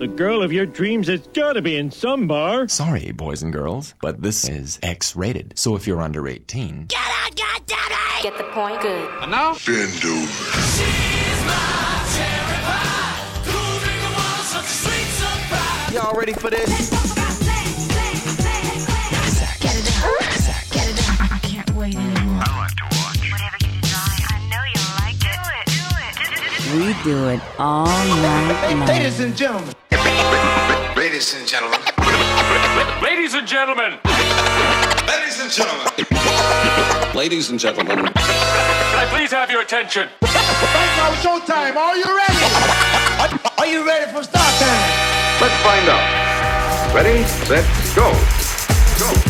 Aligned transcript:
The 0.00 0.08
girl 0.08 0.42
of 0.42 0.50
your 0.50 0.64
dreams 0.64 1.08
has 1.08 1.20
got 1.34 1.52
to 1.52 1.60
be 1.60 1.76
in 1.76 1.90
some 1.90 2.26
bar. 2.26 2.66
Sorry, 2.68 3.12
boys 3.12 3.42
and 3.42 3.52
girls, 3.52 3.92
but 4.00 4.22
this 4.22 4.48
is 4.48 4.78
X 4.82 5.14
rated. 5.14 5.52
So 5.58 5.76
if 5.76 5.86
you're 5.86 6.00
under 6.00 6.26
18. 6.26 6.86
Get 6.86 6.98
out, 6.98 7.36
goddammit! 7.36 8.22
Get 8.22 8.38
the 8.38 8.44
point? 8.44 8.80
Good. 8.80 9.10
And 9.20 9.30
now? 9.30 9.56
Bend 9.66 10.02
over. 10.02 10.26
Y'all 15.92 16.18
ready 16.18 16.32
for 16.32 16.48
this? 16.48 17.10
We 26.72 26.94
do 27.02 27.28
it 27.28 27.40
all 27.58 27.84
night 27.86 28.72
long. 28.72 28.86
Ladies 28.86 29.20
and 29.20 29.36
gentlemen. 29.36 29.74
Ladies 30.96 31.34
and 31.34 31.46
gentlemen. 31.46 31.80
Ladies 33.02 33.34
and 33.34 33.46
gentlemen. 33.46 33.98
Ladies 35.06 35.40
and 35.40 35.50
gentlemen. 35.50 37.14
Ladies 37.14 37.50
and 37.50 37.58
gentlemen. 37.60 37.96
Can 37.96 38.14
I 38.14 39.06
please 39.10 39.30
have 39.32 39.50
your 39.50 39.62
attention? 39.62 40.08
Right 40.22 40.92
now, 40.96 41.12
showtime. 41.22 41.76
Are 41.76 41.96
you 41.96 42.04
ready? 42.04 42.44
Are, 43.20 43.30
are 43.58 43.66
you 43.66 43.86
ready 43.86 44.10
for 44.12 44.22
start 44.22 44.54
time? 44.60 45.10
Let's 45.40 45.56
find 45.62 45.88
out. 45.88 46.94
Ready, 46.94 47.24
set, 47.24 47.64
go. 47.94 48.12
Go. 48.98 49.29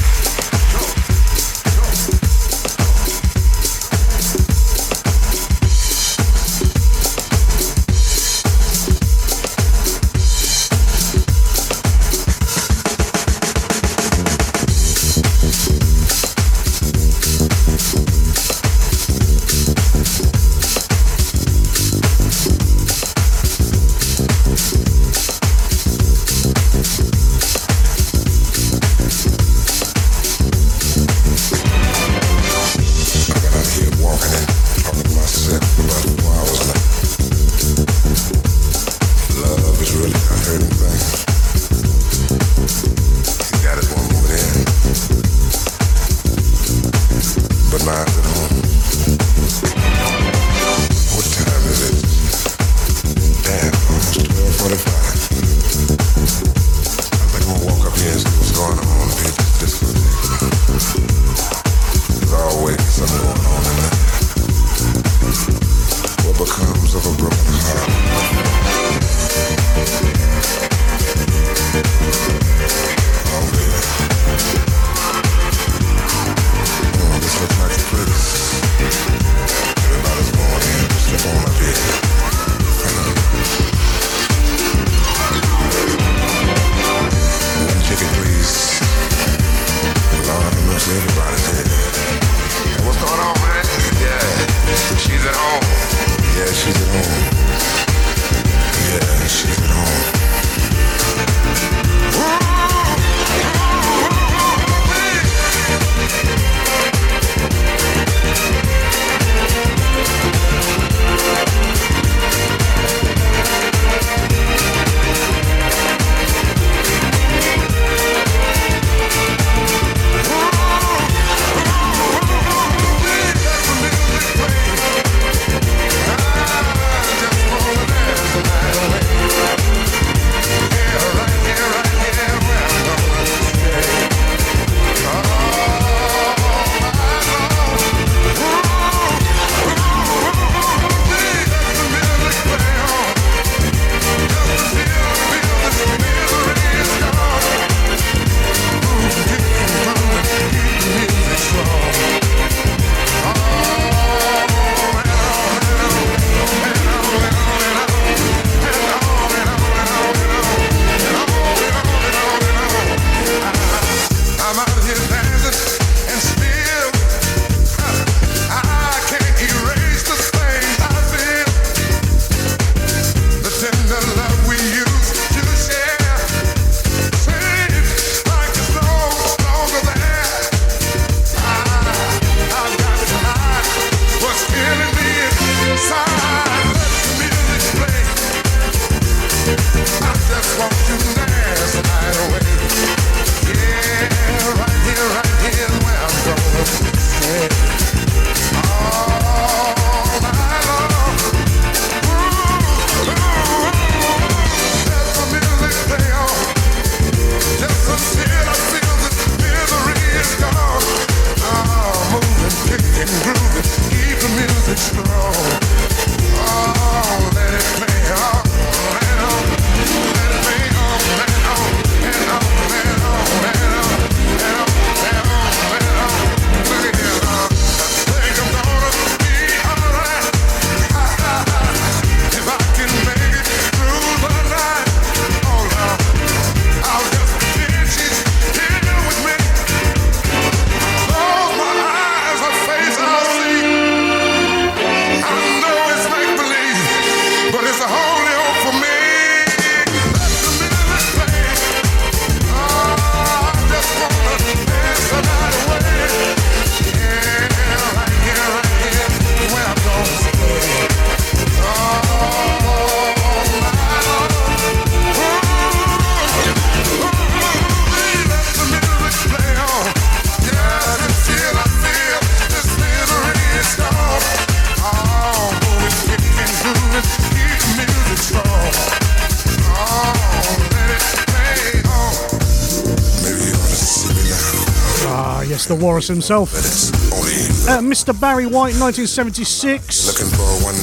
Walrus 285.81 286.09
himself. 286.09 286.53
Uh, 286.55 287.81
Mr. 287.81 288.19
Barry 288.19 288.47
White, 288.47 288.75
1976. 288.79 290.21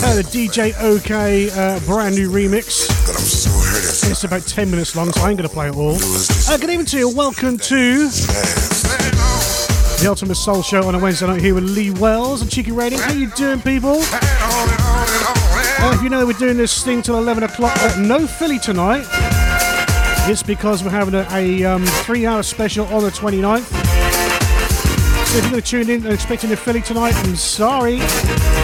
Uh, 0.03 0.15
the 0.15 0.23
DJ 0.23 0.73
OK 0.81 1.49
uh, 1.51 1.79
brand 1.81 2.15
new 2.15 2.29
remix. 2.31 2.89
It's 4.09 4.23
about 4.23 4.41
10 4.47 4.71
minutes 4.71 4.95
long, 4.95 5.11
so 5.11 5.21
I 5.21 5.29
ain't 5.29 5.37
going 5.37 5.47
to 5.47 5.53
play 5.53 5.67
it 5.67 5.75
all. 5.75 5.95
Uh, 5.95 6.57
good 6.57 6.69
evening 6.69 6.85
to 6.87 6.97
you. 6.97 7.09
Welcome 7.09 7.57
to 7.57 8.09
the 9.99 10.05
Ultimate 10.07 10.35
Soul 10.35 10.61
Show 10.63 10.87
on 10.87 10.95
a 10.95 10.99
Wednesday 10.99 11.27
night 11.27 11.41
here 11.41 11.53
with 11.55 11.65
Lee 11.65 11.91
Wells 11.91 12.41
and 12.41 12.49
Cheeky 12.49 12.71
Radio. 12.71 12.99
How 12.99 13.13
you 13.13 13.29
doing, 13.31 13.61
people? 13.61 13.99
If 15.93 16.01
you 16.01 16.09
know 16.09 16.25
we're 16.25 16.33
doing 16.33 16.57
this 16.57 16.83
thing 16.83 17.01
till 17.01 17.17
11 17.17 17.43
o'clock, 17.43 17.77
no 17.99 18.25
Philly 18.25 18.59
tonight. 18.59 19.05
It's 20.29 20.43
because 20.43 20.83
we're 20.83 20.89
having 20.89 21.13
a, 21.13 21.25
a 21.31 21.63
um, 21.63 21.85
three-hour 21.85 22.43
special 22.43 22.85
on 22.87 23.03
the 23.03 23.11
29th. 23.11 23.86
If 25.37 25.43
you're 25.43 25.51
going 25.51 25.61
to 25.61 25.69
tune 25.69 25.89
in 25.91 26.03
and 26.03 26.13
expecting 26.15 26.51
a 26.51 26.55
Philly 26.55 26.81
tonight, 26.81 27.13
I'm 27.15 27.35
sorry. 27.35 27.97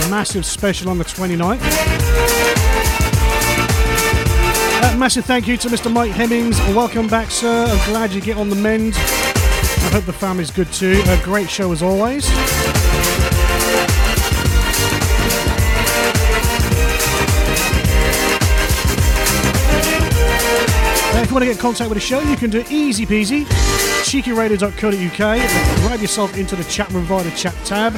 Massive 0.09 0.43
special 0.43 0.89
on 0.89 0.97
the 0.97 1.03
29th. 1.03 1.59
Uh, 4.81 4.97
massive 4.97 5.23
thank 5.23 5.47
you 5.47 5.55
to 5.55 5.67
Mr. 5.67 5.93
Mike 5.93 6.13
Hemmings. 6.13 6.57
Welcome 6.75 7.07
back, 7.07 7.29
sir. 7.29 7.67
I'm 7.67 7.91
glad 7.91 8.11
you 8.11 8.21
get 8.21 8.37
on 8.37 8.49
the 8.49 8.55
mend. 8.55 8.95
I 8.95 9.89
hope 9.93 10.05
the 10.05 10.13
family's 10.13 10.49
good 10.49 10.73
too. 10.73 10.99
A 11.05 11.21
great 11.23 11.47
show 11.47 11.71
as 11.71 11.83
always. 11.83 12.27
You 21.33 21.35
want 21.35 21.45
to 21.45 21.47
get 21.47 21.57
in 21.57 21.61
contact 21.61 21.89
with 21.89 21.97
the 21.97 22.05
show, 22.05 22.19
you 22.19 22.35
can 22.35 22.51
do 22.51 22.59
it 22.59 22.71
easy 22.71 23.07
peasy. 23.07 23.43
cheekyradio.co.uk. 24.03 25.81
Grab 25.87 25.99
yourself 25.99 26.37
into 26.37 26.55
the 26.55 26.63
chat 26.65 26.91
room 26.91 27.05
via 27.05 27.23
the 27.23 27.31
chat 27.31 27.55
tab. 27.65 27.93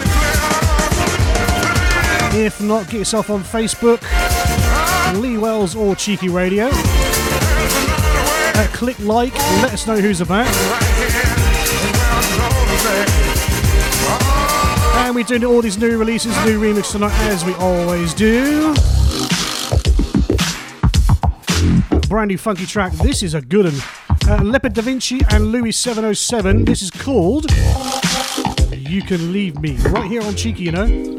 If 2.33 2.61
not, 2.61 2.89
get 2.89 2.99
yourself 2.99 3.29
on 3.29 3.43
Facebook, 3.43 4.01
Lee 5.19 5.37
Wells 5.37 5.75
or 5.75 5.97
Cheeky 5.97 6.29
Radio. 6.29 6.69
Uh, 6.71 8.67
click 8.71 8.97
like, 8.99 9.33
let 9.61 9.73
us 9.73 9.85
know 9.85 9.97
who's 9.99 10.21
about. 10.21 10.47
And 15.05 15.13
we're 15.13 15.25
doing 15.25 15.43
all 15.43 15.61
these 15.61 15.77
new 15.77 15.97
releases, 15.97 16.33
new 16.45 16.57
remix 16.57 16.93
tonight, 16.93 17.11
as 17.23 17.43
we 17.43 17.53
always 17.55 18.13
do. 18.13 18.73
Brand 22.15 22.29
new 22.29 22.37
funky 22.37 22.65
track. 22.65 22.93
This 22.93 23.21
is 23.23 23.33
a 23.33 23.41
good 23.41 23.65
one. 23.65 23.75
Uh, 24.25 24.41
Leopard 24.41 24.71
Da 24.71 24.81
Vinci 24.81 25.19
and 25.31 25.47
Louis 25.47 25.73
707. 25.73 26.63
This 26.63 26.81
is 26.81 26.89
called 26.89 27.51
You 28.71 29.01
Can 29.01 29.33
Leave 29.33 29.59
Me. 29.59 29.75
Right 29.89 30.09
here 30.09 30.21
on 30.21 30.33
Cheeky, 30.33 30.63
you 30.63 30.71
know. 30.71 31.14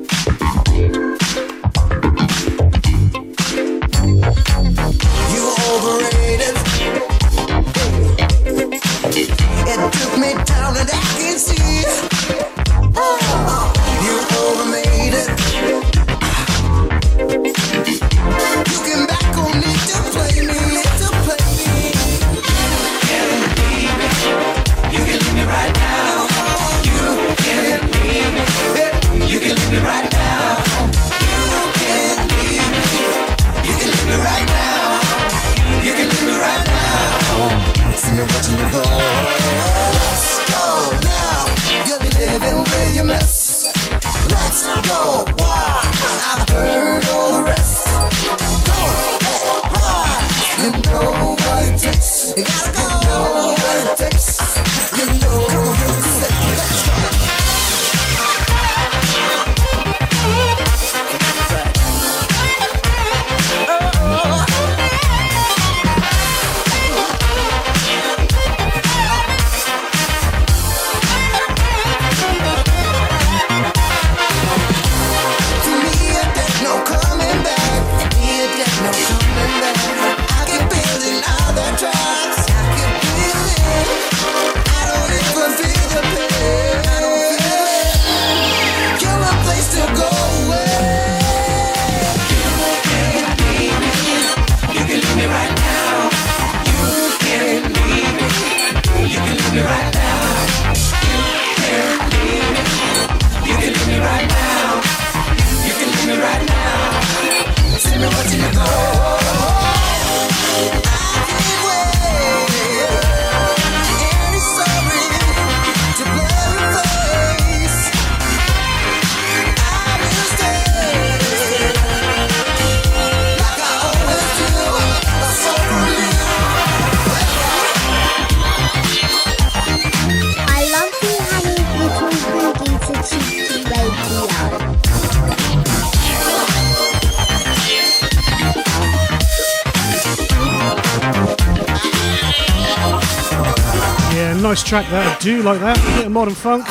Track 144.67 144.91
that. 144.91 145.07
I 145.07 145.19
do 145.21 145.43
like 145.43 145.61
that. 145.61 145.79
A 145.79 145.97
bit 145.97 146.07
of 146.07 146.13
modern 146.13 146.35
funk. 146.35 146.65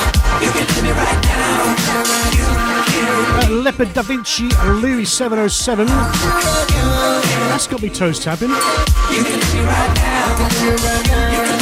Uh, 3.38 3.48
Leopard 3.50 3.94
Da 3.94 4.02
Vinci, 4.02 4.48
Louis 4.66 5.06
707. 5.06 5.86
That's 5.86 7.66
got 7.66 7.80
me 7.80 7.88
toes 7.88 8.18
tapping. 8.18 8.50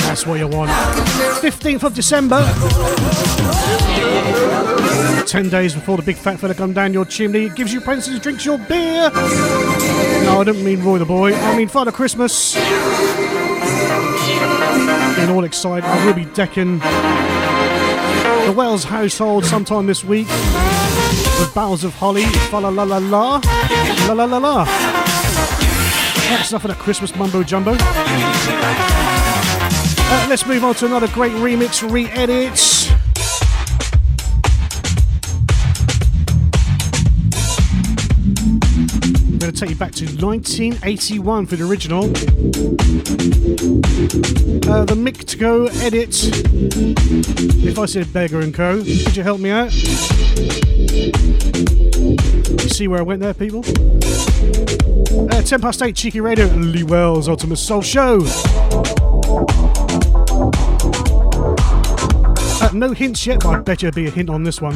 That's 0.08 0.26
what 0.26 0.40
you 0.40 0.48
want. 0.48 0.72
15th 1.40 1.84
of 1.84 1.94
December. 1.94 2.40
10 5.26 5.48
days 5.50 5.74
before 5.74 5.98
the 5.98 6.02
big 6.02 6.16
fat 6.16 6.40
fella 6.40 6.54
come 6.54 6.72
down 6.72 6.92
your 6.92 7.04
chimney. 7.04 7.48
Gives 7.50 7.72
you 7.72 7.80
princes, 7.80 8.18
drinks 8.18 8.44
your 8.44 8.58
beer. 8.58 9.10
No, 10.24 10.40
I 10.40 10.44
don't 10.44 10.64
mean 10.64 10.82
Roy 10.82 10.98
the 10.98 11.04
Boy. 11.04 11.32
I 11.32 11.56
mean 11.56 11.68
Father 11.68 11.92
Christmas. 11.92 12.56
Getting 15.24 15.36
all 15.38 15.44
excited. 15.44 15.88
I 15.88 16.04
will 16.04 16.12
be 16.12 16.26
decking 16.26 16.80
the 16.80 18.52
Wells 18.54 18.84
household 18.84 19.46
sometime 19.46 19.86
this 19.86 20.04
week 20.04 20.28
with 20.28 21.50
boughs 21.54 21.82
of 21.82 21.94
holly. 21.94 22.26
Fa 22.50 22.58
la 22.58 22.68
la 22.68 22.82
la 22.82 22.98
la. 22.98 23.40
La 24.06 24.12
la 24.12 24.24
la 24.26 24.36
la. 24.36 24.64
That's 26.26 26.50
enough 26.50 26.66
of 26.66 26.72
that 26.72 26.78
Christmas 26.78 27.16
mumbo 27.16 27.42
jumbo. 27.42 27.74
Uh, 30.10 30.26
let's 30.28 30.44
move 30.46 30.62
on 30.62 30.74
to 30.74 30.84
another 30.84 31.08
great 31.08 31.32
remix, 31.32 31.90
re 31.90 32.04
edit. 32.08 32.73
Take 39.64 39.70
you 39.70 39.76
back 39.78 39.92
to 39.92 40.04
1981 40.04 41.46
for 41.46 41.56
the 41.56 41.64
original. 41.64 42.04
Uh, 44.70 44.84
the 44.84 44.94
Mick 44.94 45.38
Go 45.38 45.64
edit. 45.80 46.10
If 47.64 47.78
I 47.78 47.86
said 47.86 48.12
Beggar 48.12 48.40
and 48.40 48.52
Co., 48.52 48.78
could 48.78 49.16
you 49.16 49.22
help 49.22 49.40
me 49.40 49.48
out? 49.48 49.72
You 52.62 52.68
see 52.68 52.88
where 52.88 52.98
I 52.98 53.02
went 53.02 53.22
there, 53.22 53.32
people? 53.32 53.64
Uh, 55.30 55.40
10 55.40 55.62
past 55.62 55.80
8, 55.80 55.96
Cheeky 55.96 56.20
Radio, 56.20 56.44
Lee 56.46 56.82
Wells, 56.82 57.26
Ultimate 57.26 57.56
Soul 57.56 57.80
Show. 57.80 58.20
Uh, 62.60 62.70
no 62.74 62.92
hints 62.92 63.26
yet, 63.26 63.40
but 63.40 63.48
I 63.48 63.60
bet 63.60 63.82
you 63.82 63.90
there'll 63.90 64.04
be 64.04 64.10
a 64.10 64.14
hint 64.14 64.28
on 64.28 64.42
this 64.42 64.60
one. 64.60 64.74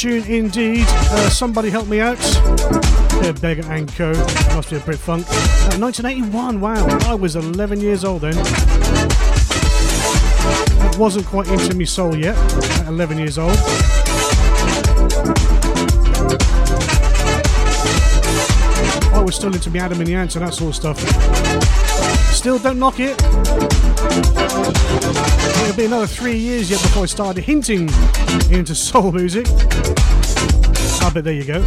Tune 0.00 0.24
indeed. 0.24 0.84
Uh, 0.88 1.28
somebody 1.30 1.70
help 1.70 1.86
me 1.86 2.00
out. 2.00 2.18
Yeah, 3.22 3.30
Beggar 3.40 3.64
and 3.70 3.88
Co. 3.94 4.12
Must 4.54 4.70
be 4.70 4.76
a 4.76 4.80
Brit 4.80 4.98
Funk. 4.98 5.24
Uh, 5.28 5.78
1981, 5.78 6.60
wow. 6.60 6.84
I 7.08 7.14
was 7.14 7.36
11 7.36 7.80
years 7.80 8.04
old 8.04 8.22
then. 8.22 8.34
I 8.36 8.40
wasn't 10.98 11.26
quite 11.26 11.46
into 11.48 11.76
me 11.76 11.84
soul 11.84 12.16
yet 12.16 12.36
at 12.80 12.88
11 12.88 13.18
years 13.18 13.38
old. 13.38 13.56
I 19.12 19.22
was 19.24 19.36
still 19.36 19.54
into 19.54 19.70
me 19.70 19.78
Adam 19.78 20.00
and 20.00 20.08
the 20.08 20.14
Ants 20.14 20.34
and 20.34 20.44
that 20.44 20.54
sort 20.54 20.70
of 20.70 20.76
stuff. 20.76 20.98
Still 22.34 22.58
don't 22.58 22.78
knock 22.78 22.96
it. 22.98 24.43
It'll 25.64 25.76
be 25.76 25.86
another 25.86 26.06
three 26.06 26.36
years 26.36 26.70
yet 26.70 26.82
before 26.82 27.04
I 27.04 27.06
started 27.06 27.42
hinting 27.42 27.88
into 28.50 28.74
soul 28.74 29.10
music. 29.12 29.46
Ah, 31.00 31.10
but 31.12 31.24
there 31.24 31.32
you 31.32 31.44
go. 31.44 31.60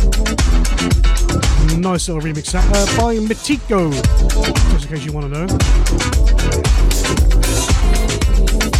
Nice 1.77 2.07
little 2.07 2.21
remix 2.21 2.51
that, 2.51 2.63
uh, 2.69 2.85
by 2.97 3.17
Mitico, 3.17 3.91
just 4.71 4.85
in 4.85 4.95
case 4.95 5.03
you 5.03 5.11
want 5.11 5.33
to 5.33 5.39
know. 5.39 5.47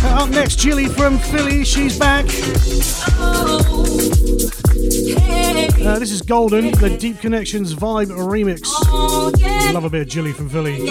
Uh, 0.03 0.24
up 0.24 0.29
next, 0.29 0.59
Jilly 0.59 0.88
from 0.88 1.17
Philly, 1.17 1.65
she's 1.65 1.97
back. 1.97 2.25
Uh, 5.83 6.00
this 6.00 6.12
is 6.12 6.21
Golden, 6.21 6.71
the 6.74 6.95
Deep 7.00 7.19
Connections 7.19 7.74
Vibe 7.74 8.09
remix. 8.09 8.69
I 9.43 9.71
love 9.71 9.83
a 9.83 9.89
bit 9.89 10.01
of 10.01 10.07
Jilly 10.07 10.31
from 10.31 10.47
Philly. 10.47 10.88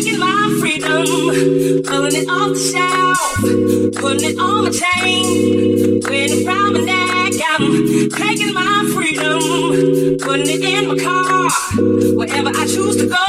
Taking 0.00 0.18
my 0.18 0.56
freedom, 0.58 1.04
pulling 1.84 2.16
it 2.16 2.26
off 2.26 2.54
the 2.56 2.60
shelf, 2.72 3.20
putting 4.00 4.30
it 4.30 4.38
on 4.38 4.64
my 4.64 4.70
chain, 4.70 6.00
wearing 6.08 6.40
it 6.40 6.46
around 6.46 6.72
my 6.72 6.80
neck. 6.80 7.34
I'm 7.50 8.08
taking 8.08 8.54
my 8.54 8.88
freedom, 8.94 9.40
putting 10.24 10.48
it 10.48 10.64
in 10.64 10.88
my 10.88 10.96
car, 10.96 11.50
wherever 12.16 12.48
I 12.48 12.64
choose 12.64 12.96
to 12.96 13.08
go, 13.08 13.24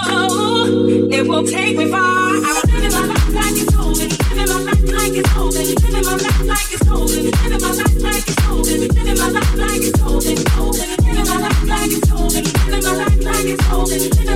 it 1.12 1.28
won't 1.28 1.50
take 1.50 1.76
me 1.76 1.92
far. 1.92 2.00
I'm 2.00 2.56
living 2.72 2.92
my 2.96 3.04
life 3.04 3.34
like 3.36 3.52
it's 3.52 3.76
golden, 3.76 4.08
living 4.08 4.48
my 4.48 4.64
life 4.64 4.84
like 4.96 5.12
it's 5.12 5.34
golden, 5.34 5.76
living 5.76 6.06
my 6.06 6.16
life 6.16 6.40
like 6.40 6.72
it's 6.72 6.84
golden, 6.88 7.26
living 7.26 7.62
my 7.62 7.68
life 7.68 8.00
like 8.00 8.28
it's 8.30 8.48
golden, 8.48 8.80
living 8.80 9.18
my 9.20 9.28
life 9.28 9.56
like 9.58 9.82
it's 9.82 9.92
golden, 9.92 10.01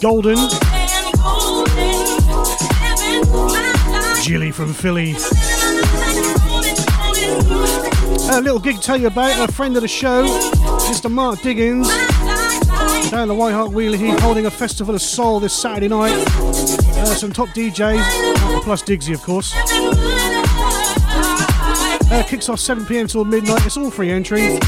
golden. 0.00 0.36
Jilly 4.22 4.50
from 4.50 4.72
Philly. 4.72 5.14
A 8.30 8.40
little 8.40 8.58
gig 8.58 8.76
to 8.76 8.82
tell 8.82 8.96
you 8.96 9.06
about 9.06 9.48
a 9.48 9.52
friend 9.52 9.76
of 9.76 9.82
the 9.82 9.88
show, 9.88 10.24
Mr. 10.90 11.10
Mark 11.10 11.40
Diggins, 11.42 11.88
down 13.10 13.28
the 13.28 13.34
White 13.34 13.52
Hart 13.52 13.72
Wheeler 13.72 13.96
He's 13.96 14.20
holding 14.20 14.46
a 14.46 14.50
festival 14.50 14.94
of 14.94 15.02
soul 15.02 15.40
this 15.40 15.54
Saturday 15.54 15.88
night. 15.88 16.12
Uh, 16.12 17.06
some 17.06 17.32
top 17.32 17.48
DJs, 17.48 18.62
plus 18.62 18.82
Diggsy, 18.82 19.14
of 19.14 19.22
course. 19.22 19.54
Uh, 22.10 22.22
kicks 22.26 22.48
off 22.48 22.60
7 22.60 22.86
pm 22.86 23.06
till 23.06 23.24
midnight. 23.24 23.64
It's 23.66 23.76
all 23.76 23.90
free 23.90 24.10
entry. 24.10 24.58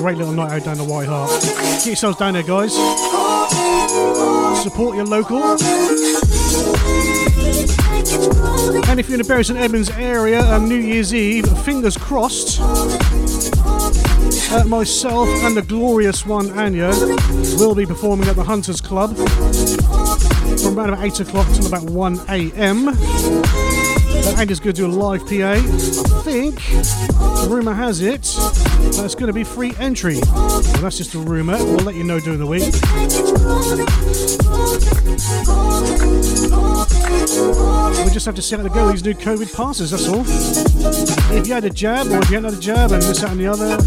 Great 0.00 0.16
little 0.16 0.32
night 0.32 0.50
out 0.50 0.64
down 0.64 0.78
the 0.78 0.84
White 0.84 1.08
Hart. 1.08 1.30
Get 1.42 1.84
yourselves 1.84 2.16
down 2.16 2.32
there, 2.32 2.42
guys. 2.42 2.72
Support 4.62 4.96
your 4.96 5.04
local. 5.04 5.42
And 8.88 8.98
if 8.98 9.10
you're 9.10 9.16
in 9.16 9.22
the 9.22 9.26
Bury 9.28 9.44
St 9.44 9.58
Edmunds 9.58 9.90
area 9.90 10.42
on 10.42 10.70
New 10.70 10.78
Year's 10.78 11.12
Eve, 11.12 11.46
fingers 11.64 11.98
crossed, 11.98 12.60
uh, 14.50 14.64
myself 14.66 15.28
and 15.44 15.54
the 15.54 15.64
glorious 15.68 16.24
one 16.24 16.50
Anya 16.58 16.88
will 17.58 17.74
be 17.74 17.84
performing 17.84 18.26
at 18.26 18.36
the 18.36 18.44
Hunters 18.44 18.80
Club 18.80 19.14
from 19.14 20.78
around 20.78 20.94
about 20.94 21.04
8 21.04 21.20
o'clock 21.20 21.46
till 21.52 21.66
about 21.66 21.84
1 21.90 22.20
am. 22.28 22.86
that 22.86 24.36
Andy's 24.38 24.60
going 24.60 24.74
to 24.74 24.80
do 24.80 24.86
a 24.86 24.88
live 24.88 25.20
PA. 25.26 25.52
I 25.52 26.22
think, 26.22 26.58
rumour 27.50 27.74
has 27.74 28.00
it, 28.00 28.34
that 28.96 29.04
it's 29.04 29.14
going 29.14 29.28
to 29.28 29.32
be 29.32 29.44
free 29.44 29.74
entry. 29.78 30.18
Well, 30.26 30.60
that's 30.80 30.98
just 30.98 31.14
a 31.14 31.18
rumour. 31.18 31.56
We'll 31.58 31.84
let 31.84 31.94
you 31.94 32.04
know 32.04 32.20
during 32.20 32.38
the 32.38 32.46
week. 32.46 32.64
We 38.04 38.10
just 38.12 38.26
have 38.26 38.34
to 38.34 38.42
see 38.42 38.56
how 38.56 38.62
to 38.62 38.68
go 38.68 38.90
these 38.90 39.04
new 39.04 39.14
COVID 39.14 39.54
passes, 39.54 39.90
that's 39.90 40.08
all. 40.08 40.24
If 41.36 41.46
you 41.46 41.54
had 41.54 41.64
a 41.64 41.70
jab 41.70 42.06
or 42.08 42.18
if 42.18 42.30
you 42.30 42.36
hadn't 42.36 42.52
had 42.52 42.54
a 42.54 42.60
jab 42.60 42.92
and 42.92 43.02
this, 43.02 43.20
that, 43.20 43.30
and 43.30 43.40
the 43.40 43.46
other. 43.46 43.78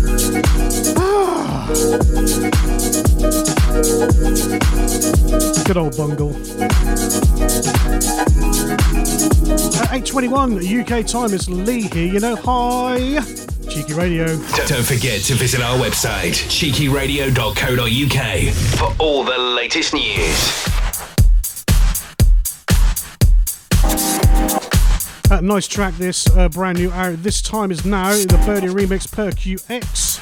Ah. 0.97 2.73
Good 5.65 5.77
old 5.77 5.97
bungle. 5.97 6.29
At 9.75 9.89
8.21 9.89 10.81
UK 10.81 11.05
time, 11.05 11.33
it's 11.33 11.49
Lee 11.49 11.81
here. 11.83 12.13
You 12.13 12.19
know, 12.19 12.35
hi. 12.35 13.42
Cheeky 13.73 13.93
Radio. 13.93 14.27
Don't 14.67 14.85
forget 14.85 15.21
to 15.23 15.33
visit 15.33 15.59
our 15.59 15.75
website, 15.79 16.35
cheekyradio.co.uk, 16.47 18.53
for 18.77 19.03
all 19.03 19.23
the 19.23 19.35
latest 19.35 19.95
news. 19.95 20.67
Uh, 25.31 25.41
nice 25.41 25.67
track, 25.67 25.95
this 25.95 26.29
uh, 26.37 26.49
brand 26.49 26.77
new 26.77 26.91
out. 26.91 27.23
This 27.23 27.41
time 27.41 27.71
is 27.71 27.83
now 27.83 28.11
the 28.11 28.39
Birdie 28.45 28.67
remix 28.67 29.11
per 29.11 29.31
QX. 29.31 30.19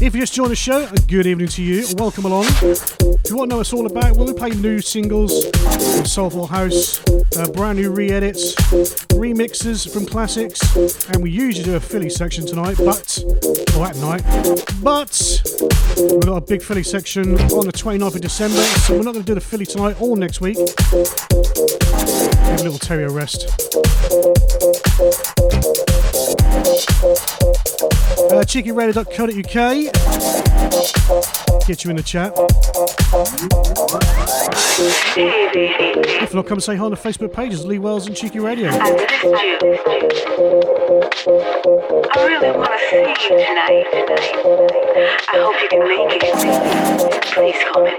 If 0.00 0.14
you 0.14 0.22
just 0.22 0.32
joined 0.32 0.52
the 0.52 0.56
show, 0.56 0.88
a 0.90 0.96
good 1.06 1.26
evening 1.26 1.48
to 1.48 1.62
you. 1.62 1.84
Welcome 1.98 2.24
along. 2.24 2.46
If 2.46 3.28
you 3.28 3.36
want 3.36 3.50
to 3.50 3.52
know 3.52 3.56
what 3.56 3.66
it's 3.66 3.74
all 3.74 3.84
about, 3.84 4.16
well, 4.16 4.26
we 4.26 4.32
play 4.32 4.50
new 4.50 4.80
singles 4.80 5.44
Soulful 6.10 6.46
House, 6.46 7.02
uh, 7.38 7.50
brand 7.52 7.78
new 7.78 7.90
re 7.90 8.10
edits, 8.10 8.54
remixes 9.14 9.90
from 9.90 10.06
classics, 10.06 10.60
and 11.08 11.22
we 11.22 11.30
usually 11.30 11.64
do 11.64 11.76
a 11.76 11.80
Philly 11.80 12.10
section 12.10 12.46
tonight, 12.46 12.76
but, 12.78 13.22
or 13.76 13.86
at 13.86 13.96
night, 13.96 14.22
but 14.82 15.42
we've 15.96 16.20
got 16.20 16.36
a 16.36 16.40
big 16.40 16.62
Philly 16.62 16.82
section 16.82 17.38
on 17.52 17.66
the 17.66 17.72
29th 17.72 18.16
of 18.16 18.20
December, 18.20 18.60
so 18.60 18.94
we're 18.94 19.02
not 19.02 19.12
going 19.12 19.24
to 19.24 19.30
do 19.30 19.34
the 19.34 19.40
Philly 19.40 19.66
tonight 19.66 20.00
or 20.00 20.16
next 20.16 20.40
week. 20.40 20.56
Give 20.56 22.60
a 22.60 22.62
little 22.62 22.78
terrier 22.78 23.10
rest. 23.10 23.46
Uh, 28.28 28.44
cheekyradio.co.uk. 28.44 29.56
Get 31.66 31.82
you 31.84 31.90
in 31.90 31.96
the 31.96 32.02
chat. 32.02 32.32
If 36.22 36.34
not, 36.34 36.46
come 36.46 36.60
say 36.60 36.76
hi 36.76 36.84
on 36.84 36.90
the 36.90 36.96
Facebook 36.96 37.32
pages, 37.32 37.64
Lee 37.66 37.78
Wells 37.78 38.06
and 38.06 38.14
Cheeky 38.16 38.38
Radio. 38.38 38.68
I 38.70 38.90
really 42.16 42.50
want 42.56 42.70
to 42.70 42.78
see 42.88 42.98
you 42.98 43.04
tonight. 43.44 43.86
I 45.28 45.30
hope 45.34 45.60
you 45.62 45.68
can 45.68 45.80
make 45.86 46.22
it. 46.22 46.34
Please 47.32 47.58
call 47.72 47.82
me 47.84 47.92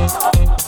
Remember 0.00 0.59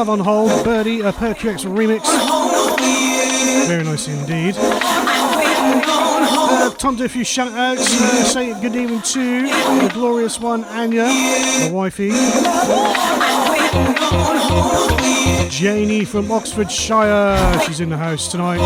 Love 0.00 0.08
on 0.08 0.20
Hold, 0.20 0.64
Birdie, 0.64 1.02
a 1.02 1.12
Percuex 1.12 1.66
remix. 1.66 2.06
Very 3.68 3.84
nice 3.84 4.08
indeed. 4.08 4.54
Uh, 6.56 6.70
Tom, 6.78 6.96
do 6.96 7.04
a 7.04 7.08
few 7.08 7.22
shout 7.22 7.52
outs. 7.52 8.00
Uh, 8.00 8.24
say 8.24 8.58
good 8.62 8.74
evening 8.74 9.02
to 9.02 9.42
the 9.42 9.90
glorious 9.92 10.40
one, 10.40 10.64
Anya, 10.64 11.04
the 11.04 11.70
wifey. 11.70 12.12
Janie 15.50 16.04
from 16.04 16.32
Oxfordshire, 16.32 17.60
she's 17.64 17.80
in 17.80 17.88
the 17.88 17.96
house 17.96 18.30
tonight. 18.30 18.58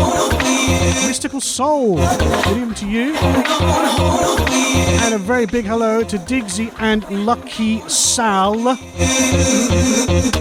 Mystical 1.07 1.41
Soul, 1.41 1.97
good 1.97 2.57
evening 2.57 2.73
to 2.75 2.87
you. 2.87 3.15
And 5.03 5.13
a 5.13 5.17
very 5.17 5.45
big 5.45 5.65
hello 5.65 6.03
to 6.03 6.17
Digsy 6.17 6.73
and 6.79 7.03
Lucky 7.25 7.87
Sal. 7.87 8.77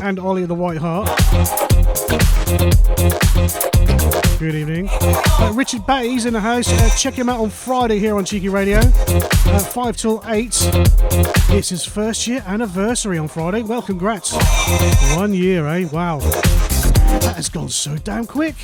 And 0.03 0.19
Ollie 0.19 0.47
the 0.47 0.55
White 0.55 0.79
Hart. 0.79 1.09
Good 4.45 4.57
evening. 4.57 4.91
Uh, 4.91 5.53
Richard 5.55 5.87
Batty's 5.87 6.27
in 6.27 6.35
the 6.35 6.41
house. 6.41 6.71
Uh, 6.71 6.91
check 6.99 7.15
him 7.15 7.31
out 7.31 7.41
on 7.41 7.49
Friday 7.49 7.99
here 7.99 8.15
on 8.15 8.27
Cheeky 8.27 8.51
Radio. 8.51 8.81
Uh, 8.81 9.59
5 9.59 9.97
till 9.97 10.23
8. 10.27 10.55
It's 11.49 11.71
his 11.71 11.87
first 11.87 12.27
year 12.27 12.45
anniversary 12.47 13.17
on 13.17 13.27
Friday. 13.27 13.63
Well, 13.63 13.81
congrats. 13.81 14.37
One 15.17 15.33
year, 15.33 15.67
eh? 15.67 15.89
Wow. 15.91 16.19
That 16.19 17.37
has 17.37 17.49
gone 17.49 17.71
so 17.71 17.97
damn 17.97 18.27
quick. 18.27 18.55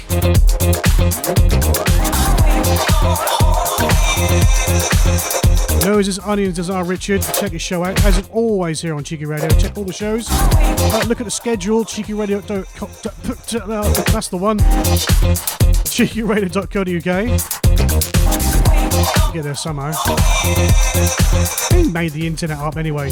Noses, 5.83 6.19
onions, 6.19 6.59
as 6.59 6.69
are 6.69 6.85
Richard. 6.85 7.23
Check 7.23 7.53
his 7.53 7.62
show 7.62 7.85
out. 7.85 8.05
As 8.05 8.29
always 8.29 8.83
here 8.83 8.95
on 8.95 9.03
Cheeky 9.03 9.25
Radio. 9.25 9.49
Check 9.59 9.79
all 9.79 9.85
the 9.85 9.95
shows. 9.95 10.27
Uh, 10.31 11.05
look 11.09 11.23
at 11.23 11.25
the 11.25 11.31
schedule. 11.31 11.87
CheekyRadio.co. 11.87 12.87
That's 14.12 14.29
the 14.29 14.37
one. 14.37 14.59
CheekyRadio.co.uk. 16.01 17.05
Get 19.35 19.45
there 19.45 19.55
somehow. 19.55 19.93
He 21.71 21.83
made 21.93 22.13
the 22.13 22.27
internet 22.27 22.59
up 22.59 22.79
anyway. 22.79 23.11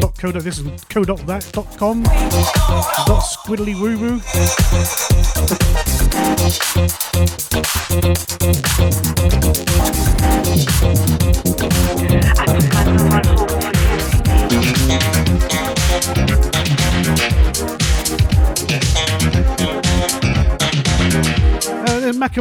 Dot 0.00 0.16
co. 0.16 0.30
This 0.30 0.60
is 0.60 0.84
co. 0.84 1.02
Dot 1.02 1.26
that. 1.26 1.50
Dot 1.52 1.66
com. 1.76 2.04
Dot 2.04 3.24
squiddly 3.24 3.74
woo 3.74 3.98
woo. 3.98 4.20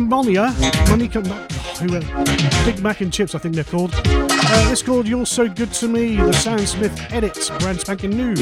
Monia. 0.02 0.54
Monica. 0.90 1.20
Uh, 1.20 2.66
Big 2.66 2.82
Mac 2.82 3.02
and 3.02 3.12
Chips, 3.12 3.36
I 3.36 3.40
think 3.40 3.56
they're 3.56 3.64
called. 3.64 3.94
Uh, 3.94 4.70
it's 4.72 4.82
called 4.82 5.08
You're 5.08 5.26
So 5.26 5.48
Good 5.48 5.74
to 5.74 5.88
Me, 5.88 6.16
the 6.16 6.34
Sam 6.34 6.66
Smith 6.66 6.98
edits, 7.12 7.50
brand 7.60 7.82
spanking 7.82 8.12
new. 8.12 8.36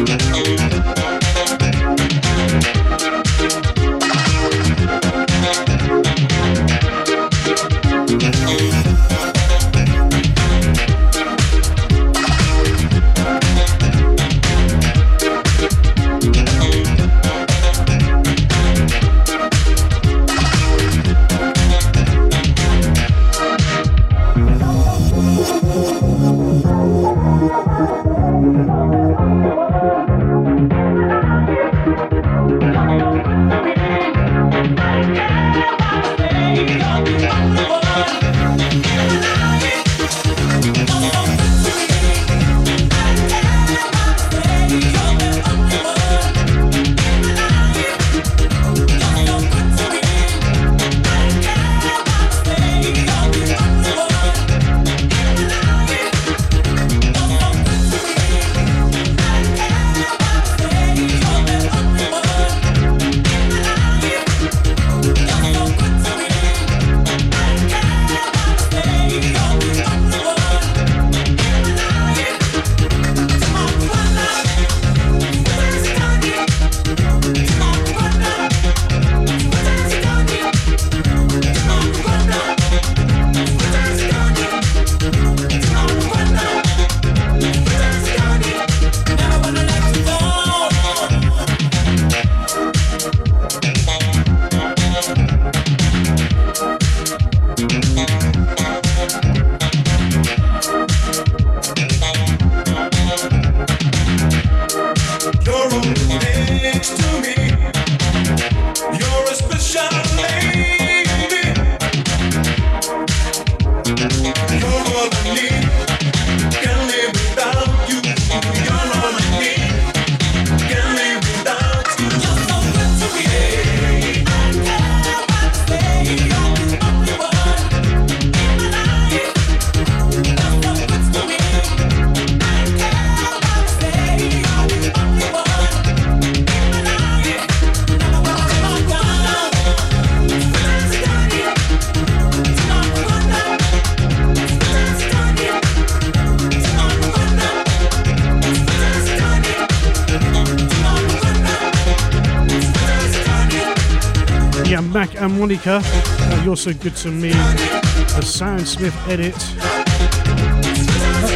Monica, 155.65 155.87
uh, 155.89 156.43
you're 156.43 156.57
so 156.57 156.73
good 156.73 156.95
to 156.97 157.09
me. 157.09 157.29
The 157.29 158.21
Sam 158.21 158.59
Smith 158.65 158.95
edit. 159.07 159.35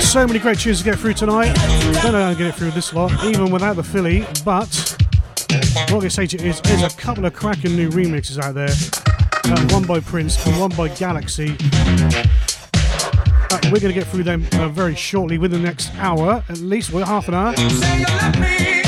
So 0.03 0.27
many 0.27 0.39
great 0.39 0.59
tunes 0.59 0.79
to 0.79 0.83
get 0.83 0.99
through 0.99 1.13
tonight. 1.13 1.53
Don't 2.01 2.11
know 2.11 2.23
how 2.23 2.31
to 2.31 2.35
get 2.35 2.47
it 2.47 2.55
through 2.55 2.71
this 2.71 2.93
lot, 2.93 3.11
even 3.23 3.51
without 3.51 3.77
the 3.77 3.83
Philly. 3.83 4.25
But 4.43 4.67
what 5.89 5.93
I 5.93 5.99
can 5.99 6.09
say 6.09 6.27
to 6.27 6.37
you 6.37 6.49
is, 6.49 6.61
there's 6.61 6.83
a 6.83 6.89
couple 6.97 7.25
of 7.25 7.33
cracking 7.33 7.75
new 7.75 7.89
remixes 7.89 8.37
out 8.41 8.55
there. 8.55 8.69
Uh, 9.45 9.73
one 9.73 9.85
by 9.85 9.99
Prince 10.01 10.45
and 10.45 10.59
one 10.59 10.71
by 10.71 10.89
Galaxy. 10.89 11.55
Uh, 13.49 13.59
we're 13.65 13.79
going 13.79 13.93
to 13.93 13.93
get 13.93 14.07
through 14.07 14.23
them 14.23 14.45
uh, 14.53 14.67
very 14.67 14.95
shortly, 14.95 15.37
within 15.37 15.61
the 15.61 15.67
next 15.67 15.93
hour, 15.95 16.43
at 16.49 16.57
least, 16.57 16.91
well, 16.91 17.05
half 17.05 17.29
an 17.29 17.33
hour. 17.33 18.86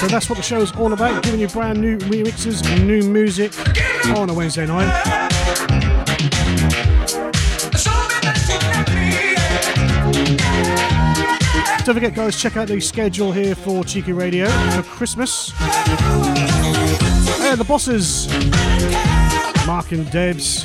So 0.00 0.06
that's 0.06 0.30
what 0.30 0.36
the 0.36 0.42
show 0.42 0.62
is 0.62 0.72
all 0.72 0.94
about, 0.94 1.22
giving 1.22 1.40
you 1.40 1.48
brand 1.48 1.78
new 1.78 1.98
remixes, 1.98 2.62
new 2.86 3.02
music 3.02 3.52
on 4.16 4.30
a 4.30 4.32
Wednesday 4.32 4.64
night. 4.64 4.88
Don't 11.84 11.94
forget, 11.94 12.14
guys, 12.14 12.40
check 12.40 12.56
out 12.56 12.68
the 12.68 12.80
schedule 12.80 13.30
here 13.30 13.54
for 13.54 13.84
Cheeky 13.84 14.14
Radio 14.14 14.48
for 14.70 14.82
Christmas. 14.84 15.52
Yeah, 17.38 17.56
the 17.56 17.66
bosses, 17.68 18.26
Mark 19.66 19.92
and 19.92 20.10
Debs. 20.10 20.64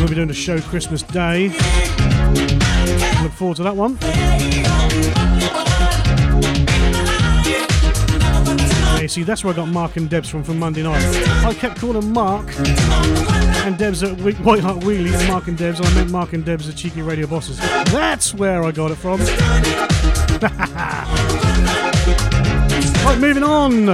We'll 0.00 0.08
be 0.08 0.16
doing 0.16 0.30
a 0.30 0.34
show 0.34 0.60
Christmas 0.60 1.02
Day. 1.02 1.50
Look 3.22 3.32
forward 3.32 3.58
to 3.58 3.62
that 3.62 3.76
one. 3.76 3.96
See, 9.14 9.22
that's 9.22 9.44
where 9.44 9.54
I 9.54 9.56
got 9.56 9.68
Mark 9.68 9.96
and 9.96 10.10
Debs 10.10 10.28
from 10.28 10.42
from 10.42 10.58
Monday 10.58 10.82
night. 10.82 11.00
I 11.44 11.54
kept 11.54 11.78
calling 11.78 12.12
Mark 12.12 12.52
and 12.58 13.78
Debs 13.78 14.02
at 14.02 14.20
White 14.20 14.58
Hart 14.58 14.80
Wheelie 14.80 15.16
and 15.16 15.28
Mark 15.28 15.46
and 15.46 15.56
Debs, 15.56 15.78
and 15.78 15.86
I 15.86 15.94
meant 15.94 16.10
Mark 16.10 16.32
and 16.32 16.44
Debs 16.44 16.68
at 16.68 16.74
Cheeky 16.74 17.00
Radio 17.00 17.28
Bosses. 17.28 17.56
That's 17.92 18.34
where 18.34 18.64
I 18.64 18.72
got 18.72 18.90
it 18.90 18.96
from. 18.96 19.20
right, 23.04 23.18
moving 23.20 23.44
on. 23.44 23.88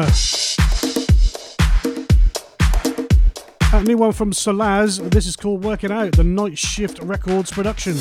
A 3.74 3.84
new 3.84 3.98
one 3.98 4.12
from 4.12 4.32
Solaz. 4.32 5.10
This 5.10 5.26
is 5.26 5.36
called 5.36 5.64
Working 5.64 5.92
Out, 5.92 6.12
the 6.12 6.24
Night 6.24 6.56
Shift 6.56 6.98
Records 7.02 7.50
production. 7.50 7.98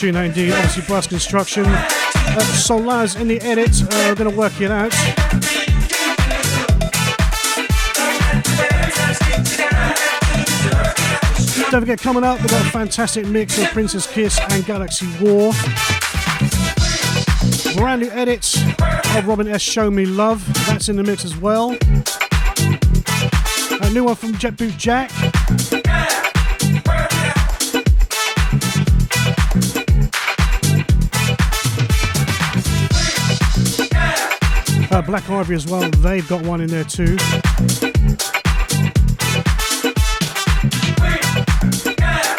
Tune, 0.00 0.16
indeed. 0.16 0.50
Obviously, 0.50 0.82
Brass 0.86 1.06
Construction. 1.06 1.66
Uh, 1.66 2.40
Solaz 2.54 3.20
in 3.20 3.28
the 3.28 3.38
edit. 3.42 3.82
Uh, 3.92 4.14
to 4.14 4.30
work 4.30 4.58
it 4.58 4.70
out. 4.70 4.90
Don't 11.70 11.82
forget, 11.82 12.00
coming 12.00 12.24
up, 12.24 12.38
we've 12.40 12.48
got 12.48 12.64
a 12.64 12.70
fantastic 12.70 13.26
mix 13.26 13.58
of 13.58 13.68
Princess 13.68 14.06
Kiss 14.06 14.40
and 14.50 14.64
Galaxy 14.64 15.06
War. 15.20 15.52
Brand 17.76 18.00
new 18.00 18.10
edits 18.10 18.56
of 19.14 19.26
Robin 19.26 19.48
S. 19.48 19.60
Show 19.60 19.90
Me 19.90 20.06
Love. 20.06 20.42
That's 20.66 20.88
in 20.88 20.96
the 20.96 21.02
mix 21.02 21.26
as 21.26 21.36
well. 21.36 21.76
A 23.82 23.90
new 23.92 24.04
one 24.04 24.14
from 24.14 24.32
Jet 24.38 24.56
Boot 24.56 24.78
Jack. 24.78 25.10
Uh, 35.00 35.06
Black 35.06 35.30
Ivory 35.30 35.56
as 35.56 35.66
well, 35.66 35.88
they've 35.88 36.28
got 36.28 36.42
one 36.44 36.60
in 36.60 36.66
there 36.66 36.84
too. 36.84 37.16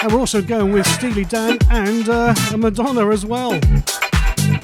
And 0.04 0.12
we're 0.12 0.20
also 0.20 0.44
going 0.44 0.72
with 0.72 0.86
Steely 0.86 1.26
Dan 1.26 1.58
and 1.72 2.08
uh, 2.08 2.36
Madonna 2.56 3.10
as 3.10 3.26
well. 3.26 3.60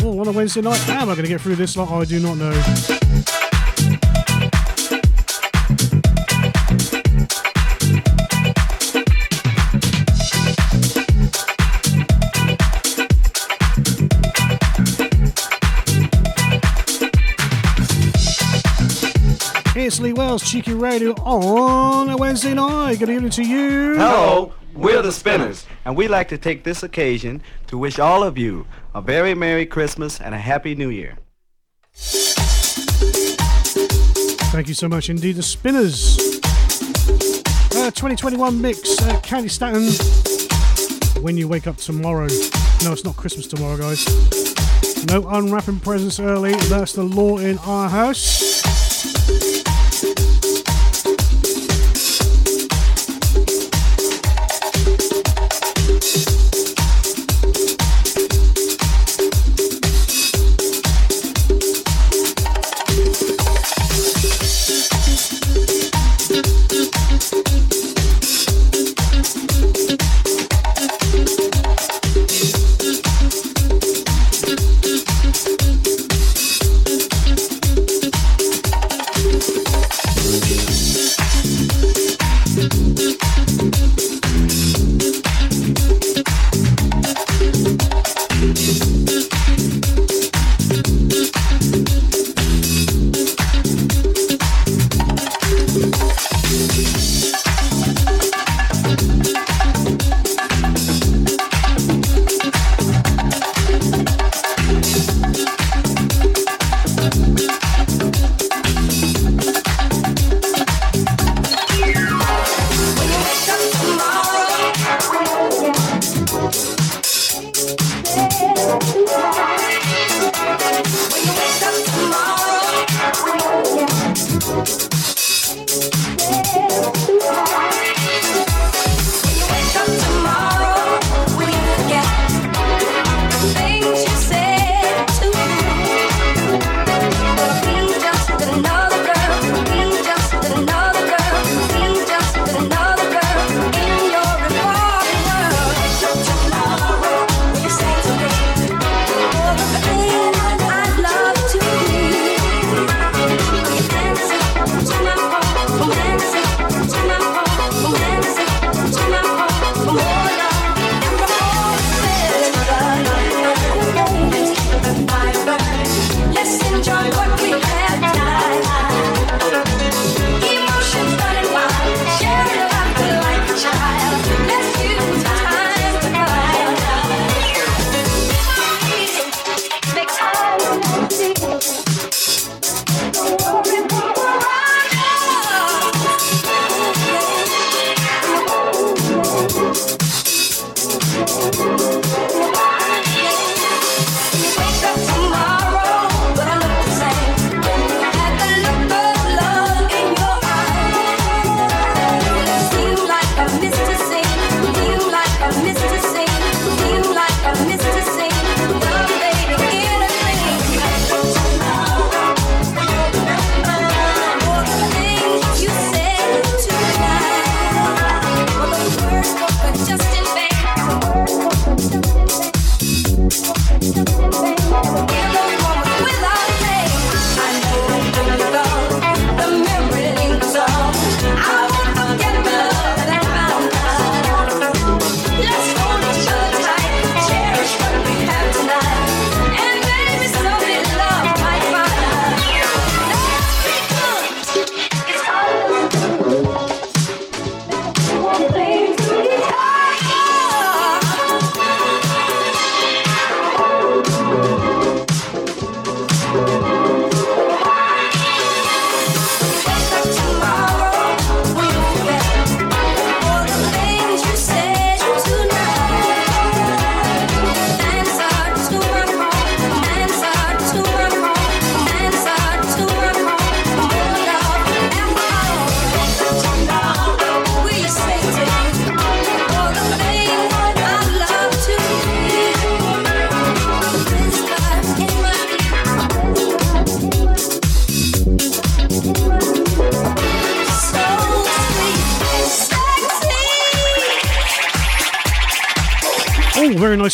All 0.03 0.19
on 0.19 0.27
a 0.27 0.31
Wednesday 0.31 0.61
night. 0.61 0.77
How 0.81 1.01
am 1.01 1.09
I 1.09 1.15
going 1.15 1.23
to 1.23 1.27
get 1.27 1.41
through 1.41 1.55
this 1.55 1.75
lot? 1.75 1.89
I 1.89 2.05
do 2.05 2.19
not 2.19 2.37
know. 2.37 2.96
Lee 19.87 20.11
Wells, 20.11 20.43
Cheeky 20.43 20.73
Radio 20.73 21.13
on 21.23 22.09
a 22.09 22.17
Wednesday 22.17 22.53
night. 22.53 22.99
Good 22.99 23.09
evening 23.09 23.31
to 23.31 23.41
you. 23.41 23.95
Hello, 23.95 24.51
we're 24.75 25.01
the 25.01 25.13
Spinners, 25.13 25.65
and 25.85 25.95
we'd 25.95 26.09
like 26.09 26.27
to 26.27 26.37
take 26.37 26.65
this 26.65 26.83
occasion 26.83 27.41
to 27.67 27.77
wish 27.77 27.97
all 27.97 28.21
of 28.21 28.37
you 28.37 28.67
a 28.93 28.99
very 29.01 29.33
Merry 29.33 29.65
Christmas 29.65 30.19
and 30.19 30.35
a 30.35 30.37
Happy 30.37 30.75
New 30.75 30.89
Year. 30.89 31.17
Thank 34.51 34.67
you 34.67 34.73
so 34.73 34.89
much 34.89 35.09
indeed. 35.09 35.37
The 35.37 35.43
Spinners. 35.43 36.17
Uh, 37.73 37.89
2021 37.89 38.61
mix, 38.61 39.01
uh, 39.01 39.21
Candi 39.21 39.49
Staton. 39.49 41.23
When 41.23 41.37
you 41.37 41.47
wake 41.47 41.65
up 41.65 41.77
tomorrow. 41.77 42.27
No, 42.83 42.91
it's 42.91 43.05
not 43.05 43.15
Christmas 43.15 43.47
tomorrow, 43.47 43.77
guys. 43.77 44.05
No 45.07 45.25
unwrapping 45.29 45.79
presents 45.79 46.19
early. 46.19 46.55
That's 46.67 46.91
the 46.91 47.03
law 47.03 47.37
in 47.37 47.57
our 47.59 47.87
house. 47.87 48.56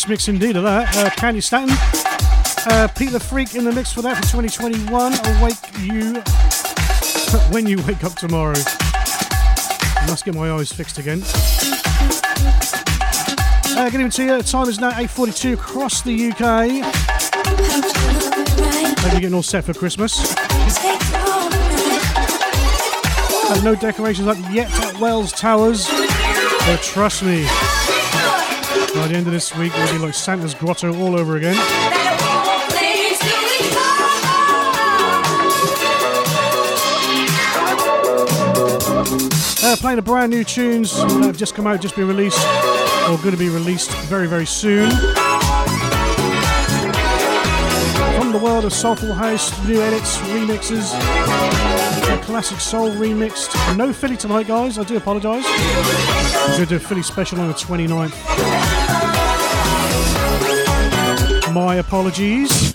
Nice 0.04 0.10
mix 0.10 0.28
indeed 0.28 0.54
of 0.56 0.64
that. 0.64 0.94
Uh, 0.98 1.08
Candi 1.12 1.42
Stanton. 1.42 1.74
Uh, 2.70 2.88
Pete 2.94 3.10
the 3.10 3.18
Freak 3.18 3.54
in 3.54 3.64
the 3.64 3.72
mix 3.72 3.90
for 3.90 4.02
that 4.02 4.16
for 4.16 4.22
2021. 4.24 5.14
Awake 5.40 5.56
you 5.80 6.20
when 7.50 7.66
you 7.66 7.82
wake 7.86 8.04
up 8.04 8.14
tomorrow. 8.14 8.52
I 8.54 10.04
must 10.06 10.26
get 10.26 10.34
my 10.34 10.50
eyes 10.50 10.70
fixed 10.70 10.98
again. 10.98 11.22
Uh, 13.74 13.86
evening 13.86 14.10
to 14.10 14.24
you. 14.24 14.42
Time 14.42 14.68
is 14.68 14.78
now 14.78 14.90
8:42 14.90 15.54
across 15.54 16.02
the 16.02 16.32
UK. 16.32 16.84
Hope 19.00 19.12
you're 19.12 19.20
getting 19.22 19.34
all 19.34 19.42
set 19.42 19.64
for 19.64 19.72
Christmas. 19.72 20.34
Uh, 23.48 23.60
no 23.64 23.74
decorations 23.74 24.28
up 24.28 24.36
yet 24.52 24.70
at 24.70 25.00
Wells 25.00 25.32
Towers, 25.32 25.88
but 26.66 26.82
trust 26.82 27.22
me, 27.22 27.46
by 28.94 29.08
the 29.08 29.14
end 29.14 29.26
of 29.26 29.32
this 29.32 29.54
week, 29.56 29.72
we'll 29.74 29.92
be 29.92 29.98
like 29.98 30.14
Santa's 30.14 30.54
Grotto 30.54 30.94
all 30.96 31.16
over 31.16 31.36
again. 31.36 31.56
Uh, 39.62 39.76
playing 39.76 39.98
a 39.98 40.02
brand 40.02 40.30
new 40.30 40.44
tunes 40.44 40.96
that 40.96 41.24
have 41.24 41.36
just 41.36 41.54
come 41.54 41.66
out, 41.66 41.80
just 41.80 41.96
been 41.96 42.06
released, 42.06 42.38
or 43.08 43.16
going 43.18 43.32
to 43.32 43.36
be 43.36 43.48
released 43.48 43.90
very, 44.06 44.26
very 44.26 44.46
soon. 44.46 44.90
From 48.16 48.32
the 48.32 48.40
world 48.42 48.64
of 48.64 48.72
soulful 48.72 49.12
house, 49.12 49.50
new 49.66 49.80
edits, 49.80 50.18
remixes, 50.18 50.92
classic 52.24 52.58
soul 52.58 52.90
remixed. 52.90 53.76
No 53.76 53.92
Philly 53.92 54.16
tonight, 54.16 54.46
guys. 54.46 54.78
I 54.78 54.84
do 54.84 54.96
apologise. 54.96 55.44
I'm 55.46 56.56
going 56.56 56.60
to 56.60 56.66
do 56.66 56.76
a 56.76 56.80
Philly 56.80 57.02
special 57.02 57.40
on 57.40 57.48
the 57.48 57.54
29th. 57.54 58.73
My 61.54 61.76
apologies. 61.76 62.73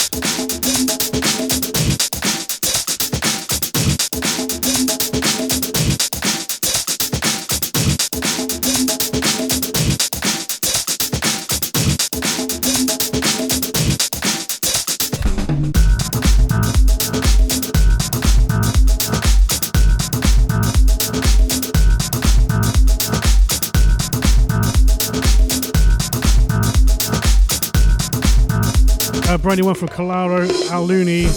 One 29.70 29.76
from 29.76 29.89
Calaro 29.89 30.47
Aluni, 30.72 31.28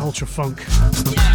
Ultra 0.00 0.26
Funk. 0.26 1.31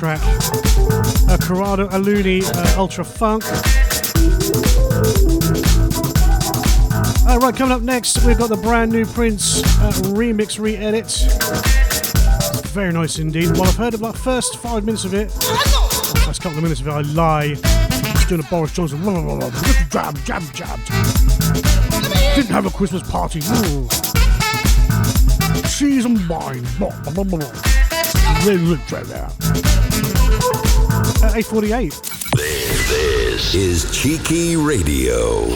Track. 0.00 0.20
Uh, 1.28 1.36
Corrado 1.42 1.86
Aluni, 1.88 2.42
uh, 2.42 2.80
Ultra 2.80 3.04
Funk. 3.04 3.44
Uh, 7.28 7.38
right, 7.38 7.54
coming 7.54 7.72
up 7.72 7.82
next, 7.82 8.24
we've 8.24 8.38
got 8.38 8.48
the 8.48 8.56
brand 8.56 8.90
new 8.90 9.04
Prince 9.04 9.62
uh, 9.80 9.92
remix 10.14 10.58
re 10.58 10.74
edit. 10.74 11.10
Very 12.68 12.94
nice 12.94 13.18
indeed. 13.18 13.50
Well, 13.50 13.64
I've 13.64 13.76
heard 13.76 13.92
about 13.92 14.14
the 14.14 14.20
first 14.20 14.56
five 14.56 14.86
minutes 14.86 15.04
of 15.04 15.12
it. 15.12 15.28
Last 16.26 16.40
couple 16.40 16.56
of 16.56 16.62
minutes 16.62 16.80
of 16.80 16.88
it, 16.88 16.92
I 16.92 17.02
lie. 17.02 17.48
Just 17.56 18.30
doing 18.30 18.40
a 18.40 18.44
Boris 18.44 18.72
Johnson. 18.72 19.04
Jab, 19.90 20.18
jab, 20.24 20.42
jab. 20.54 20.80
Didn't 22.34 22.48
have 22.48 22.64
a 22.64 22.70
Christmas 22.70 23.02
party. 23.02 23.40
Ooh. 23.40 23.86
Cheese 25.68 26.06
and 26.06 26.26
wine. 26.26 26.64
Uh, 31.22 31.34
848. 31.36 31.90
This 32.34 33.54
is 33.54 33.90
Cheeky 33.94 34.56
Radio. 34.56 35.54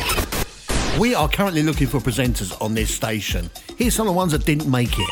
We 1.01 1.15
are 1.15 1.27
currently 1.27 1.63
looking 1.63 1.87
for 1.87 2.01
presenters 2.01 2.53
on 2.61 2.75
this 2.75 2.95
station. 2.95 3.49
Here's 3.79 3.95
some 3.95 4.07
of 4.07 4.13
the 4.13 4.17
ones 4.17 4.33
that 4.33 4.45
didn't 4.45 4.71
make 4.71 4.93
it. 4.93 5.09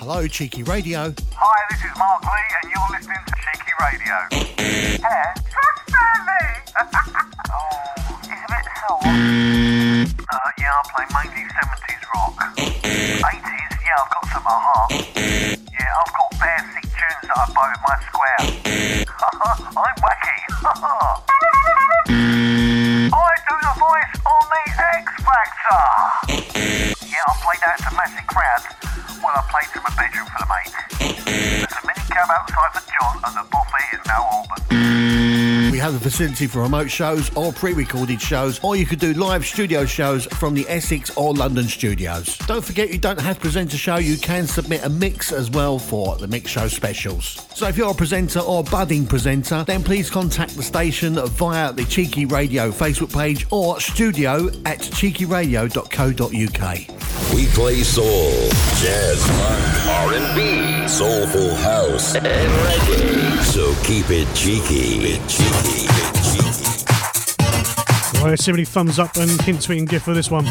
Hello, 0.00 0.26
Cheeky 0.26 0.62
Radio. 0.62 1.14
Hi, 1.34 1.62
this 1.68 1.80
is 1.84 1.98
Mark 1.98 2.22
Lee, 2.24 2.30
and 2.62 2.72
you're 2.72 2.90
listening 2.98 3.18
to 3.26 3.34
Cheeky 3.44 3.72
Radio. 3.82 4.16
Hello. 5.02 5.24
Trust 5.50 5.82
Stanley! 5.90 6.46
oh, 7.52 8.18
it's 8.22 8.32
a 8.32 8.48
bit 8.48 8.64
sore. 9.66 9.71
Facility 36.02 36.46
for 36.46 36.60
remote 36.60 36.90
shows 36.90 37.34
or 37.36 37.52
pre-recorded 37.52 38.20
shows, 38.20 38.60
or 38.62 38.76
you 38.76 38.84
could 38.84 38.98
do 38.98 39.14
live 39.14 39.46
studio 39.46 39.84
shows 39.84 40.26
from 40.26 40.54
the 40.54 40.66
Essex 40.68 41.16
or 41.16 41.34
London 41.34 41.64
studios. 41.64 42.36
Don't 42.46 42.64
forget 42.64 42.92
you 42.92 42.98
don't 42.98 43.20
have 43.20 43.36
to 43.36 43.42
present 43.42 43.72
a 43.72 43.78
show, 43.78 43.96
you 43.96 44.18
can 44.18 44.46
submit 44.46 44.84
a 44.84 44.90
mix 44.90 45.32
as 45.32 45.50
well 45.50 45.78
for 45.78 46.16
the 46.16 46.28
mix 46.28 46.50
show 46.50 46.68
specials. 46.68 47.46
So 47.54 47.68
if 47.68 47.76
you're 47.76 47.90
a 47.90 47.94
presenter 47.94 48.40
or 48.40 48.64
budding 48.64 49.06
presenter, 49.06 49.64
then 49.64 49.82
please 49.82 50.10
contact 50.10 50.56
the 50.56 50.62
station 50.62 51.14
via 51.14 51.72
the 51.72 51.84
Cheeky 51.84 52.26
Radio 52.26 52.70
Facebook 52.70 53.12
page 53.12 53.46
or 53.50 53.80
studio 53.80 54.48
at 54.64 54.80
cheekyradio.co.uk. 54.80 56.91
Play 57.54 57.82
soul, 57.82 58.32
jazz, 58.80 59.28
R&B, 59.86 60.88
soulful 60.88 61.54
house, 61.56 62.14
and 62.14 62.24
reggae. 62.24 63.38
So 63.42 63.74
keep 63.84 64.06
it 64.08 64.26
cheeky. 64.34 65.18
cheeky. 65.28 65.86
Right, 68.20 68.30
let's 68.30 68.44
see 68.44 68.52
how 68.52 68.54
many 68.54 68.64
thumbs 68.64 68.98
up 68.98 69.16
and 69.16 69.30
hints 69.42 69.68
we 69.68 69.76
can 69.76 69.84
give 69.84 70.02
for 70.02 70.14
this 70.14 70.30
one. 70.30 70.46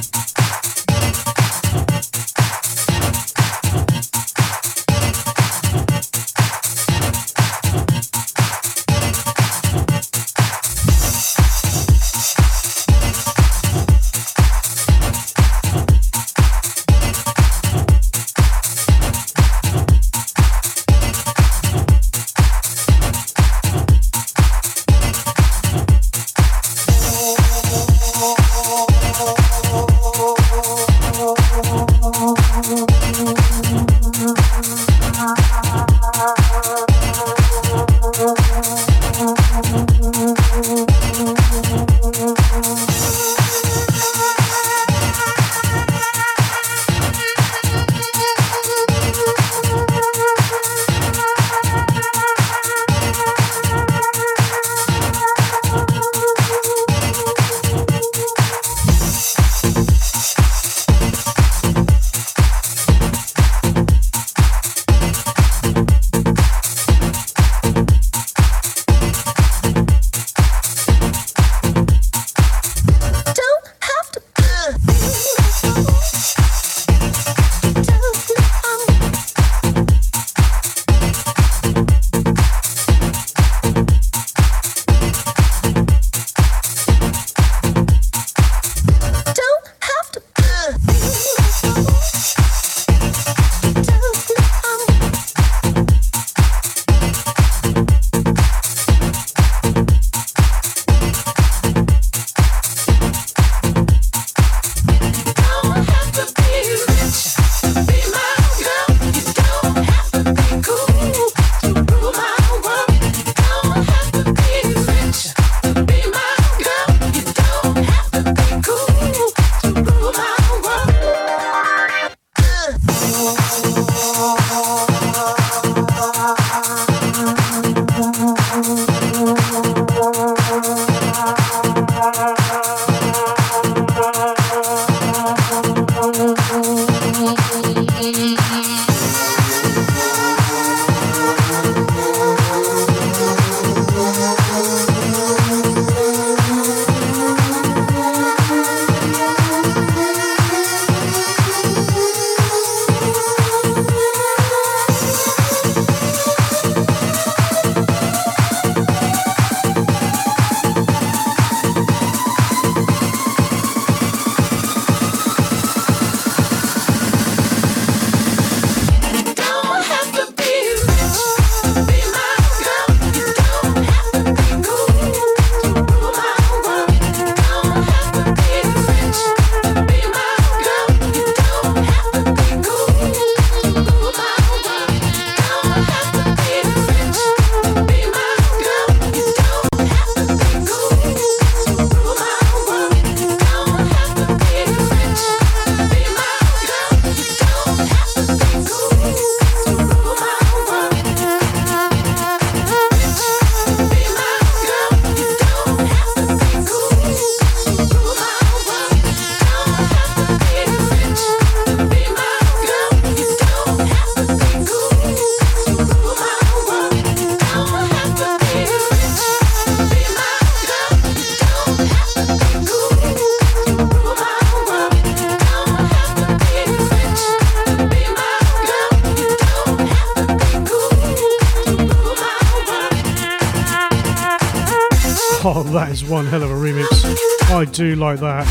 Do 237.82 237.96
like 237.96 238.20
that. 238.20 238.46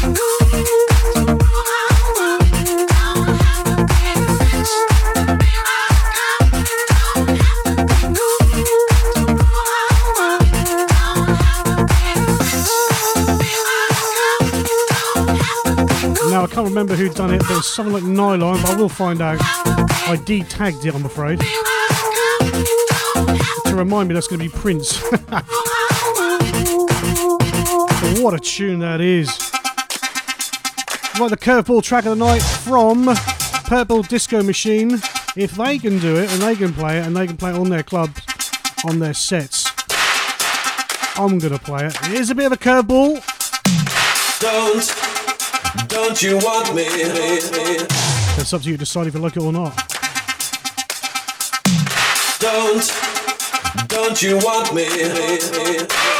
Now 16.29 16.43
I 16.43 16.47
can't 16.49 16.67
remember 16.67 16.97
who 16.97 17.09
done 17.11 17.33
it, 17.33 17.39
but 17.43 17.59
it's 17.59 17.69
something 17.69 17.95
like 17.95 18.03
Nylon, 18.03 18.61
but 18.63 18.71
I 18.71 18.75
will 18.75 18.89
find 18.89 19.23
out. 19.23 19.39
I 19.41 20.21
de-tagged 20.25 20.85
it, 20.85 20.93
I'm 20.93 21.05
afraid. 21.05 21.39
To 23.67 23.77
remind 23.77 24.09
me 24.09 24.15
that's 24.15 24.27
going 24.27 24.41
to 24.41 24.45
be 24.45 24.49
Prince. 24.49 25.01
what 28.31 28.41
a 28.41 28.45
tune 28.45 28.79
that 28.79 29.01
is. 29.01 29.27
Right, 31.19 31.31
the 31.31 31.37
curveball 31.37 31.83
track 31.83 32.07
of 32.07 32.17
the 32.17 32.25
night 32.25 32.43
from 32.43 33.13
Purple 33.65 34.03
Disco 34.03 34.41
Machine. 34.41 35.01
If 35.35 35.57
they 35.57 35.81
can 35.81 35.99
do 35.99 36.15
it 36.15 36.31
and 36.31 36.41
they 36.41 36.55
can 36.55 36.73
play 36.73 36.99
it 36.99 37.07
and 37.07 37.17
they 37.17 37.27
can 37.27 37.37
play 37.37 37.51
it 37.51 37.57
on 37.57 37.71
their 37.71 37.83
clubs, 37.83 38.23
on 38.85 39.01
their 39.01 39.15
sets, 39.15 39.73
I'm 41.17 41.41
going 41.41 41.53
to 41.53 41.59
play 41.59 41.87
it. 41.87 41.97
It 42.05 42.21
is 42.21 42.31
a 42.31 42.37
bit 42.37 42.47
of 42.47 42.53
a 42.53 42.57
curveball. 42.57 43.19
Don't, 44.39 45.89
don't 45.89 46.23
you 46.23 46.37
want 46.37 46.73
me? 46.73 46.85
It's 46.87 48.53
up 48.53 48.63
to 48.63 48.69
you 48.69 48.75
to 48.75 48.79
decide 48.79 49.09
if 49.09 49.15
you 49.15 49.21
like 49.21 49.37
it 49.37 49.43
or 49.43 49.53
not. 49.53 49.77
Don't, 52.39 53.89
don't 53.89 54.23
you 54.23 54.37
want 54.37 54.73
me? 54.73 56.20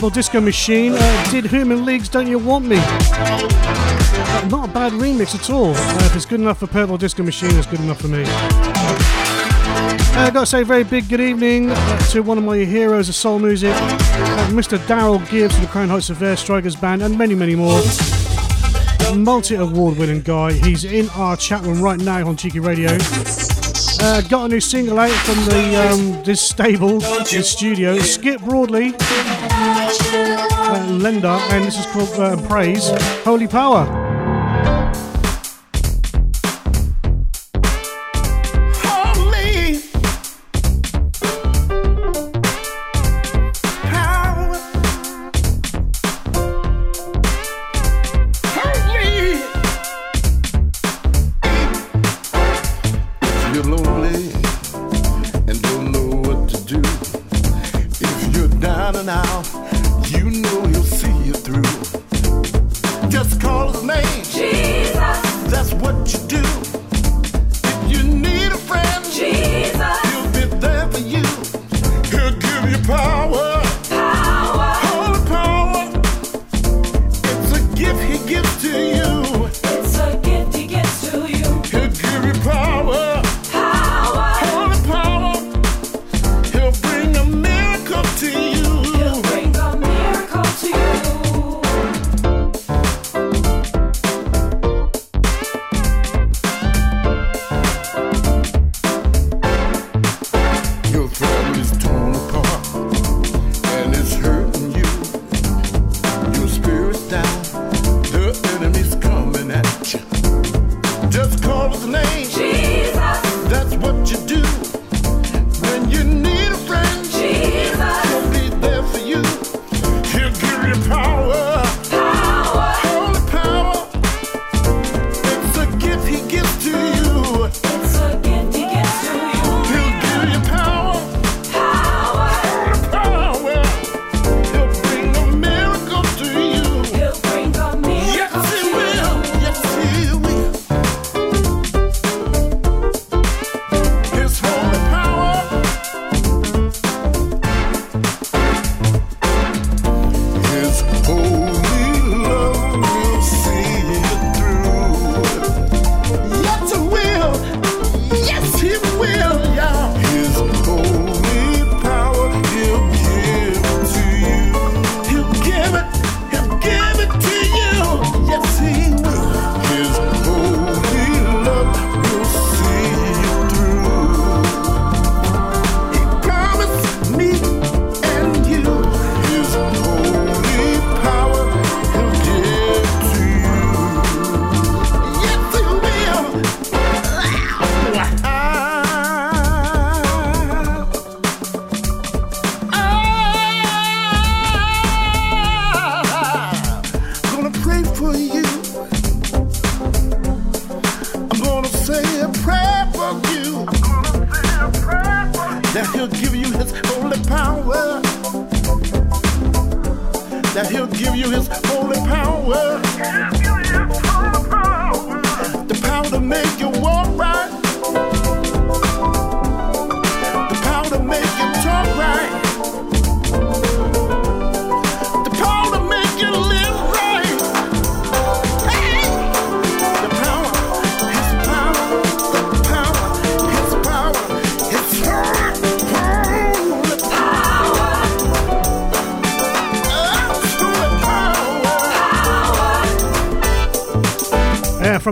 Purple 0.00 0.14
Disco 0.14 0.40
Machine 0.40 0.94
uh, 0.96 1.30
did 1.30 1.44
Human 1.44 1.84
Leagues 1.84 2.08
Don't 2.08 2.26
You 2.26 2.38
Want 2.38 2.64
Me? 2.64 2.76
Not 4.48 4.70
a 4.70 4.72
bad 4.72 4.92
remix 4.92 5.34
at 5.34 5.50
all. 5.50 5.74
Uh, 5.74 6.04
if 6.06 6.16
it's 6.16 6.24
good 6.24 6.40
enough 6.40 6.60
for 6.60 6.66
Purple 6.66 6.96
Disco 6.96 7.22
Machine, 7.22 7.54
it's 7.56 7.66
good 7.66 7.80
enough 7.80 8.00
for 8.00 8.08
me. 8.08 8.24
I 8.26 10.14
uh, 10.16 10.30
got 10.30 10.40
to 10.40 10.46
say 10.46 10.62
very 10.62 10.84
big 10.84 11.06
good 11.10 11.20
evening 11.20 11.70
uh, 11.70 11.98
to 12.12 12.22
one 12.22 12.38
of 12.38 12.44
my 12.44 12.56
heroes 12.56 13.10
of 13.10 13.14
soul 13.14 13.38
music, 13.38 13.74
uh, 13.74 14.48
Mr. 14.52 14.78
Daryl 14.86 15.18
Gibbs 15.30 15.54
of 15.56 15.60
the 15.60 15.66
Crown 15.66 15.90
Heights 15.90 16.08
Affair 16.08 16.34
Strikers 16.34 16.76
Band, 16.76 17.02
and 17.02 17.18
many, 17.18 17.34
many 17.34 17.54
more. 17.54 17.82
Multi 19.14 19.56
award 19.56 19.98
winning 19.98 20.22
guy. 20.22 20.54
He's 20.54 20.84
in 20.84 21.10
our 21.10 21.36
chat 21.36 21.60
room 21.64 21.82
right 21.82 22.00
now 22.00 22.26
on 22.26 22.38
Cheeky 22.38 22.60
Radio. 22.60 22.96
Uh, 24.02 24.22
got 24.22 24.46
a 24.46 24.48
new 24.48 24.60
single 24.60 24.98
out 24.98 25.10
from 25.10 25.34
the 25.44 25.90
um, 25.90 26.24
this 26.24 26.40
stable, 26.40 27.00
this 27.00 27.50
studio. 27.50 27.98
Skip 27.98 28.40
Broadley, 28.40 28.92
Lender, 31.02 31.28
and 31.28 31.64
this 31.64 31.78
is 31.78 31.86
called 31.86 32.12
uh, 32.20 32.36
Praise, 32.48 32.90
Holy 33.24 33.48
Power. 33.48 33.99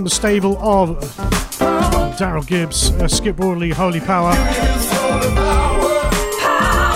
The 0.08 0.14
stable 0.14 0.56
of 0.58 0.96
Daryl 2.18 2.46
Gibbs, 2.46 2.90
uh, 2.92 3.08
Skip 3.08 3.36
Broadley, 3.36 3.72
Holy 3.72 4.00
Power. 4.00 4.32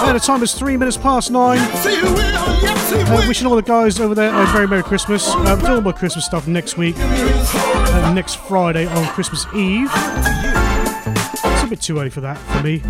Uh, 0.00 0.12
the 0.14 0.18
time 0.18 0.42
is 0.42 0.54
three 0.54 0.78
minutes 0.78 0.96
past 0.96 1.30
nine. 1.30 1.58
Uh, 1.60 3.24
wishing 3.28 3.46
all 3.46 3.56
the 3.56 3.60
guys 3.60 4.00
over 4.00 4.14
there 4.14 4.30
a 4.34 4.46
very 4.46 4.66
Merry 4.66 4.82
Christmas. 4.82 5.28
Uh, 5.28 5.58
we're 5.60 5.68
doing 5.68 5.82
more 5.82 5.92
Christmas 5.92 6.24
stuff 6.24 6.48
next 6.48 6.78
week, 6.78 6.94
uh, 6.98 8.12
next 8.14 8.36
Friday 8.36 8.86
on 8.86 9.06
Christmas 9.08 9.44
Eve. 9.54 9.90
It's 9.92 11.62
a 11.62 11.66
bit 11.68 11.82
too 11.82 11.98
early 11.98 12.08
for 12.08 12.22
that 12.22 12.38
for 12.38 12.62
me. 12.62 12.80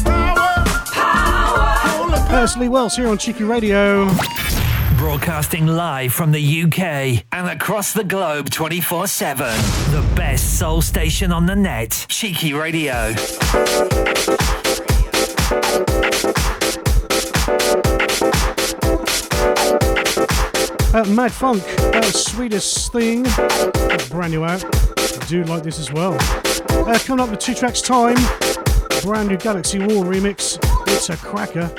Personally, 2.28 2.68
Wells 2.68 2.94
here 2.94 3.08
on 3.08 3.18
Cheeky 3.18 3.42
Radio. 3.42 4.08
Broadcasting 4.98 5.66
live 5.66 6.12
from 6.12 6.30
the 6.30 6.62
UK 6.62 6.78
and 6.80 7.21
across 7.62 7.92
the 7.92 8.02
globe 8.02 8.50
24 8.50 9.06
7. 9.06 9.46
The 9.92 10.04
best 10.16 10.58
soul 10.58 10.82
station 10.82 11.30
on 11.30 11.46
the 11.46 11.54
net. 11.54 12.06
Cheeky 12.08 12.54
Radio. 12.54 13.14
Uh, 20.92 21.04
Mad 21.14 21.30
Funk, 21.30 21.62
uh, 21.78 22.02
sweetest 22.02 22.90
thing, 22.90 23.22
brand 24.10 24.32
new 24.32 24.44
out. 24.44 24.64
I 24.98 25.24
do 25.28 25.44
like 25.44 25.62
this 25.62 25.78
as 25.78 25.92
well. 25.92 26.16
Uh, 26.68 26.98
coming 26.98 27.22
up 27.22 27.30
with 27.30 27.38
two 27.38 27.54
tracks 27.54 27.80
time, 27.80 28.16
brand 29.02 29.28
new 29.28 29.36
Galaxy 29.36 29.78
War 29.78 30.04
remix. 30.04 30.58
It's 30.88 31.10
a 31.10 31.16
cracker. 31.16 31.70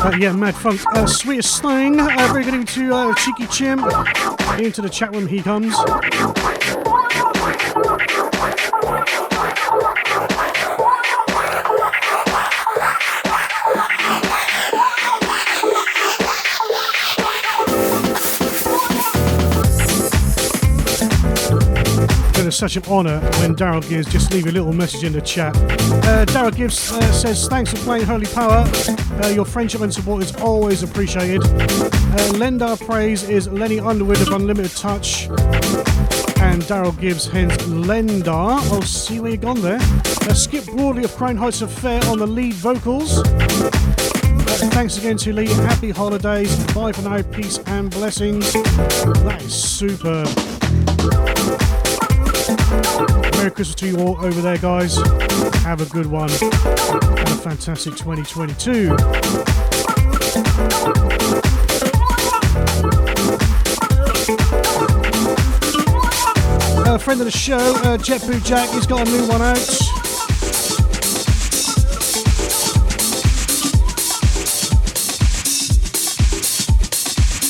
Uh, 0.00 0.16
yeah, 0.16 0.32
Mad 0.32 0.54
Funk. 0.54 0.80
Uh, 0.94 1.06
sweetest 1.06 1.60
thing. 1.60 1.98
Uh, 1.98 2.06
very 2.30 2.44
good 2.44 2.54
evening 2.54 2.66
to 2.66 2.94
uh, 2.94 3.14
Cheeky 3.16 3.46
Chimp. 3.48 3.82
Into 4.58 4.80
the 4.80 4.88
chat 4.88 5.12
room 5.12 5.26
he 5.26 5.42
comes. 5.42 5.74
Such 22.58 22.76
an 22.76 22.82
honour 22.86 23.20
when 23.38 23.54
Daryl 23.54 23.88
Gibbs 23.88 24.10
just 24.10 24.32
leave 24.32 24.46
a 24.46 24.50
little 24.50 24.72
message 24.72 25.04
in 25.04 25.12
the 25.12 25.20
chat. 25.20 25.56
Uh, 25.56 26.24
Daryl 26.26 26.54
Gibbs 26.54 26.90
uh, 26.90 27.12
says, 27.12 27.46
Thanks 27.46 27.70
for 27.70 27.76
playing 27.78 28.04
Holy 28.04 28.26
Power. 28.26 28.68
Uh, 29.22 29.28
your 29.28 29.44
friendship 29.44 29.80
and 29.80 29.94
support 29.94 30.24
is 30.24 30.34
always 30.36 30.82
appreciated. 30.82 31.40
Uh, 31.44 32.32
lend 32.34 32.60
our 32.60 32.76
praise 32.76 33.28
is 33.28 33.46
Lenny 33.46 33.78
Underwood 33.78 34.20
of 34.20 34.32
Unlimited 34.32 34.72
Touch. 34.72 35.26
And 36.40 36.60
Daryl 36.62 36.98
Gibbs, 37.00 37.26
hence 37.26 37.56
Lendar. 37.62 38.58
I'll 38.72 38.82
see 38.82 39.20
where 39.20 39.30
you've 39.30 39.40
gone 39.40 39.60
there. 39.62 39.78
Uh, 39.78 40.34
Skip 40.34 40.64
Broadley 40.64 41.04
of 41.04 41.14
Crown 41.14 41.36
Heights 41.36 41.62
Affair 41.62 42.04
on 42.06 42.18
the 42.18 42.26
lead 42.26 42.54
vocals. 42.54 43.18
Uh, 43.20 44.68
thanks 44.72 44.98
again 44.98 45.16
to 45.18 45.32
Lee. 45.32 45.46
Happy 45.46 45.90
holidays. 45.90 46.56
Bye 46.74 46.90
for 46.90 47.02
now. 47.02 47.22
Peace 47.22 47.60
and 47.66 47.88
blessings. 47.88 48.52
That 48.52 49.42
is 49.42 49.54
super. 49.54 50.24
Merry 53.38 53.52
Christmas 53.52 53.76
to 53.76 53.86
you 53.86 53.98
all 54.00 54.16
over 54.24 54.40
there, 54.40 54.58
guys. 54.58 54.96
Have 55.62 55.80
a 55.80 55.86
good 55.86 56.06
one. 56.06 56.28
and 56.28 56.42
a 56.42 57.36
fantastic 57.36 57.94
2022. 57.94 58.92
A 66.84 66.98
friend 66.98 67.20
of 67.20 67.26
the 67.26 67.30
show, 67.30 67.58
uh, 67.84 67.96
Jack, 67.96 68.22
he's 68.22 68.86
got 68.88 69.06
a 69.06 69.10
new 69.12 69.28
one 69.28 69.40
out. 69.40 69.56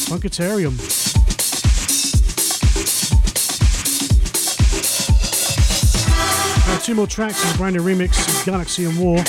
Funkatarium. 0.05 0.98
Two 6.89 6.95
more 6.95 7.07
tracks 7.07 7.55
a 7.55 7.59
brand 7.59 7.77
new 7.77 7.83
remix 7.83 8.27
of 8.27 8.47
Galaxy 8.47 8.87
and 8.87 8.99
War. 8.99 9.23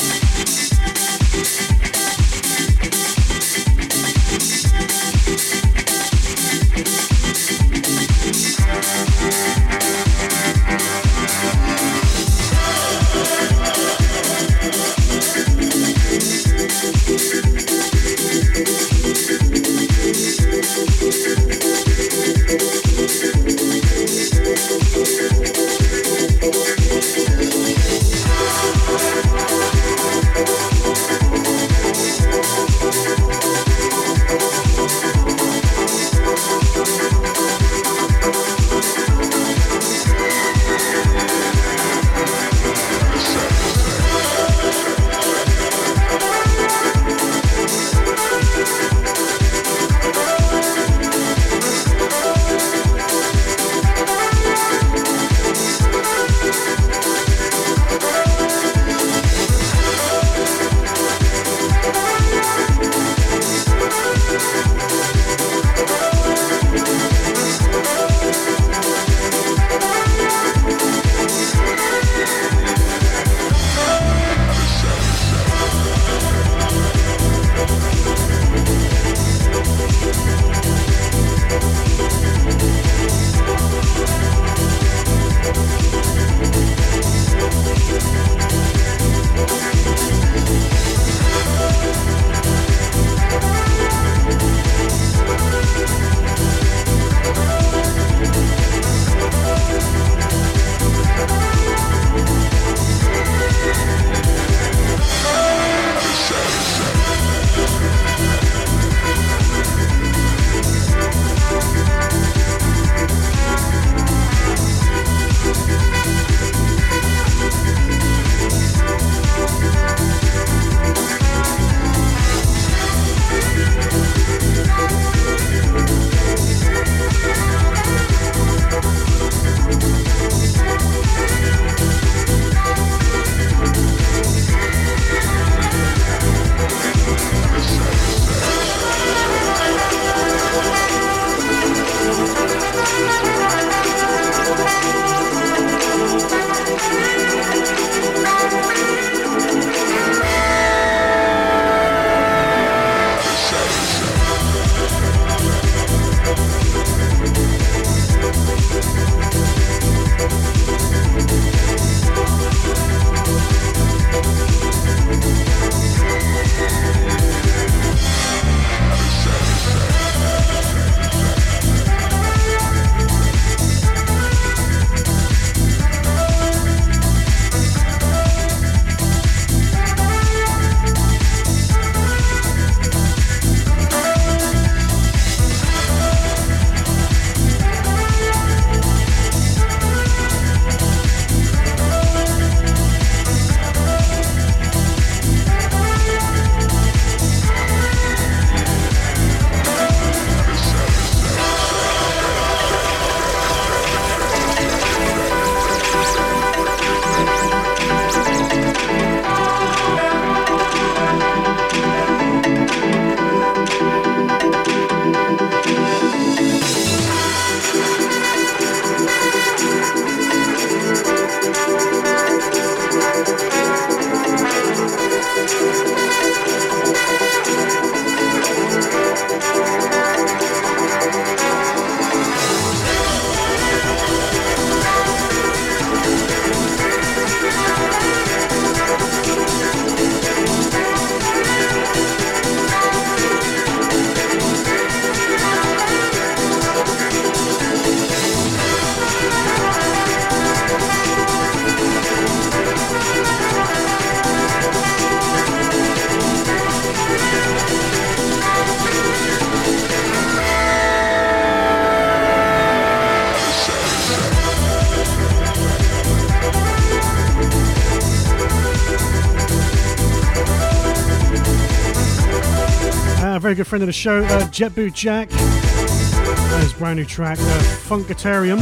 Very 273.50 273.58
good 273.58 273.66
friend 273.66 273.82
of 273.82 273.88
the 273.88 273.94
show, 273.94 274.24
uh, 274.26 274.42
Jetboot 274.50 274.94
Jack. 274.94 275.28
And 275.32 276.62
his 276.62 276.72
brand 276.72 276.98
new 276.98 277.06
track, 277.06 277.40
uh, 277.40 277.60
Funkatarium. 277.88 278.60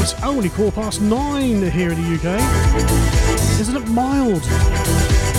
It's 0.00 0.14
only 0.22 0.48
quarter 0.48 0.74
past 0.74 1.02
nine 1.02 1.70
here 1.70 1.92
in 1.92 2.02
the 2.02 2.14
UK. 2.14 2.40
Isn't 3.60 3.76
it 3.76 3.86
mild? 3.90 4.40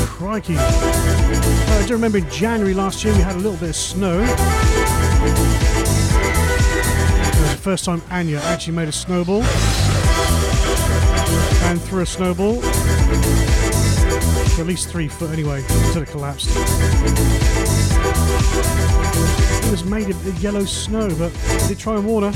Crikey. 0.06 0.56
Uh, 0.56 1.80
I 1.82 1.86
do 1.88 1.94
remember 1.94 2.20
in 2.20 2.30
January 2.30 2.76
last 2.76 3.04
year 3.04 3.12
we 3.16 3.22
had 3.22 3.34
a 3.38 3.40
little 3.40 3.58
bit 3.58 3.70
of 3.70 3.76
snow. 3.76 4.20
It 4.20 4.30
was 7.42 7.52
the 7.54 7.60
first 7.60 7.86
time 7.86 8.04
Anya 8.12 8.38
actually 8.38 8.76
made 8.76 8.88
a 8.88 8.92
snowball. 8.92 9.42
And 11.72 11.82
threw 11.82 12.04
a 12.04 12.06
snowball. 12.06 12.64
At 14.60 14.68
least 14.68 14.90
three 14.90 15.08
foot 15.08 15.32
anyway, 15.32 15.64
until 15.68 16.04
it 16.04 16.10
collapsed. 16.10 17.63
It 19.66 19.72
was 19.72 19.84
made 19.86 20.10
of 20.10 20.44
yellow 20.44 20.66
snow, 20.66 21.10
but 21.18 21.32
did 21.68 21.80
try 21.80 21.96
and 21.96 22.06
warn 22.06 22.32
her. 22.32 22.34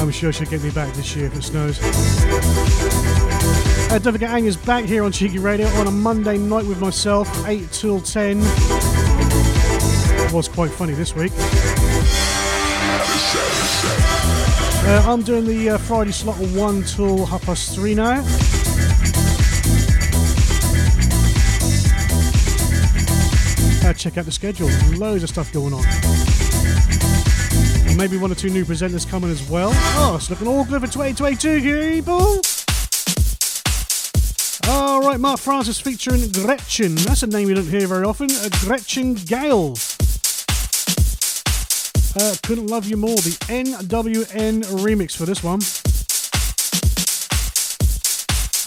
I'm 0.00 0.10
sure 0.10 0.32
she'll 0.32 0.48
get 0.48 0.62
me 0.62 0.70
back 0.70 0.92
this 0.94 1.14
year 1.14 1.26
if 1.26 1.36
it 1.36 1.42
snows. 1.42 1.78
Uh, 3.90 3.98
don't 3.98 4.12
forget, 4.12 4.30
Anger's 4.30 4.56
back 4.56 4.84
here 4.84 5.02
on 5.04 5.12
Cheeky 5.12 5.38
Radio 5.38 5.66
on 5.68 5.86
a 5.86 5.90
Monday 5.90 6.38
night 6.38 6.64
with 6.64 6.80
myself, 6.80 7.28
8 7.46 7.70
till 7.72 8.00
10. 8.00 8.38
It 8.40 10.32
was 10.32 10.48
quite 10.48 10.70
funny 10.70 10.94
this 10.94 11.14
week. 11.14 11.32
Uh, 14.82 15.04
I'm 15.06 15.22
doing 15.22 15.44
the 15.44 15.70
uh, 15.70 15.78
Friday 15.78 16.12
slot 16.12 16.36
1 16.38 16.82
till 16.84 17.26
half 17.26 17.42
past 17.42 17.74
3 17.74 17.94
now. 17.94 18.59
Check 23.96 24.16
out 24.16 24.24
the 24.24 24.32
schedule, 24.32 24.68
loads 24.96 25.22
of 25.22 25.28
stuff 25.28 25.52
going 25.52 25.74
on. 25.74 25.82
Maybe 27.96 28.16
one 28.16 28.32
or 28.32 28.34
two 28.34 28.48
new 28.48 28.64
presenters 28.64 29.08
coming 29.08 29.30
as 29.30 29.46
well. 29.50 29.70
Oh, 29.74 30.14
it's 30.16 30.30
looking 30.30 30.46
all 30.46 30.64
good 30.64 30.80
for 30.80 30.86
2022, 30.86 31.60
people! 31.60 32.40
Alright, 34.68 35.20
Mark 35.20 35.40
Francis 35.40 35.80
featuring 35.80 36.30
Gretchen. 36.30 36.94
That's 36.94 37.24
a 37.24 37.26
name 37.26 37.48
you 37.48 37.54
don't 37.56 37.66
hear 37.66 37.86
very 37.86 38.04
often. 38.04 38.30
Uh, 38.30 38.48
Gretchen 38.60 39.14
Gale. 39.14 39.74
Uh, 42.16 42.34
Couldn't 42.42 42.68
Love 42.68 42.86
You 42.86 42.96
More, 42.96 43.16
the 43.16 43.36
NWN 43.48 44.64
remix 44.64 45.16
for 45.16 45.26
this 45.26 45.42
one. 45.42 45.60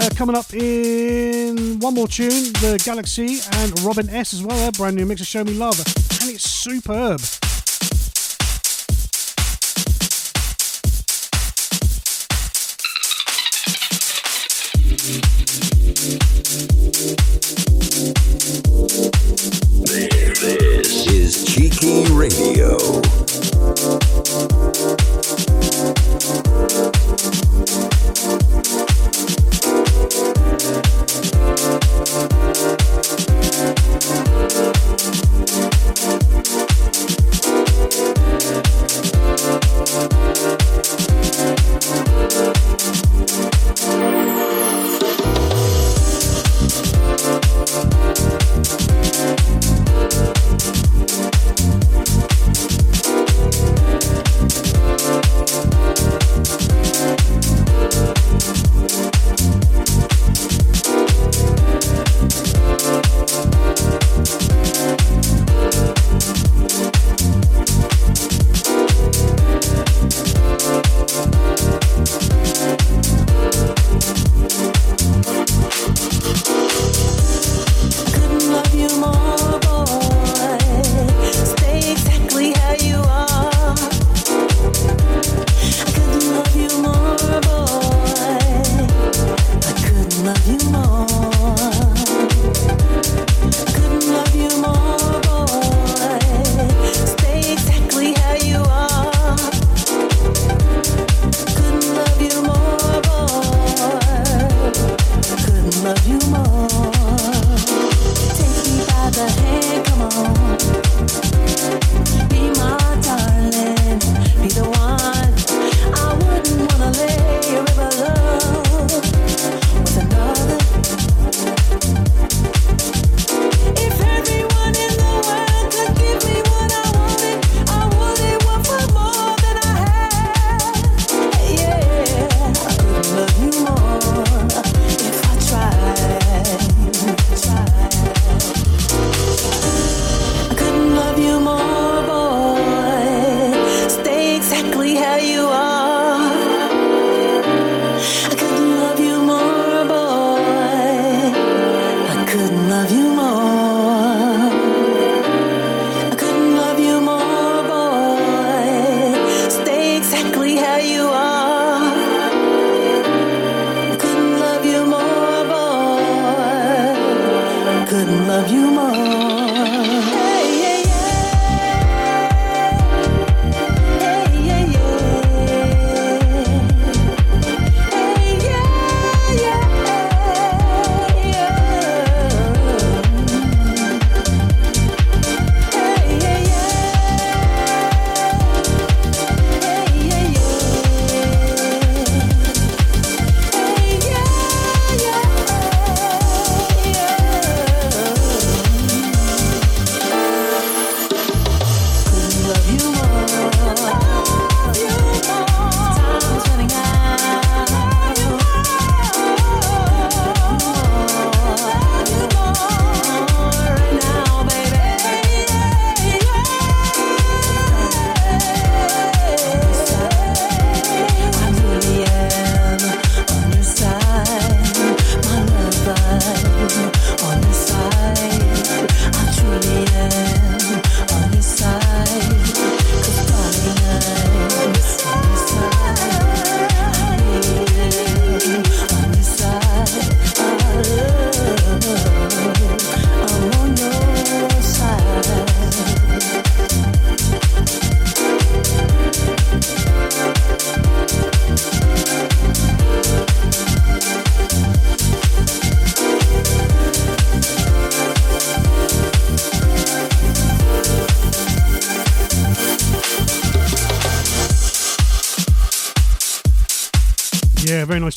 Uh, 0.04 0.10
coming 0.16 0.36
up 0.36 0.54
in 0.54 1.80
one 1.80 1.94
more 1.94 2.10
tune, 2.10 2.52
the 2.60 2.82
Galaxy 2.84 3.40
and 3.54 3.80
Robin 3.84 4.10
S 4.10 4.34
as 4.34 4.44
well, 4.44 4.68
a 4.68 4.72
brand 4.74 4.98
new 4.98 5.06
mix 5.06 5.22
of 5.22 5.28
Show 5.28 5.46
Me 5.46 5.54
Love, 5.54 5.80
and 5.80 6.30
it's 6.30 6.44
superb. 6.44 7.22
This 20.42 21.08
is 21.08 21.46
Cheeky 21.46 22.12
Radio. 22.12 22.78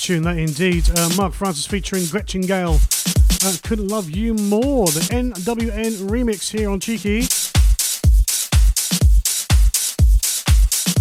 Tune 0.06 0.22
that 0.22 0.38
indeed. 0.38 0.88
Uh, 0.96 1.10
Mark 1.16 1.32
Francis 1.32 1.66
featuring 1.66 2.06
Gretchen 2.06 2.42
Gale. 2.42 2.78
Uh, 3.44 3.56
Couldn't 3.64 3.88
Love 3.88 4.08
You 4.08 4.34
More, 4.34 4.86
the 4.86 5.00
NWN 5.00 6.08
remix 6.08 6.48
here 6.48 6.70
on 6.70 6.78
Cheeky. 6.78 7.26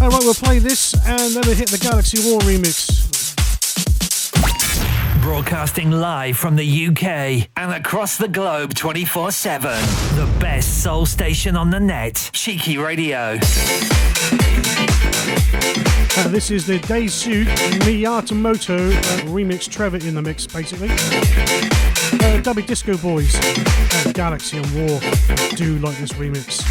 Alright, 0.02 0.24
we'll 0.24 0.34
play 0.34 0.58
this 0.58 0.94
and 1.06 1.32
then 1.32 1.42
we'll 1.46 1.54
hit 1.54 1.68
the 1.68 1.78
Galaxy 1.78 2.18
War 2.28 2.40
remix. 2.40 3.04
Broadcasting 5.22 5.92
live 5.92 6.36
from 6.36 6.56
the 6.56 6.86
UK 6.88 7.48
and 7.56 7.72
across 7.72 8.18
the 8.18 8.28
globe 8.28 8.74
24 8.74 9.30
7. 9.30 9.70
The 10.16 10.36
best 10.40 10.82
soul 10.82 11.06
station 11.06 11.56
on 11.56 11.70
the 11.70 11.78
net. 11.78 12.30
Cheeky 12.32 12.76
Radio. 12.76 13.38
Uh, 16.18 16.28
this 16.28 16.50
is 16.50 16.66
the 16.66 16.78
Daisuke 16.80 17.46
Miyamoto 17.80 18.90
uh, 18.90 19.00
remix. 19.26 19.68
Trevor 19.70 19.98
in 19.98 20.14
the 20.14 20.22
mix, 20.22 20.46
basically. 20.46 20.88
Uh, 20.88 22.40
Dubby 22.42 22.66
Disco 22.66 22.96
Boys, 22.96 23.34
Galaxy 24.12 24.58
and 24.58 24.66
War. 24.74 25.00
Do 25.56 25.78
like 25.78 25.98
this 25.98 26.12
remix. 26.14 26.64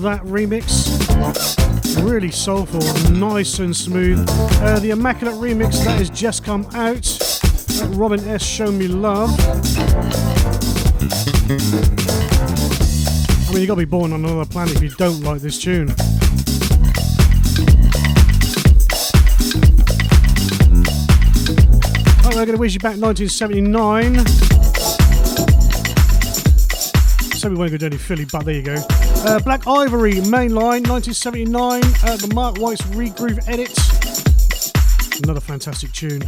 Remix. 0.00 0.88
Really 2.02 2.30
soulful, 2.30 2.80
nice 3.10 3.58
and 3.58 3.76
smooth. 3.76 4.26
Uh, 4.28 4.78
the 4.80 4.90
Immaculate 4.90 5.34
remix 5.34 5.84
that 5.84 5.98
has 5.98 6.10
just 6.10 6.44
come 6.44 6.66
out. 6.72 7.06
Robin 7.96 8.20
S. 8.28 8.42
Show 8.42 8.70
Me 8.70 8.88
Love. 8.88 9.30
I 13.48 13.52
mean, 13.52 13.60
you 13.60 13.66
gotta 13.66 13.76
be 13.76 13.84
born 13.84 14.12
on 14.12 14.24
another 14.24 14.44
planet 14.44 14.76
if 14.76 14.82
you 14.82 14.90
don't 14.90 15.20
like 15.22 15.40
this 15.40 15.58
tune. 15.60 15.90
Alright, 22.20 22.36
we're 22.36 22.46
gonna 22.46 22.58
wish 22.58 22.74
you 22.74 22.80
back 22.80 22.96
1979. 22.96 24.49
So 27.40 27.48
we 27.48 27.56
won't 27.56 27.70
go 27.70 27.78
to 27.78 27.86
any 27.86 27.96
Philly, 27.96 28.26
but 28.30 28.44
there 28.44 28.54
you 28.54 28.60
go. 28.60 28.74
Uh, 29.24 29.40
Black 29.40 29.66
Ivory, 29.66 30.12
Mainline, 30.12 30.86
1979, 30.86 31.82
uh, 31.82 32.16
the 32.18 32.30
Mark 32.34 32.58
White's 32.58 32.82
Regroove 32.82 33.42
edit. 33.48 33.74
Another 35.24 35.40
fantastic 35.40 35.90
tune. 35.92 36.20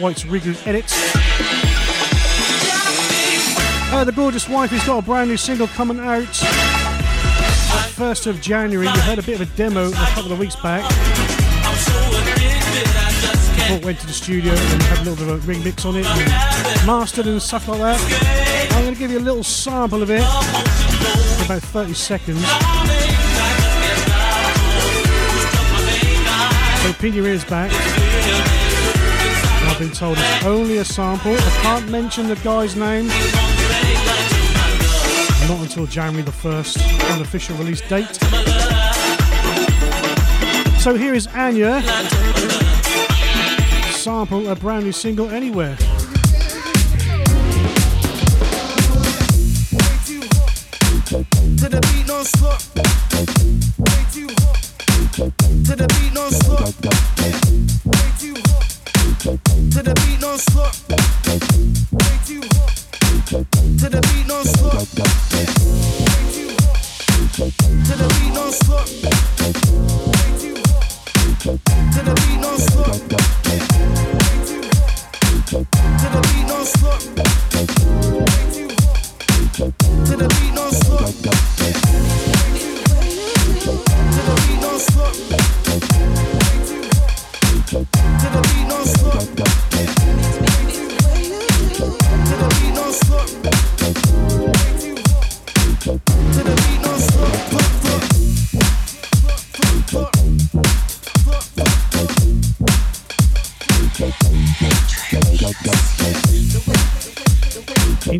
White's 0.00 0.24
Regroove 0.24 0.66
edits. 0.66 0.94
Uh, 3.92 4.02
the 4.04 4.12
Gorgeous 4.12 4.48
Wife 4.48 4.70
has 4.70 4.82
got 4.86 5.02
a 5.02 5.02
brand 5.02 5.28
new 5.28 5.36
single 5.36 5.66
coming 5.68 6.00
out 6.00 6.24
1st 7.96 8.26
of 8.28 8.40
January. 8.40 8.86
You 8.86 9.00
heard 9.02 9.18
a 9.18 9.22
bit 9.22 9.40
of 9.40 9.52
a 9.52 9.56
demo 9.56 9.90
a 9.90 9.92
couple 9.92 10.32
of 10.32 10.38
weeks 10.38 10.56
back. 10.56 10.90
It 13.70 13.84
went 13.84 14.00
to 14.00 14.06
the 14.06 14.12
studio 14.12 14.52
and 14.52 14.82
had 14.84 14.98
a 14.98 15.10
little 15.10 15.26
bit 15.26 15.34
of 15.34 15.44
a 15.44 15.46
ring 15.46 15.62
mix 15.62 15.84
on 15.84 15.96
it, 15.96 16.04
mastered 16.86 17.26
and 17.26 17.40
stuff 17.42 17.68
like 17.68 17.80
that. 17.80 18.70
I'm 18.72 18.82
going 18.84 18.94
to 18.94 18.98
give 18.98 19.10
you 19.10 19.18
a 19.18 19.20
little 19.20 19.44
sample 19.44 20.02
of 20.02 20.10
it 20.10 20.24
about 21.44 21.62
30 21.62 21.92
seconds. 21.92 22.40
So 26.82 26.92
pin 26.94 27.12
your 27.12 27.26
ears 27.26 27.44
back. 27.44 28.59
Been 29.80 29.90
told 29.90 30.18
it's 30.18 30.44
only 30.44 30.76
a 30.76 30.84
sample. 30.84 31.32
I 31.32 31.58
can't 31.62 31.88
mention 31.88 32.28
the 32.28 32.36
guy's 32.36 32.76
name. 32.76 33.06
Not 35.48 35.62
until 35.62 35.86
January 35.86 36.22
the 36.22 36.30
1st, 36.30 37.10
on 37.10 37.22
official 37.22 37.56
release 37.56 37.80
date. 37.88 38.14
So 40.82 40.94
here 40.94 41.14
is 41.14 41.28
Anya. 41.28 41.80
Sample 43.92 44.50
a 44.50 44.54
brand 44.54 44.84
new 44.84 44.92
single 44.92 45.30
anywhere. 45.30 45.78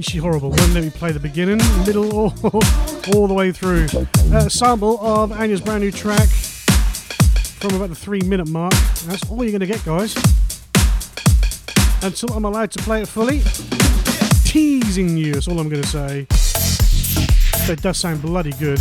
Ain't 0.01 0.07
she 0.07 0.17
horrible? 0.17 0.49
Wouldn't 0.49 0.73
let 0.73 0.83
me 0.83 0.89
play 0.89 1.13
the 1.13 1.21
beginning, 1.21 1.59
middle, 1.85 2.11
or 2.15 2.33
all 3.15 3.29
the 3.29 3.35
way 3.35 3.53
through. 3.53 3.87
Uh, 4.33 4.49
sample 4.49 4.99
of 4.99 5.31
Anya's 5.31 5.61
brand 5.61 5.83
new 5.83 5.93
track 5.93 6.27
from 6.27 7.75
about 7.75 7.91
the 7.91 7.95
three 7.95 8.23
minute 8.23 8.49
mark. 8.49 8.73
That's 9.05 9.31
all 9.31 9.45
you're 9.45 9.51
going 9.51 9.61
to 9.61 9.67
get, 9.67 9.85
guys. 9.85 10.17
Until 12.03 12.33
I'm 12.33 12.47
allowed 12.47 12.71
to 12.71 12.79
play 12.83 13.03
it 13.03 13.09
fully. 13.09 13.43
Teasing 14.47 15.19
you, 15.19 15.35
that's 15.35 15.49
all 15.49 15.61
I'm 15.61 15.69
going 15.69 15.83
to 15.83 15.89
say. 15.89 16.27
It 17.71 17.83
does 17.83 17.99
sound 17.99 18.23
bloody 18.23 18.53
good. 18.53 18.79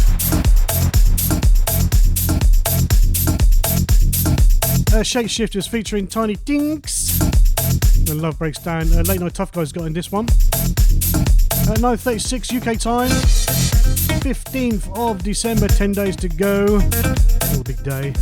Uh, 4.87 5.03
Shapeshifters 5.03 5.67
featuring 5.67 6.07
Tiny 6.07 6.37
Dinks. 6.45 7.19
When 8.07 8.21
Love 8.21 8.39
Breaks 8.39 8.59
Down. 8.59 8.83
Uh, 8.93 9.01
Late 9.01 9.19
Nite 9.19 9.33
Tuff 9.33 9.51
Guys 9.51 9.73
got 9.73 9.85
in 9.85 9.91
this 9.91 10.13
one. 10.13 10.27
Uh, 11.69 11.75
9.36 11.75 12.55
UK 12.57 12.79
time. 12.79 13.11
15th 14.21 14.97
of 14.97 15.21
December, 15.21 15.67
10 15.67 15.91
days 15.91 16.15
to 16.15 16.27
go. 16.27 16.79
Still 16.79 17.61
a 17.61 17.63
big 17.63 17.83
day. 17.83 18.13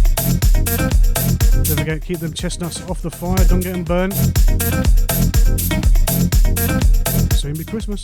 Don't 1.64 1.80
forget, 1.80 2.02
keep 2.02 2.19
them 2.19 2.34
chestnuts 2.34 2.82
off 2.90 3.02
the 3.02 3.10
fire, 3.10 3.38
don't 3.48 3.61
get 3.61 3.72
them 3.72 3.86
burnt. 3.86 4.14
Soon 7.36 7.53
be 7.53 7.64
Christmas. 7.64 8.03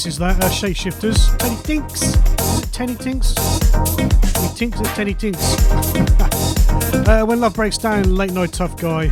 This 0.00 0.14
is 0.14 0.18
that 0.20 0.42
uh, 0.42 0.48
Shapeshifters. 0.48 1.36
Teddy 1.36 1.62
Tinks. 1.62 2.00
Is 2.00 2.62
it 2.62 2.72
Tenny 2.72 2.94
Tinks? 2.94 3.34
Tenny 3.34 4.54
Tinks. 4.54 4.80
It's 4.80 4.92
Teddy 4.94 5.12
Tinks. 5.12 5.70
uh, 7.06 7.22
when 7.26 7.38
love 7.38 7.52
breaks 7.52 7.76
down, 7.76 8.16
Late 8.16 8.32
Nite 8.32 8.50
Tuff 8.50 8.78
Guy 8.78 9.10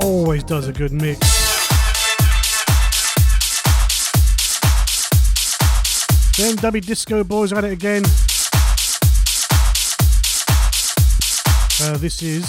always 0.00 0.44
does 0.44 0.68
a 0.68 0.72
good 0.72 0.92
mix. 0.92 1.20
Then 6.38 6.56
W 6.56 6.80
Disco 6.80 7.22
Boys 7.22 7.52
at 7.52 7.64
it 7.64 7.72
again. 7.72 8.02
Uh, 11.82 11.98
this 11.98 12.22
is 12.22 12.46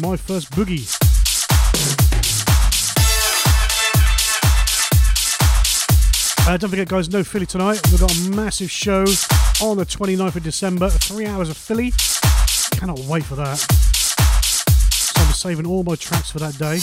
my 0.00 0.16
first 0.16 0.52
boogie. 0.52 0.86
Uh, 6.50 6.56
don't 6.56 6.70
forget, 6.70 6.88
guys, 6.88 7.08
no 7.08 7.22
Philly 7.22 7.46
tonight. 7.46 7.80
We've 7.92 8.00
got 8.00 8.12
a 8.12 8.30
massive 8.30 8.72
show 8.72 9.02
on 9.62 9.76
the 9.76 9.86
29th 9.86 10.34
of 10.34 10.42
December. 10.42 10.90
Three 10.90 11.24
hours 11.24 11.48
of 11.48 11.56
Philly. 11.56 11.92
Cannot 12.72 12.98
wait 13.08 13.22
for 13.22 13.36
that. 13.36 13.56
So 13.56 15.22
I'm 15.22 15.32
saving 15.32 15.64
all 15.64 15.84
my 15.84 15.94
tracks 15.94 16.32
for 16.32 16.40
that 16.40 16.58
day. 16.58 16.80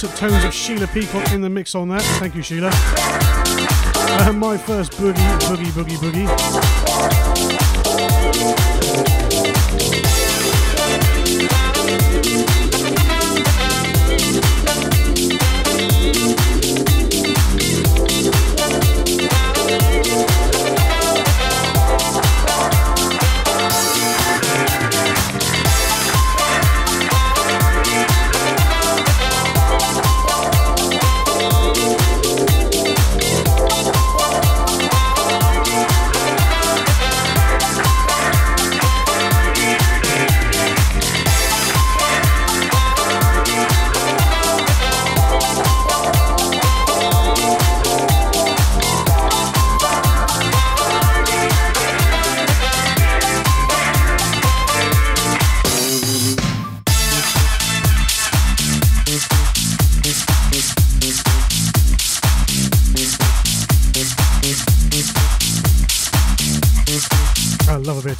Dulcet 0.00 0.16
tones 0.16 0.44
of 0.44 0.54
Sheila 0.54 0.86
Peacock 0.86 1.32
in 1.32 1.40
the 1.40 1.50
mix 1.50 1.74
on 1.74 1.88
that. 1.88 2.02
Thank 2.20 2.36
you, 2.36 2.42
Sheila. 2.42 2.70
Uh, 2.72 4.32
my 4.32 4.56
first 4.56 4.92
boogie, 4.92 5.38
boogie, 5.40 5.72
boogie, 5.72 5.96
boogie. 5.96 7.57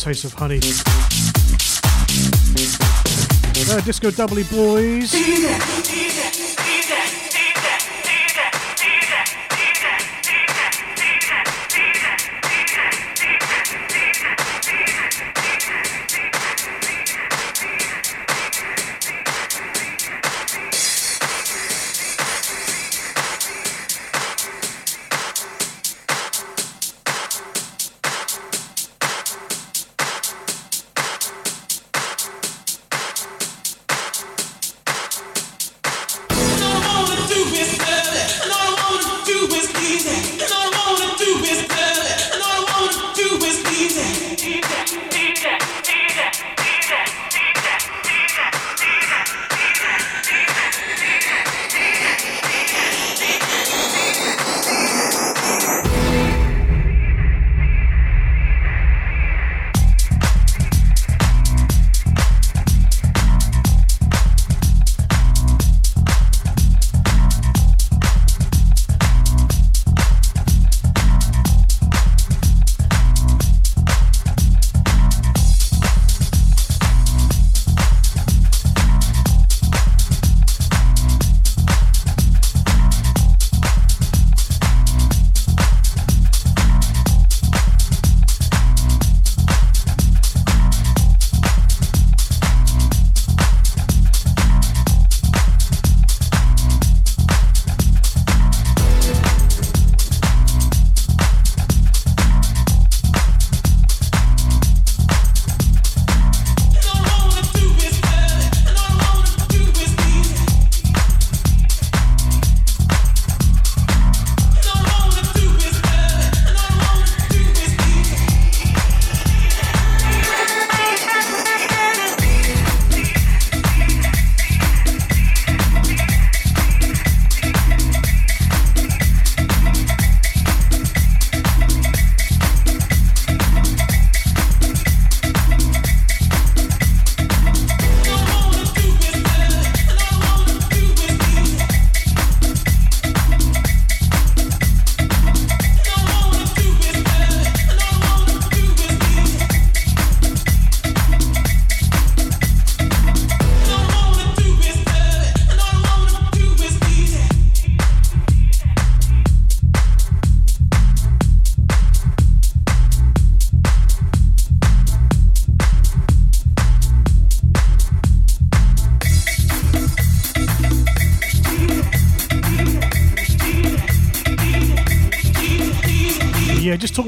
Taste 0.09 0.25
of 0.25 0.33
honey. 0.33 0.57
Uh, 3.71 3.81
Disco 3.83 4.11
Doubly 4.11 4.45
Boys. 4.45 5.13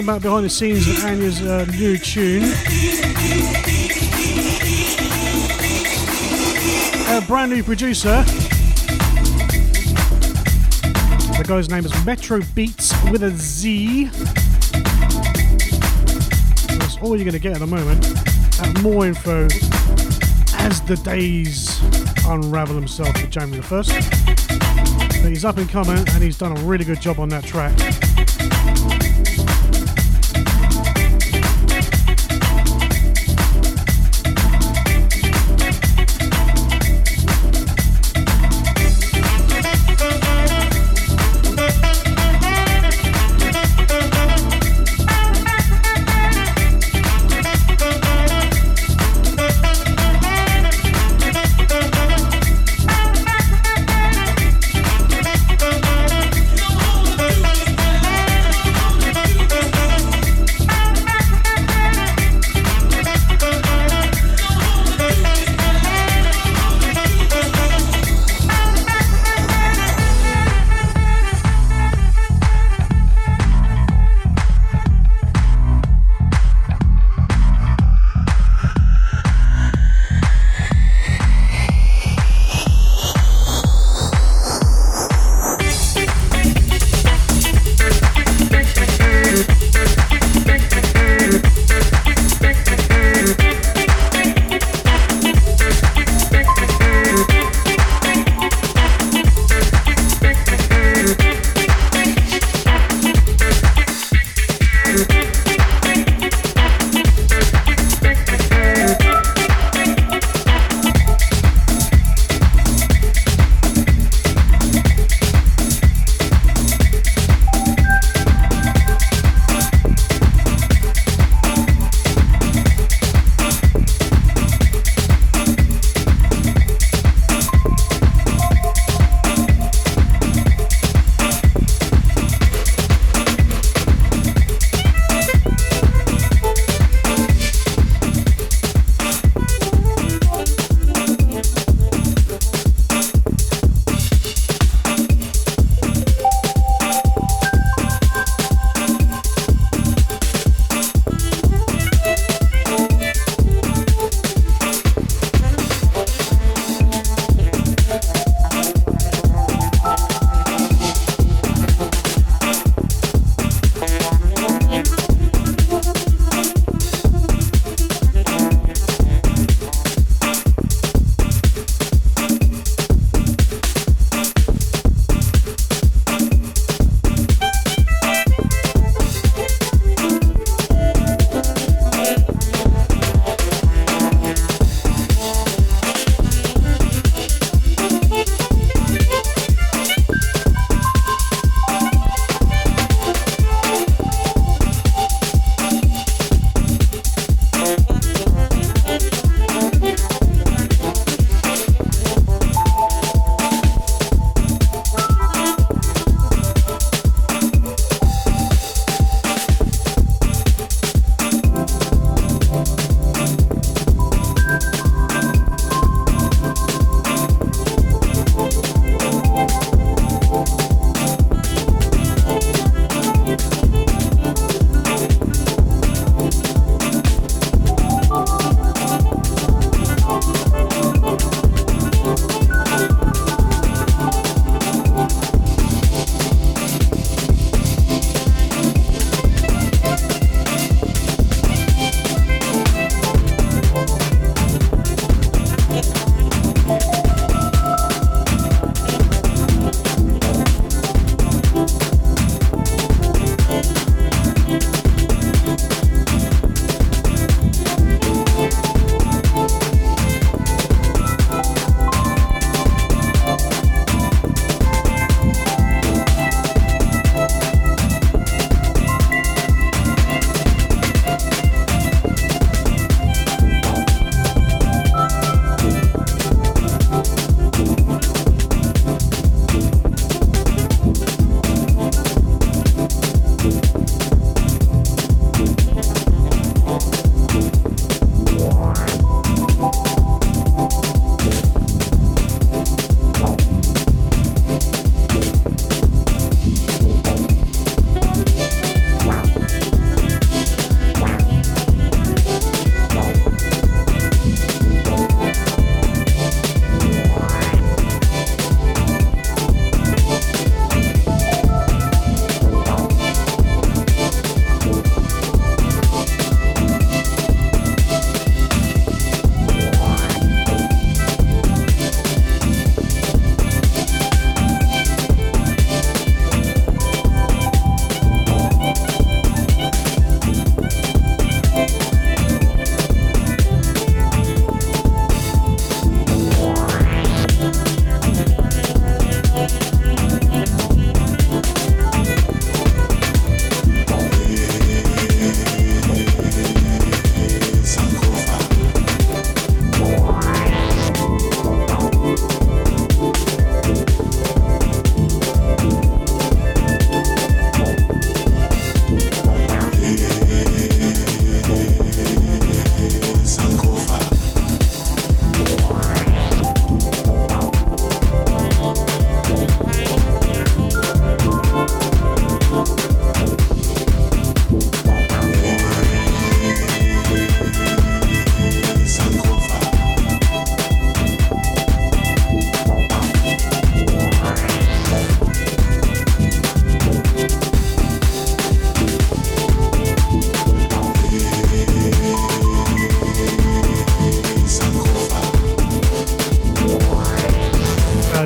Talking 0.01 0.09
about 0.09 0.23
behind 0.23 0.47
the 0.47 0.49
scenes 0.49 0.89
of 0.89 1.05
Anya's 1.05 1.43
uh, 1.43 1.67
new 1.73 1.99
tune. 1.99 2.45
A 7.11 7.21
brand 7.27 7.53
new 7.53 7.63
producer. 7.63 8.23
The 11.37 11.45
guy's 11.47 11.69
name 11.69 11.85
is 11.85 11.93
Metro 12.07 12.39
Beatz 12.39 12.95
with 13.13 13.23
a 13.25 13.31
Z. 13.33 14.07
That's 16.79 16.97
all 17.03 17.15
you're 17.15 17.19
going 17.19 17.33
to 17.33 17.39
get 17.39 17.53
at 17.53 17.59
the 17.59 17.67
moment. 17.67 18.07
Uh, 18.59 18.81
more 18.81 19.05
info 19.05 19.49
as 20.61 20.81
the 20.81 20.97
days 21.05 21.79
unravel 22.27 22.75
themselves 22.75 23.21
for 23.21 23.27
January 23.27 23.61
the 23.61 23.67
1st. 23.67 25.23
But 25.23 25.29
he's 25.29 25.45
up 25.45 25.59
and 25.59 25.69
coming 25.69 25.99
and 25.99 26.23
he's 26.23 26.39
done 26.39 26.57
a 26.57 26.61
really 26.63 26.87
good 26.87 27.03
job 27.03 27.21
on 27.21 27.29
that 27.29 27.45
track. 27.45 27.77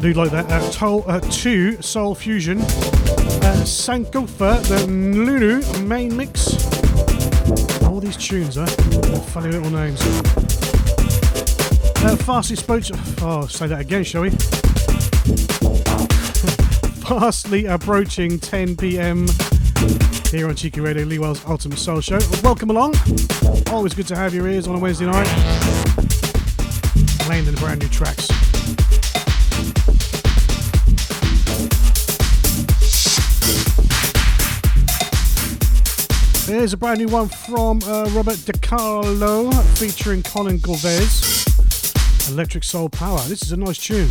do 0.05 0.12
like 0.12 0.31
that. 0.32 0.51
Uh, 0.51 0.70
Toll 0.70 1.02
uh, 1.06 1.18
2 1.18 1.81
Soul 1.81 2.14
Fusion. 2.14 2.60
Uh, 2.60 3.64
Sankofa, 3.64 4.62
the 4.68 4.86
Lulu 4.86 5.62
main 5.85 6.14
mix. 6.14 6.52
All 7.85 8.01
these 8.01 8.18
tunes, 8.18 8.56
huh? 8.56 8.66
Funny 8.66 9.51
little 9.51 9.70
names. 9.70 10.02
Uh, 12.02 12.16
fastly 12.16 12.56
spoken. 12.56 12.98
Oh, 13.22 13.47
say 13.47 13.66
that 13.66 13.81
again, 13.81 14.05
shall 14.05 14.20
we? 14.20 14.31
Fastly 17.09 17.64
approaching 17.64 18.39
10 18.39 18.76
pm 18.76 19.26
here 20.31 20.48
on 20.48 20.55
Cheeky 20.55 20.81
Radio, 20.81 21.05
Lee 21.05 21.18
Wells 21.18 21.43
Ultimate 21.47 21.78
Soul 21.78 22.02
Show. 22.02 22.18
Welcome 22.43 22.68
along. 22.68 22.94
Always 23.68 23.94
good 23.94 24.06
to 24.09 24.16
have 24.16 24.35
your 24.35 24.48
ears 24.48 24.68
on 24.68 24.74
a 24.74 24.78
Wednesday 24.78 25.06
night. 25.06 25.53
there's 36.65 36.73
a 36.73 36.78
brand 36.78 36.99
new 36.99 37.09
one 37.09 37.28
from 37.28 37.78
uh, 37.85 38.09
Robert 38.12 38.36
DiCarlo 38.36 39.53
featuring 39.77 40.23
Colin 40.23 40.57
Gouve's 40.57 41.45
Electric 42.31 42.65
Soul 42.65 42.89
Power. 42.89 43.20
This 43.28 43.43
is 43.43 43.53
a 43.53 43.57
nice 43.59 43.77
tune. 43.77 44.09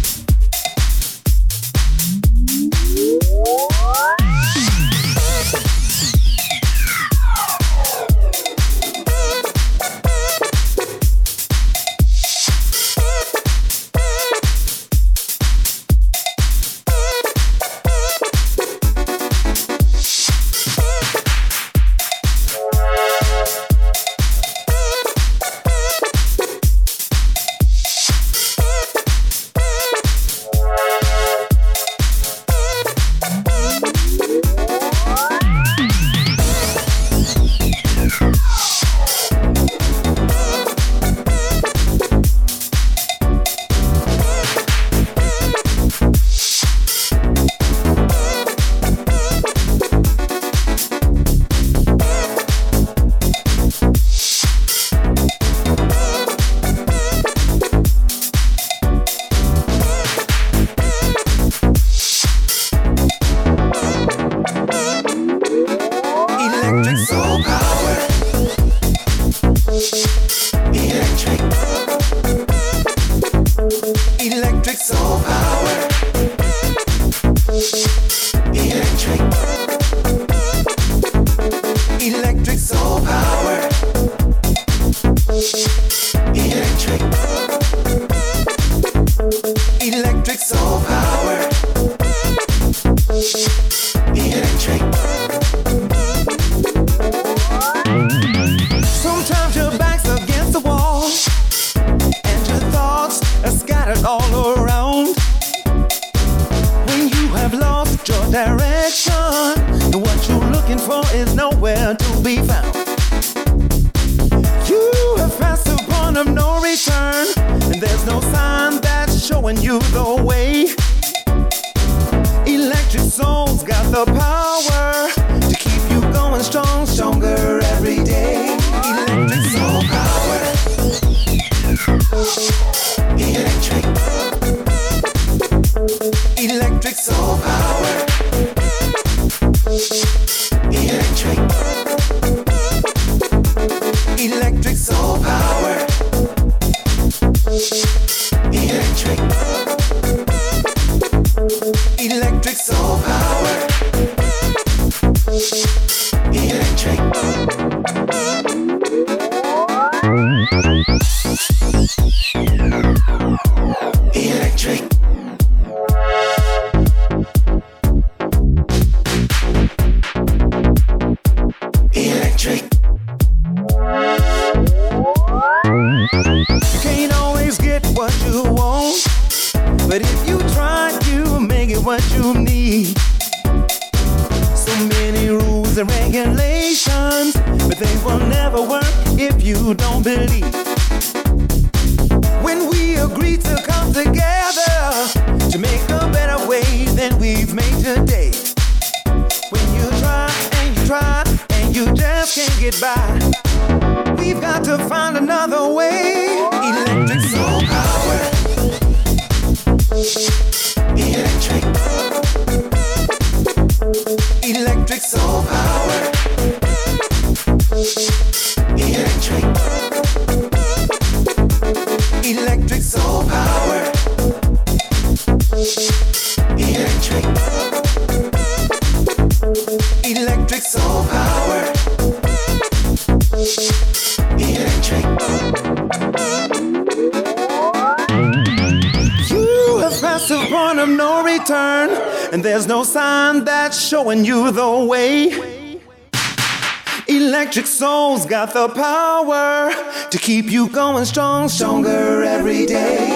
the 248.54 248.70
power 248.70 249.72
to 250.12 250.18
keep 250.20 250.46
you 250.46 250.70
going 250.70 251.04
strong, 251.06 251.50
stronger 251.50 252.24
every 252.24 252.68
day. 252.68 253.08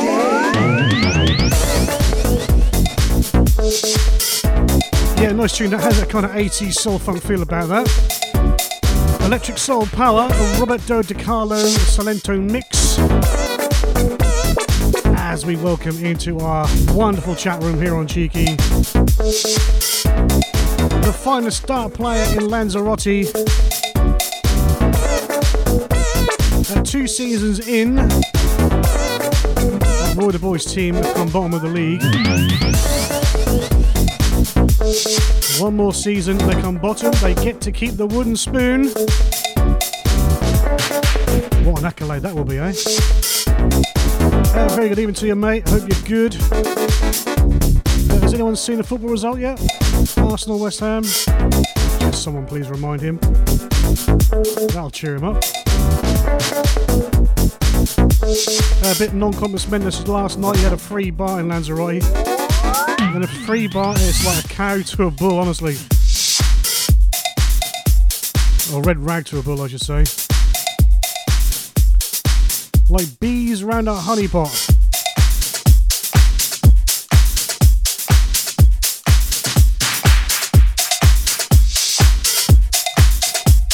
Yeah, 5.22 5.34
nice 5.34 5.56
tune 5.56 5.70
that 5.72 5.82
has 5.82 6.00
that 6.00 6.08
kind 6.10 6.26
of 6.26 6.32
80s 6.32 6.74
soul 6.74 6.98
funk 6.98 7.22
feel 7.22 7.44
about 7.44 7.70
that. 7.70 9.22
Electric 9.22 9.60
Soul 9.60 9.86
Power, 9.88 10.28
Roberto 10.60 11.04
De 11.04 11.14
Carlo 11.14 11.58
Salento 11.58 12.42
mix. 12.42 12.98
As 15.20 15.46
we 15.46 15.56
welcome 15.58 16.04
into 16.04 16.40
our 16.40 16.68
wonderful 16.94 17.36
chat 17.36 17.62
room 17.62 17.80
here 17.80 17.96
on 17.96 18.08
Cheeky 18.08 18.56
the 21.08 21.14
finest 21.14 21.64
star 21.64 21.90
player 21.90 22.26
in 22.38 22.50
Lanzarote 22.50 23.32
two 26.98 27.06
seasons 27.06 27.68
in, 27.68 27.96
the 30.16 30.40
Boys 30.42 30.66
team 30.66 30.96
come 31.14 31.30
bottom 31.30 31.54
of 31.54 31.62
the 31.62 31.68
league. 31.68 32.02
One 35.62 35.76
more 35.76 35.94
season, 35.94 36.40
they 36.40 36.54
come 36.54 36.80
bottom. 36.80 37.12
They 37.22 37.36
get 37.36 37.62
to 37.62 37.72
keep 37.72 37.98
the 37.98 38.08
wooden 38.08 38.36
spoon. 38.36 38.88
What 41.66 41.82
an 41.82 41.86
accolade 41.86 42.24
that 42.24 42.34
will 42.34 42.46
be, 42.46 42.58
eh? 42.58 42.74
Uh, 44.56 44.76
very 44.76 44.90
good 44.90 44.98
evening 44.98 45.14
to 45.16 45.28
you, 45.28 45.36
mate. 45.36 45.70
Hope 45.70 45.88
you're 45.88 46.08
good. 46.08 46.36
Uh, 48.10 48.22
has 48.22 48.34
anyone 48.34 48.56
seen 48.56 48.78
the 48.78 48.84
football 48.84 49.12
result 49.12 49.38
yet? 49.38 49.60
Arsenal, 50.18 50.58
West 50.58 50.80
Ham. 50.80 51.04
Just 51.04 52.24
someone 52.24 52.48
please 52.48 52.70
remind 52.70 53.02
him. 53.02 53.18
That'll 54.70 54.90
cheer 54.90 55.16
him 55.16 55.26
up. 55.26 55.44
A 58.84 58.96
bit 58.98 59.14
non-compos 59.14 59.68
mentis 59.68 60.08
last 60.08 60.40
night. 60.40 60.58
He 60.58 60.64
had 60.64 60.74
a 60.74 60.78
free 60.78 61.12
bar 61.12 61.40
in 61.40 61.50
Lanzarote. 61.50 62.04
And 63.00 63.24
a 63.24 63.28
free 63.28 63.68
bar 63.68 63.96
is 63.96 64.26
like 64.26 64.46
a 64.46 64.48
cow 64.48 64.82
to 64.82 65.04
a 65.06 65.12
bull, 65.12 65.40
honestly. 65.40 65.76
Or 68.74 68.82
red 68.82 69.00
rag 69.00 69.26
to 69.26 69.40
a 69.40 69.42
bull, 69.42 69.62
I 69.62 69.68
should 69.68 69.82
say. 69.82 70.04
Like 72.90 73.20
bees 73.20 73.64
round 73.64 73.90
a 73.90 73.96
honey 73.96 74.28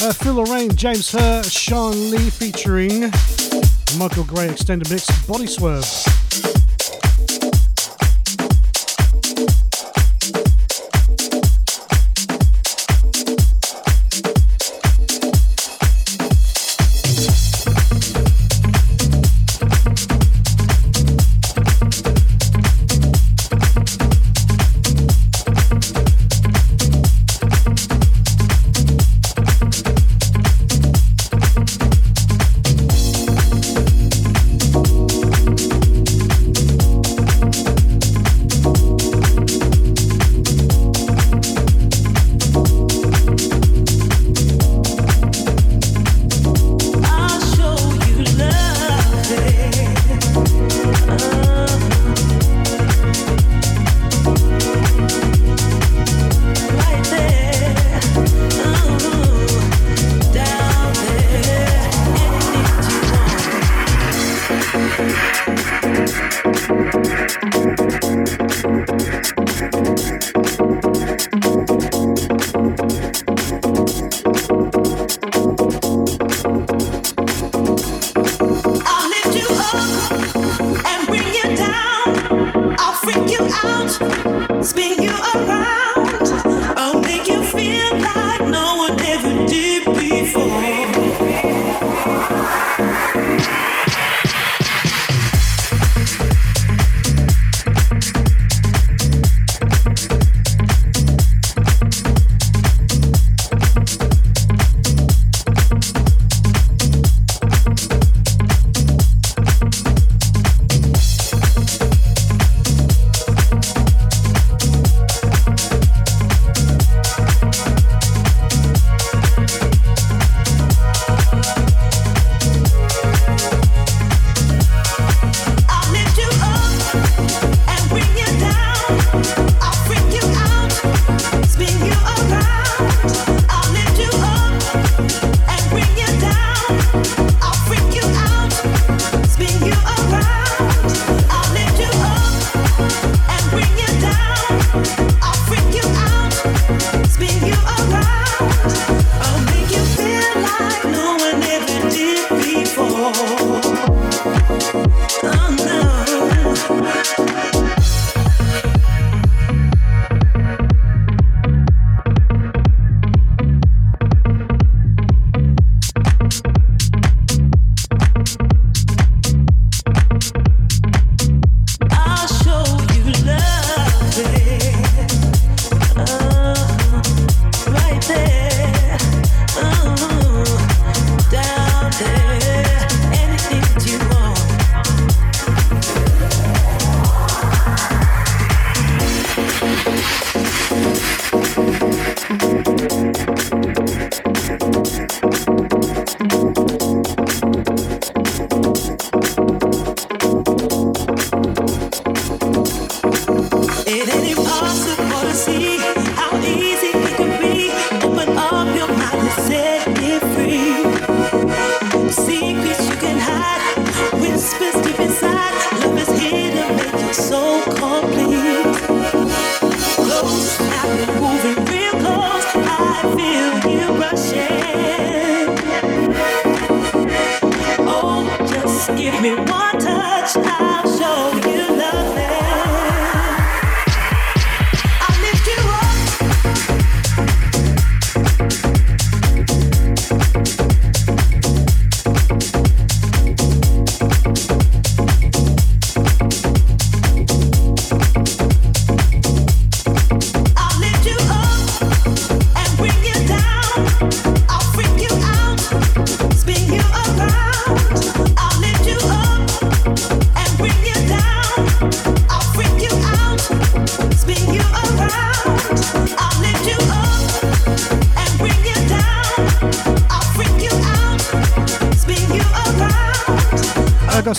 Uh, 0.03 0.11
Phil 0.11 0.33
Lorraine, 0.33 0.75
James 0.75 1.09
Hurr, 1.13 1.43
Sean 1.43 2.11
Lee 2.11 2.29
featuring 2.29 3.09
Michael 3.97 4.25
Gray 4.25 4.49
extended 4.49 4.89
mix 4.89 5.09
Body 5.25 5.47
Swerve. 5.47 6.22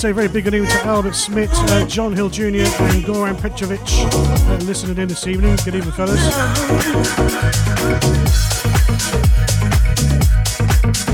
Say, 0.04 0.12
very 0.12 0.28
big 0.28 0.44
evening 0.44 0.66
to 0.66 0.84
Albert 0.84 1.14
Smith, 1.14 1.50
uh, 1.54 1.86
John 1.86 2.12
Hill 2.12 2.28
Jr., 2.28 2.44
and 2.44 3.04
Goran 3.06 3.40
Petrovic 3.40 3.80
uh, 3.80 4.56
listening 4.66 4.98
in 4.98 5.08
this 5.08 5.26
evening. 5.26 5.56
Good 5.64 5.76
evening, 5.76 5.92
fellas. 5.92 6.20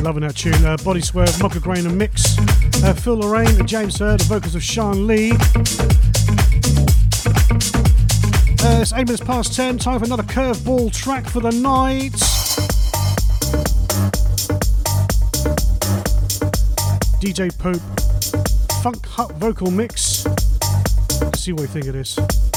Loving 0.03 0.23
that 0.23 0.35
tune. 0.35 0.65
Uh, 0.65 0.77
Body 0.79 1.01
Swerve, 1.01 1.41
Mocha 1.41 1.61
Grain 1.61 1.87
and 1.87 1.97
Mix. 1.97 2.37
Uh, 2.83 2.93
Phil 2.93 3.19
Lorraine, 3.19 3.65
James 3.65 3.97
Hurr, 3.97 4.17
the 4.17 4.25
vocals 4.25 4.57
of 4.57 4.63
Sean 4.65 5.07
Lee. 5.07 5.31
Uh, 8.61 8.81
it's 8.81 8.93
8 8.93 9.07
minutes 9.07 9.23
past 9.23 9.55
10. 9.55 9.79
Time 9.79 10.01
for 10.01 10.05
another 10.05 10.25
curveball 10.25 10.93
track 10.93 11.29
for 11.29 11.39
the 11.39 11.53
night. 11.53 12.11
DJ 17.21 17.57
Pope 17.57 18.00
Funk 18.83 19.05
Hut 19.09 19.33
vocal 19.33 19.71
mix. 19.71 20.25
Let's 21.21 21.41
see 21.41 21.53
what 21.53 21.63
you 21.63 21.67
think 21.67 21.87
of 21.87 21.93
this. 21.93 22.50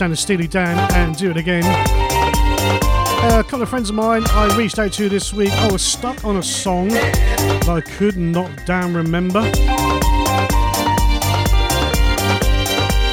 Sound 0.00 0.12
of 0.14 0.18
Steely 0.18 0.48
Dan 0.48 0.78
and 0.94 1.14
do 1.14 1.30
it 1.30 1.36
again. 1.36 1.62
Uh, 1.62 3.36
a 3.38 3.44
couple 3.44 3.60
of 3.60 3.68
friends 3.68 3.90
of 3.90 3.96
mine 3.96 4.24
I 4.30 4.56
reached 4.56 4.78
out 4.78 4.94
to 4.94 5.10
this 5.10 5.34
week. 5.34 5.52
I 5.52 5.70
was 5.70 5.82
stuck 5.82 6.24
on 6.24 6.38
a 6.38 6.42
song 6.42 6.88
that 6.88 7.68
I 7.68 7.82
could 7.82 8.16
not 8.16 8.50
damn 8.64 8.96
remember. 8.96 9.40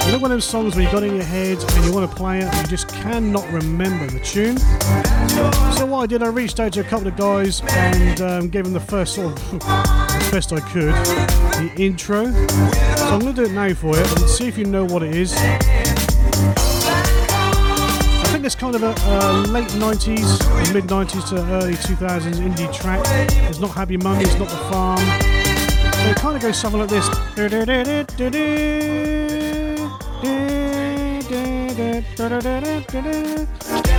You 0.05 0.13
know 0.13 0.19
one 0.19 0.31
of 0.31 0.37
those 0.37 0.45
songs 0.45 0.75
where 0.75 0.85
you 0.85 0.91
got 0.93 1.03
in 1.03 1.13
your 1.13 1.25
head 1.25 1.57
and 1.61 1.83
you 1.83 1.91
want 1.91 2.09
to 2.09 2.15
play 2.15 2.37
it 2.37 2.45
and 2.45 2.55
you 2.55 2.67
just 2.67 2.87
cannot 2.87 3.45
remember 3.51 4.07
the 4.07 4.21
tune? 4.21 4.57
So 5.75 5.85
what 5.85 6.03
I 6.03 6.05
did, 6.05 6.23
I 6.23 6.27
reached 6.27 6.61
out 6.61 6.71
to 6.71 6.79
a 6.79 6.85
couple 6.85 7.09
of 7.09 7.17
guys 7.17 7.61
and 7.67 8.21
um, 8.21 8.47
gave 8.47 8.63
them 8.63 8.71
the 8.71 8.79
first 8.79 9.15
sort 9.15 9.33
of, 9.33 9.61
as 9.65 10.31
best 10.31 10.53
I 10.53 10.61
could, 10.61 10.93
the 10.93 11.69
intro. 11.75 12.27
So 12.31 13.07
I'm 13.07 13.19
going 13.19 13.35
to 13.35 13.43
do 13.43 13.43
it 13.43 13.51
now 13.51 13.73
for 13.73 13.93
you 13.93 14.03
and 14.03 14.29
see 14.29 14.47
if 14.47 14.57
you 14.57 14.63
know 14.63 14.85
what 14.85 15.03
it 15.03 15.13
is 15.13 15.35
it's 18.47 18.55
kind 18.55 18.75
of 18.75 18.81
a 18.81 18.95
uh, 18.97 19.45
late 19.49 19.67
90s, 19.67 20.73
mid 20.73 20.85
90s 20.85 21.27
to 21.27 21.35
early 21.51 21.73
2000s 21.73 22.35
indie 22.35 22.73
track. 22.73 23.01
It's 23.49 23.59
not 23.59 23.71
Happy 23.71 23.97
Mondays, 23.97 24.39
not 24.39 24.47
The 24.47 24.55
Farm. 24.71 24.99
So 24.99 26.09
it 26.09 26.15
kind 26.15 26.15
kind 26.15 26.35
of 26.37 26.41
goes 26.41 26.57
something 26.57 26.79
like 26.79 26.89
this. 26.89 27.09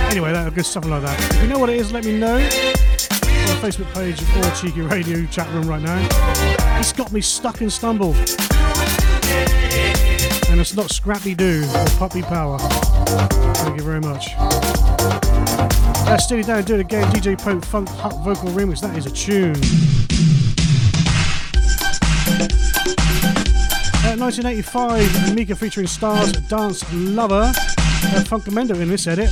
Anyway, 0.09 0.31
that 0.31 0.55
goes 0.55 0.65
something 0.65 0.91
like 0.91 1.03
that. 1.03 1.19
If 1.35 1.43
you 1.43 1.47
know 1.47 1.59
what 1.59 1.69
it 1.69 1.75
is, 1.75 1.91
let 1.91 2.03
me 2.03 2.17
know. 2.17 2.33
On 2.33 2.41
the 2.41 3.59
Facebook 3.61 3.93
page 3.93 4.19
or 4.35 4.55
Cheeky 4.55 4.81
Radio 4.81 5.27
chat 5.27 5.47
room 5.53 5.67
right 5.67 5.81
now. 5.81 6.79
It's 6.79 6.91
got 6.91 7.11
me 7.11 7.21
stuck 7.21 7.61
and 7.61 7.71
stumbled. 7.71 8.15
And 10.49 10.59
it's 10.59 10.73
not 10.73 10.89
Scrappy 10.89 11.35
Doo 11.35 11.69
or 11.75 11.85
Puppy 11.99 12.23
Power. 12.23 12.57
Thank 13.09 13.77
you 13.77 13.83
very 13.83 13.99
much. 13.99 14.35
Let's 16.05 16.25
Steely 16.25 16.43
Dan, 16.43 16.63
do 16.63 16.75
it 16.75 16.79
again. 16.79 17.11
DJ 17.11 17.37
Pope 17.39 17.65
Funk 17.65 17.89
Hut 17.89 18.13
Vocal 18.23 18.49
Remix. 18.49 18.81
That 18.81 18.97
is 18.97 19.05
a 19.05 19.11
tune. 19.11 19.55
Uh, 24.05 24.15
1985, 24.17 25.35
Mika 25.35 25.55
featuring 25.55 25.87
Stars 25.87 26.31
Dance 26.31 26.83
Lover. 26.93 27.51
Uh, 27.53 28.23
Funkamendo 28.25 28.79
in 28.79 28.89
this 28.89 29.07
edit. 29.07 29.29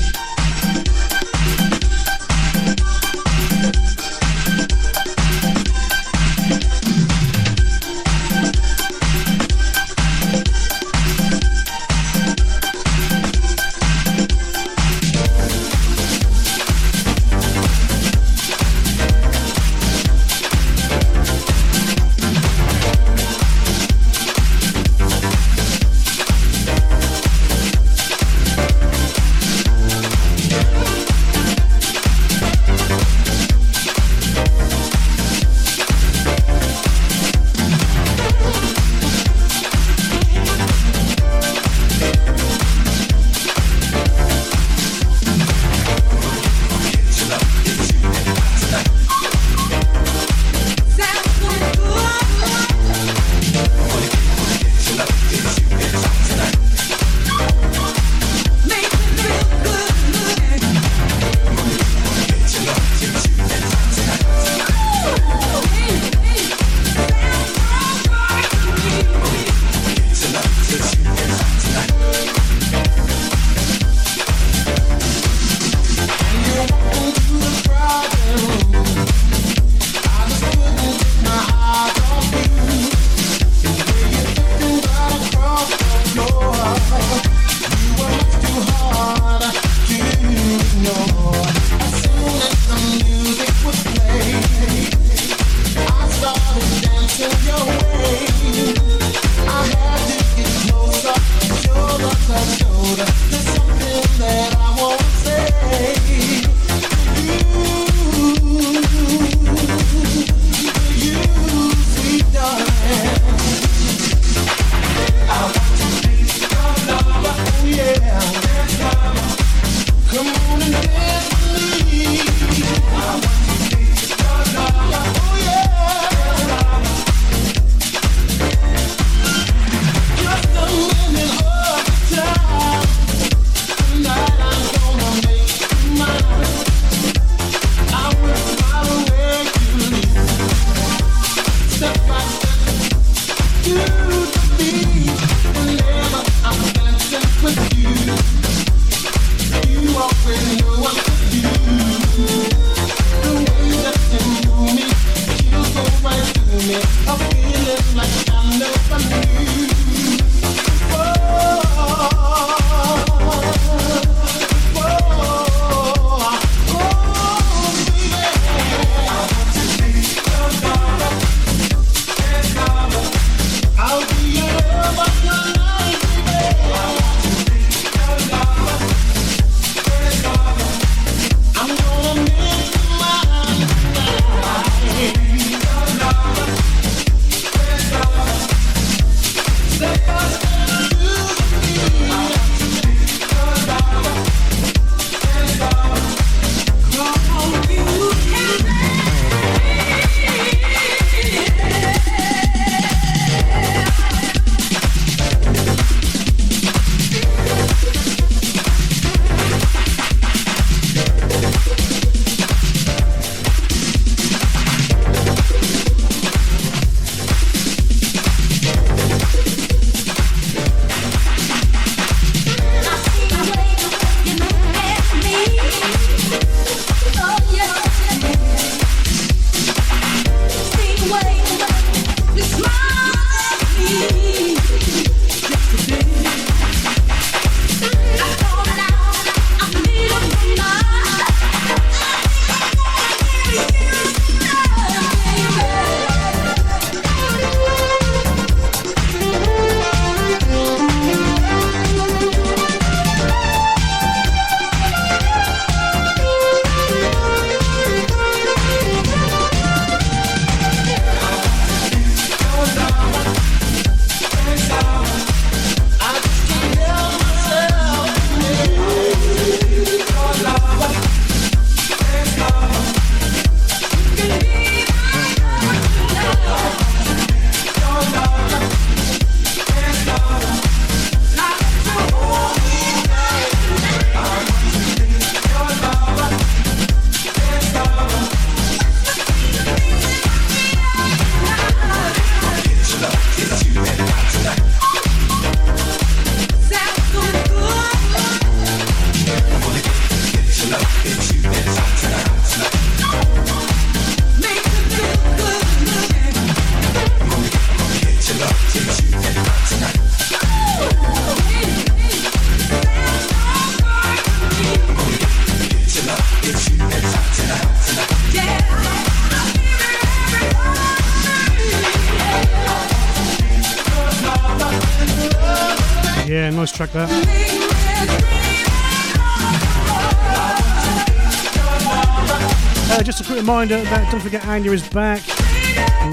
Don't 334.18 334.24
forget 334.24 334.48
Anya 334.48 334.72
is 334.72 334.90
back 334.90 335.22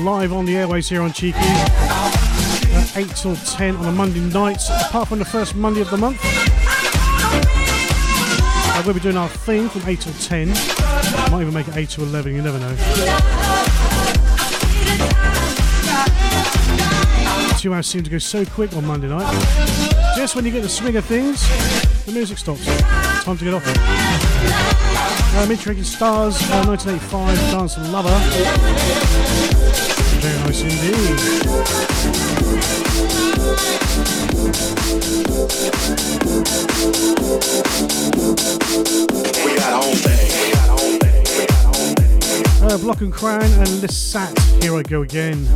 live 0.01 0.35
on 0.35 0.45
the 0.45 0.55
airways 0.55 0.87
here 0.91 1.01
on 1.01 1.11
Cheeky. 1.11 1.39
Uh, 1.41 2.87
8 2.97 3.09
till 3.17 3.35
10 3.35 3.77
on 3.77 3.87
a 3.87 3.93
Monday 3.93 4.21
night, 4.21 4.61
apart 4.87 5.09
from 5.09 5.19
the 5.21 5.25
first 5.25 5.55
Monday 5.55 5.81
of 5.81 5.89
the 5.89 5.97
month. 5.97 6.19
Uh, 8.63 8.83
we'll 8.85 8.93
be 8.93 9.01
doing 9.01 9.17
our 9.17 9.31
thing 9.31 9.71
from 9.71 9.89
8 9.89 9.99
till 9.99 10.13
10. 10.13 10.49
Might 11.31 11.41
even 11.41 11.55
make 11.55 11.67
it 11.67 11.77
8 11.79 11.89
to 11.91 12.03
11, 12.03 12.35
you 12.35 12.43
never 12.43 12.59
know. 12.59 12.77
Two 17.57 17.73
hours 17.73 17.87
seem 17.87 18.03
to 18.03 18.11
go 18.11 18.19
so 18.19 18.45
quick 18.45 18.77
on 18.77 18.85
Monday 18.85 19.09
night. 19.09 19.33
Just 20.15 20.37
when 20.37 20.45
you 20.45 20.51
get 20.51 20.63
the 20.63 20.69
swing 20.69 20.97
of 20.97 21.07
things, 21.07 21.41
the 22.05 22.13
music 22.13 22.37
stops. 22.37 22.67
Time 23.25 23.39
to 23.39 23.45
get 23.47 23.55
off. 23.55 24.94
Uh, 25.37 25.47
Mid 25.47 25.59
Stars, 25.85 26.41
uh, 26.53 26.65
1985, 26.65 27.37
Dance 27.51 27.77
Lover. 27.91 28.09
Very 30.21 30.39
nice 30.39 30.63
indeed. 30.63 32.15
We 39.45 39.57
got 39.57 39.83
home 39.83 39.97
thing. 39.97 40.29
We 40.39 40.53
got 40.53 40.69
home 40.69 40.99
thing. 41.01 41.25
We 41.37 41.47
got 41.47 41.65
home 41.65 41.95
thing. 41.97 42.71
Uh, 42.71 42.79
Block 42.79 43.01
and 43.01 43.13
Crown 43.13 43.43
and 43.43 43.83
Lissat, 43.83 44.63
here 44.63 44.77
I 44.77 44.83
go 44.83 45.03
again. 45.03 45.49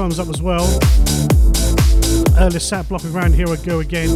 Thumbs 0.00 0.18
up 0.18 0.28
as 0.28 0.40
well. 0.40 0.66
Lissat 2.48 2.88
blocking 2.88 3.14
around, 3.14 3.34
here 3.34 3.46
I 3.46 3.56
go 3.56 3.80
again. 3.80 4.08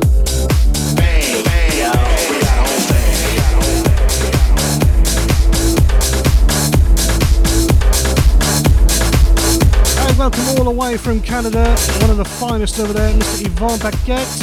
And 10.00 10.16
welcome 10.16 10.48
all 10.56 10.64
the 10.64 10.74
way 10.74 10.96
from 10.96 11.20
Canada, 11.20 11.76
one 12.00 12.08
of 12.08 12.16
the 12.16 12.24
finest 12.24 12.80
over 12.80 12.94
there, 12.94 13.12
Mr. 13.12 13.44
Yvonne 13.44 13.78
Baguette. 13.80 14.42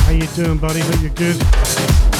How 0.00 0.12
you 0.12 0.26
doing, 0.36 0.58
buddy? 0.58 0.80
Hope 0.80 1.00
you're 1.00 1.10
good. 1.12 2.15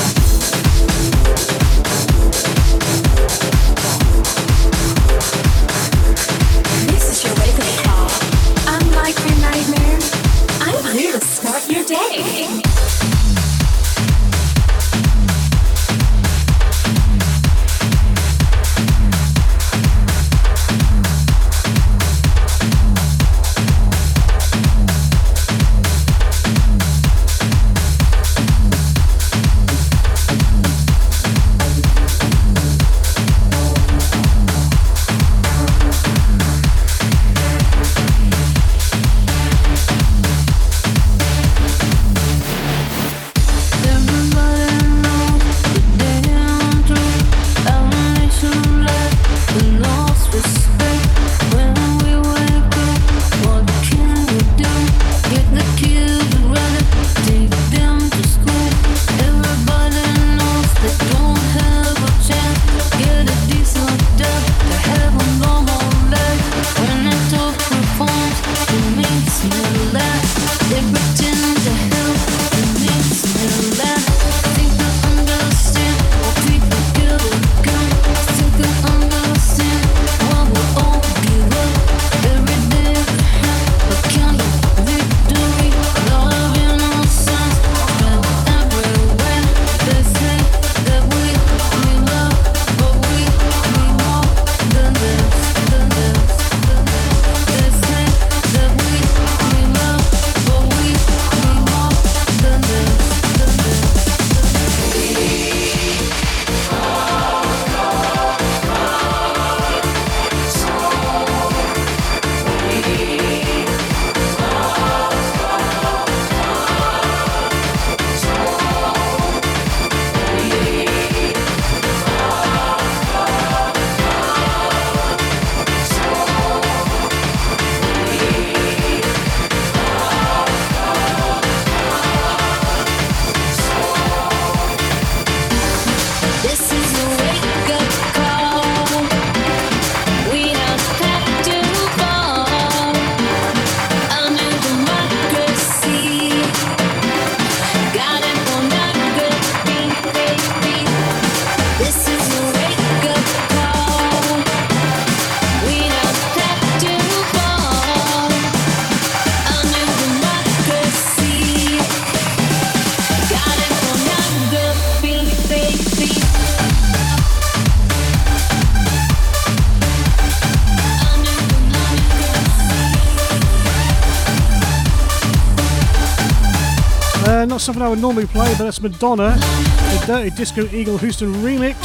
Normally 177.97 178.27
play, 178.27 178.53
but 178.59 178.65
that's 178.65 178.81
Madonna, 178.81 179.37
the 179.37 180.05
Dirty 180.07 180.31
Disco 180.31 180.67
Eagle 180.75 180.99
Houston 180.99 181.33
remix 181.35 181.77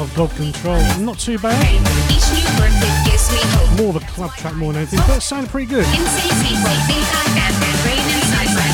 of 0.00 0.12
God 0.16 0.30
Control. 0.30 0.80
Not 1.00 1.18
too 1.18 1.38
bad. 1.38 1.56
More 3.78 3.90
of 3.90 3.96
a 3.96 4.06
club 4.06 4.32
track 4.32 4.54
more 4.54 4.72
than 4.72 4.82
anything, 4.82 5.00
but 5.06 5.18
it 5.18 5.20
sounded 5.20 5.50
pretty 5.50 5.66
good. 5.66 5.84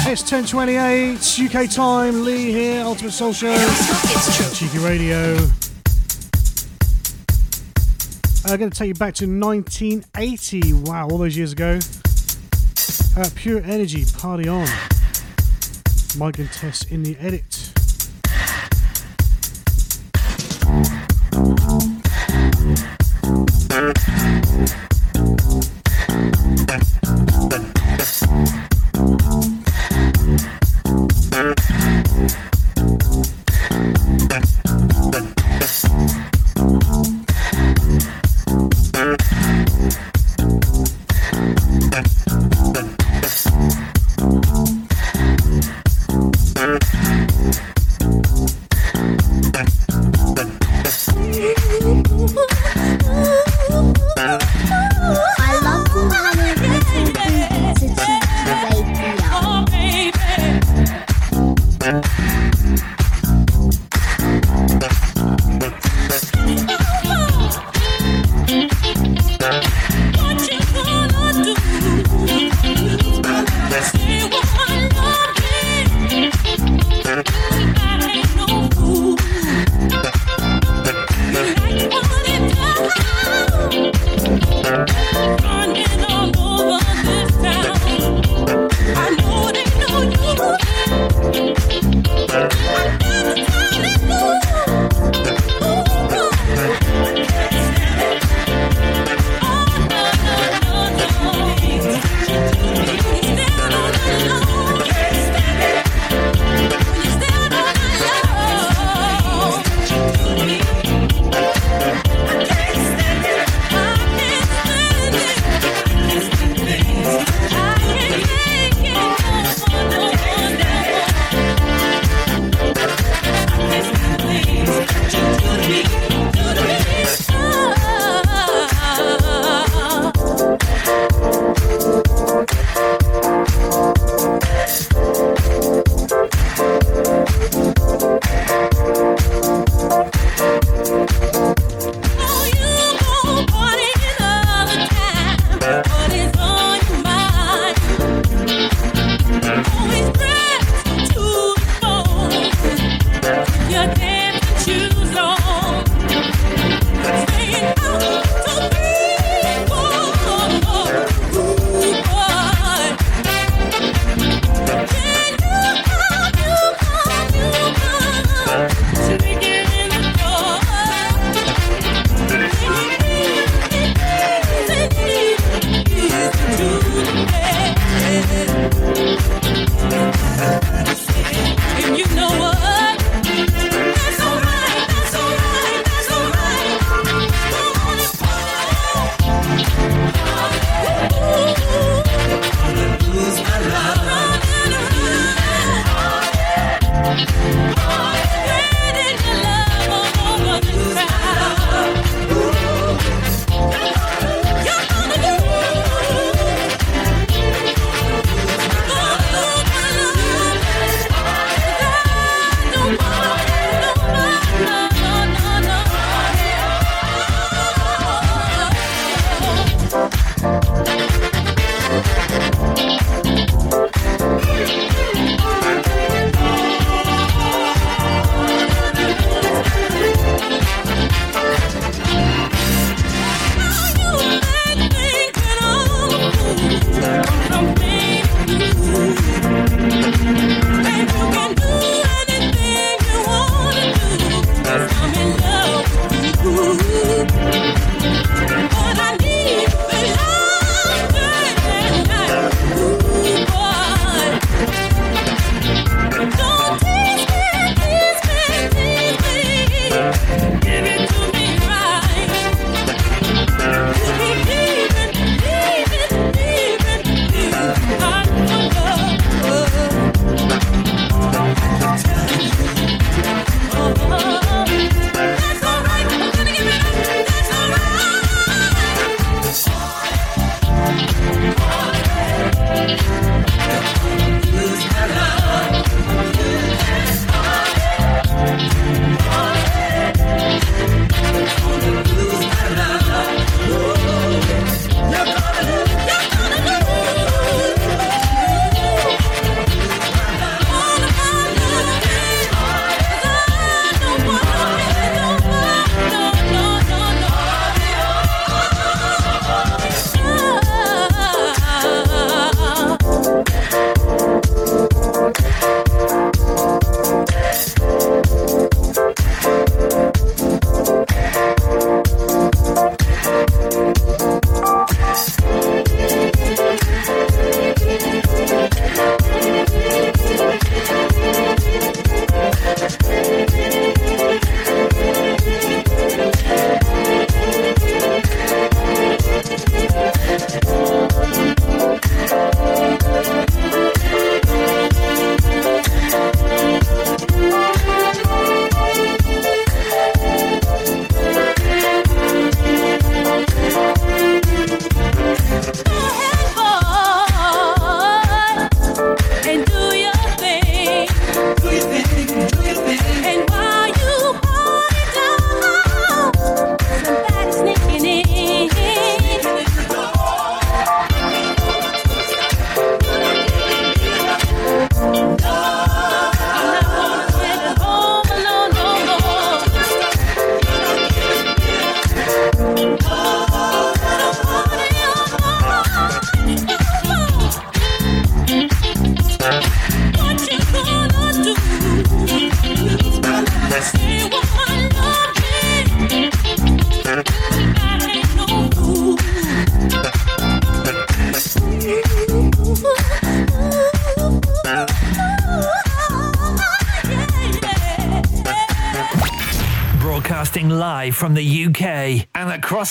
It's 0.06 0.22
10:28 0.22 1.38
UK 1.38 1.70
time. 1.70 2.24
Lee 2.24 2.52
here, 2.52 2.82
Ultimate 2.84 3.12
Soul 3.12 3.32
Show, 3.32 3.56
Cheeky 4.54 4.78
Radio. 4.78 5.36
I'm 8.46 8.56
going 8.56 8.70
to 8.70 8.76
take 8.76 8.88
you 8.88 8.94
back 8.94 9.14
to 9.16 9.26
1980. 9.26 10.72
Wow, 10.72 11.08
all 11.08 11.18
those 11.18 11.36
years 11.36 11.52
ago. 11.52 11.78
Uh, 13.16 13.28
Pure 13.34 13.62
Energy, 13.64 14.04
Party 14.18 14.48
On. 14.48 14.66
Mike 16.20 16.38
and 16.38 16.52
Tess 16.52 16.84
in 16.90 17.02
the 17.02 17.16
edit. 17.18 17.49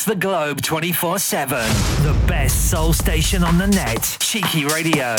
The 0.09 0.15
globe 0.15 0.59
24 0.63 1.19
7. 1.19 1.57
The 2.01 2.19
best 2.27 2.71
soul 2.71 2.93
station 2.93 3.43
on 3.43 3.59
the 3.59 3.67
net. 3.67 4.17
Cheeky 4.19 4.65
Radio. 4.65 5.15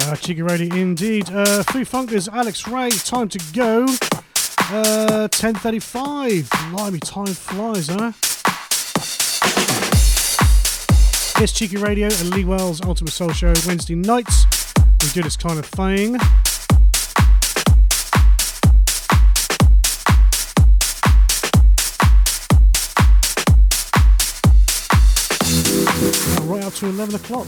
Uh, 0.00 0.16
Cheeky 0.16 0.42
Radio 0.42 0.74
indeed. 0.74 1.30
Uh, 1.30 1.62
Foo 1.62 1.84
Funkers, 1.84 2.28
Alex 2.32 2.66
Ray, 2.66 2.90
time 2.90 3.28
to 3.28 3.38
go. 3.52 3.84
Uh, 3.84 5.28
10.35. 5.28 6.72
Blimey, 6.72 6.98
time 6.98 7.26
flies, 7.26 7.86
huh? 7.86 8.10
It's 11.40 11.52
Cheeky 11.52 11.76
Radio 11.76 12.06
and 12.06 12.30
Lee 12.30 12.44
Wells 12.44 12.82
Ultimate 12.82 13.12
Soul 13.12 13.30
Show 13.30 13.54
Wednesday 13.64 13.94
nights. 13.94 14.44
We 15.02 15.08
do 15.10 15.22
this 15.22 15.36
kind 15.36 15.60
of 15.60 15.66
thing. 15.66 16.16
To 26.80 26.86
11 26.86 27.14
o'clock. 27.14 27.46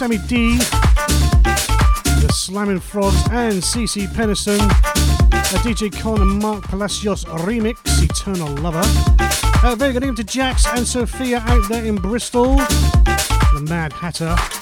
Sammy 0.00 0.16
D. 0.28 0.56
The 0.56 2.32
Slamming 2.32 2.80
Frogs 2.80 3.22
and 3.32 3.62
CeCe 3.62 4.06
Peniston. 4.14 4.58
A 4.58 5.58
DJ 5.58 5.92
Con 5.92 6.22
and 6.22 6.40
Mark 6.40 6.64
Palacios 6.64 7.26
remix, 7.26 7.76
Eternal 8.02 8.48
Lover. 8.62 8.80
Uh, 9.62 9.74
very 9.76 9.92
good 9.92 10.02
evening 10.02 10.16
to 10.16 10.24
Jax 10.24 10.66
and 10.68 10.88
Sophia 10.88 11.40
out 11.46 11.68
there 11.68 11.84
in 11.84 11.96
Bristol. 11.96 12.56
The 12.56 13.66
Mad 13.68 13.92
Hatter. 13.92 14.59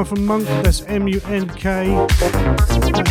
One 0.00 0.06
from 0.06 0.24
Munk, 0.24 0.46
that's 0.64 0.80
M 0.84 1.06
U 1.08 1.20
N 1.26 1.46
K. 1.50 1.88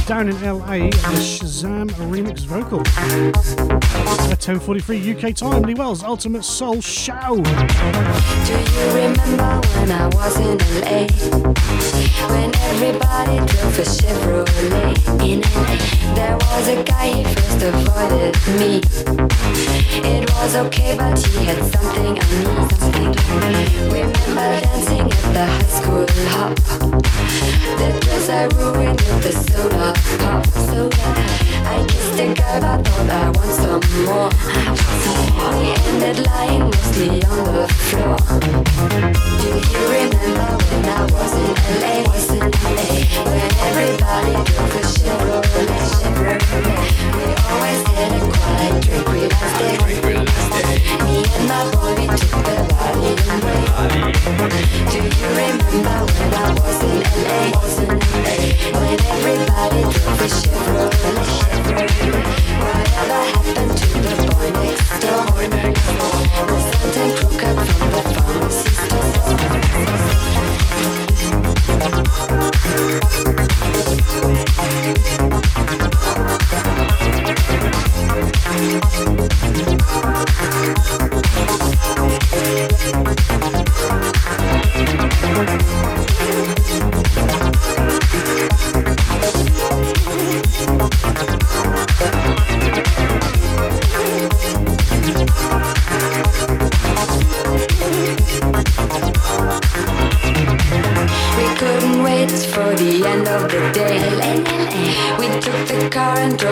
Down 0.08 0.28
in 0.28 0.42
LA, 0.42 0.90
the 0.90 1.20
Shazam 1.22 1.88
remix 2.10 2.40
vocal. 2.40 2.80
At 2.80 4.40
10.43 4.40 5.16
UK 5.16 5.36
time, 5.36 5.62
Lee 5.62 5.76
Wells, 5.76 6.04
Ultimate 6.04 6.44
Soul 6.44 6.82
Show. 6.82 7.36
Do 7.36 8.54
you 8.74 8.88
remember 8.88 9.62
when 9.78 9.92
I 9.92 10.08
was 10.16 10.40
in 10.40 10.58
LA? 10.82 11.06
When 12.34 12.56
everybody 12.56 13.38
drove 13.38 13.78
Chevrolet 13.86 14.98
in 15.22 15.42
LA. 15.42 16.00
There 16.16 16.38
was 16.38 16.68
a 16.70 16.84
guy, 16.84 17.24
first 17.36 17.62
avoided 17.62 18.36
me. 18.58 18.82
It 20.10 20.28
was 20.32 20.56
okay, 20.56 20.98
but 20.98 21.20
he 21.20 21.46
had 21.46 21.64
something 21.72 22.18
I 22.18 22.24
need. 23.00 23.20
Remember 23.94 24.62
dancing 24.62 25.12
at 25.12 25.34
the 25.34 25.46
high 25.46 25.64
school 25.64 26.06
hop. 26.30 26.79
Do 54.90 54.98
you 54.98 55.28
remember 55.28 56.06
when 56.14 56.34
I 56.34 56.59
Santa 66.90 67.16
crew 67.16 67.38
from 67.40 67.92
the 67.92 68.02
pharmacy 68.16 68.70
We 69.76 69.99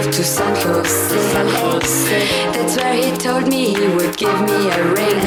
drove 0.02 0.14
to 0.14 0.24
San 0.24 0.56
Jose. 0.56 1.16
That's 2.54 2.78
where 2.78 2.94
he 2.94 3.12
told 3.18 3.48
me 3.48 3.74
he 3.74 3.88
would 3.96 4.16
give 4.18 4.40
me 4.42 4.70
a 4.70 4.84
ring. 4.94 5.20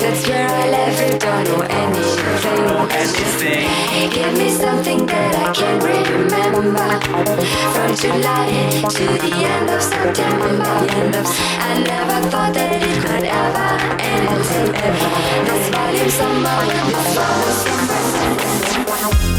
That's 0.00 0.28
where 0.28 0.48
I 0.48 0.68
left 0.70 1.00
it, 1.02 1.20
don't 1.20 1.44
know 1.44 1.62
anything. 1.62 2.90
Give 4.10 4.32
me 4.38 4.50
something 4.50 5.06
that 5.06 5.34
I 5.36 5.52
can 5.52 5.80
remember. 5.80 7.00
From 7.74 7.94
July 7.96 8.46
to 8.96 9.04
the 9.24 9.32
end 9.34 9.70
of 9.70 9.82
September. 9.82 10.74
I 11.60 11.82
never 11.92 12.28
thought 12.28 12.52
that 12.54 12.72
it 12.72 12.96
could 13.02 13.24
ever 13.24 13.70
end. 14.02 14.28
This 15.46 15.68
volume 15.70 16.10
summer, 16.10 16.58
this 16.88 17.14
volume 17.16 17.76
Do 19.26 19.35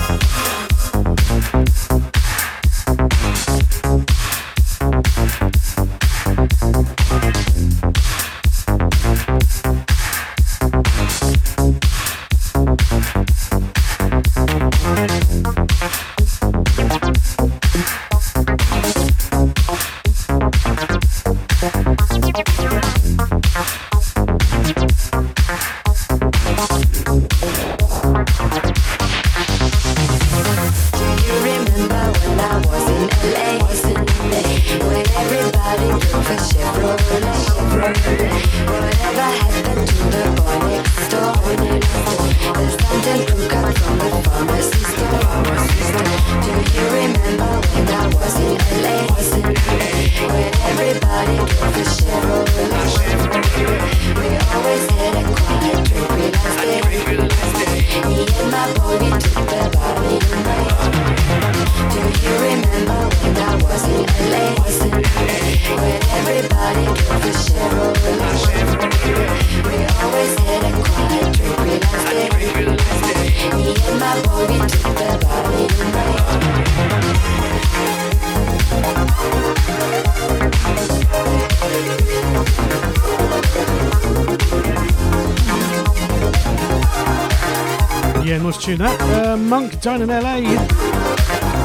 Munk 89.47 89.79
down 89.79 90.01
in 90.01 90.09
LA. 90.09 90.41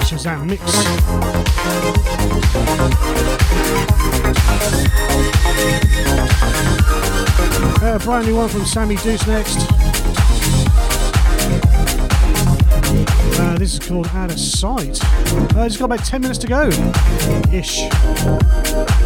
Shazam 0.04 0.46
mix. 0.46 0.62
Uh, 7.82 7.98
brand 8.04 8.26
new 8.26 8.36
one 8.36 8.48
from 8.48 8.64
Sammy 8.64 8.94
Deuce 8.96 9.26
next. 9.26 9.58
Uh, 13.40 13.56
this 13.58 13.74
is 13.74 13.80
called 13.80 14.06
Out 14.14 14.30
of 14.30 14.38
Sight. 14.38 15.02
Uh, 15.56 15.64
it's 15.66 15.76
got 15.76 15.86
about 15.86 16.04
10 16.04 16.20
minutes 16.20 16.38
to 16.38 16.46
go. 16.46 16.68
Ish. 17.52 19.01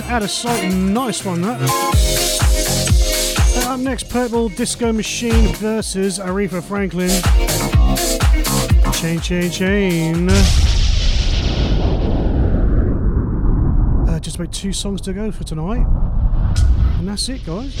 Out 0.00 0.22
of 0.22 0.30
sight, 0.30 0.72
Nice 0.72 1.22
one, 1.22 1.42
that. 1.42 1.60
Up 3.66 3.78
next, 3.78 4.08
Purple 4.08 4.48
Disco 4.48 4.90
Machine 4.90 5.54
versus 5.56 6.18
Aretha 6.18 6.62
Franklin. 6.62 7.10
Chain, 8.94 9.20
chain, 9.20 9.50
chain. 9.50 10.30
Uh, 14.08 14.18
just 14.20 14.36
about 14.36 14.50
two 14.50 14.72
songs 14.72 15.02
to 15.02 15.12
go 15.12 15.30
for 15.30 15.44
tonight. 15.44 15.86
And 16.98 17.06
that's 17.08 17.28
it, 17.28 17.44
guys. 17.44 17.74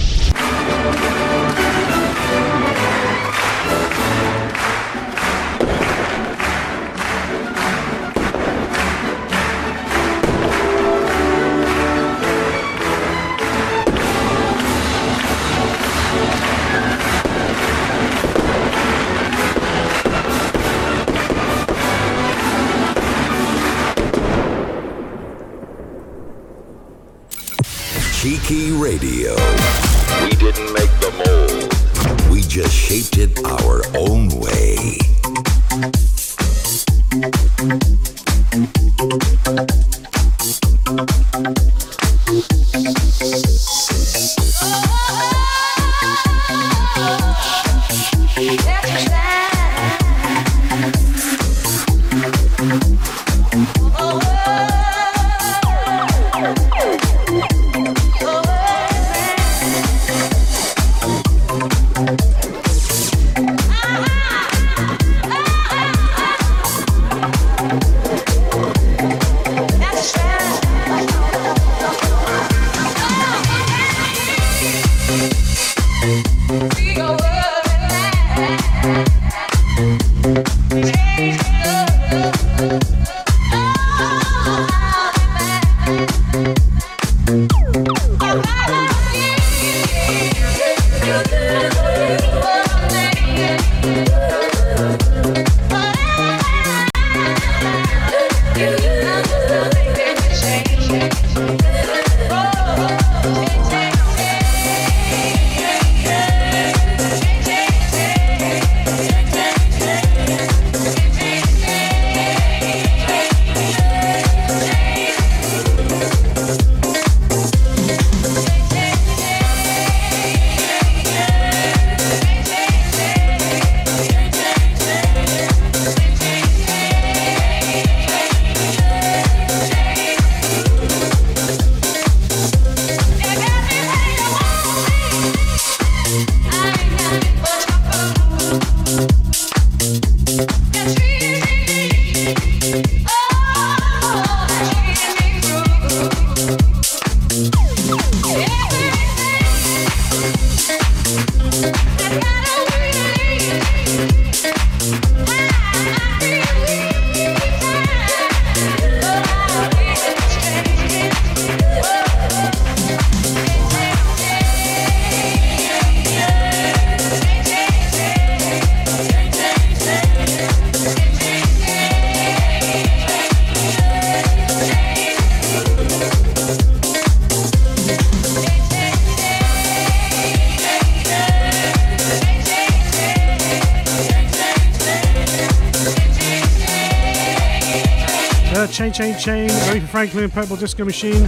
Franklin, 190.02 190.30
Purple 190.32 190.56
Disco 190.56 190.84
Machine. 190.84 191.22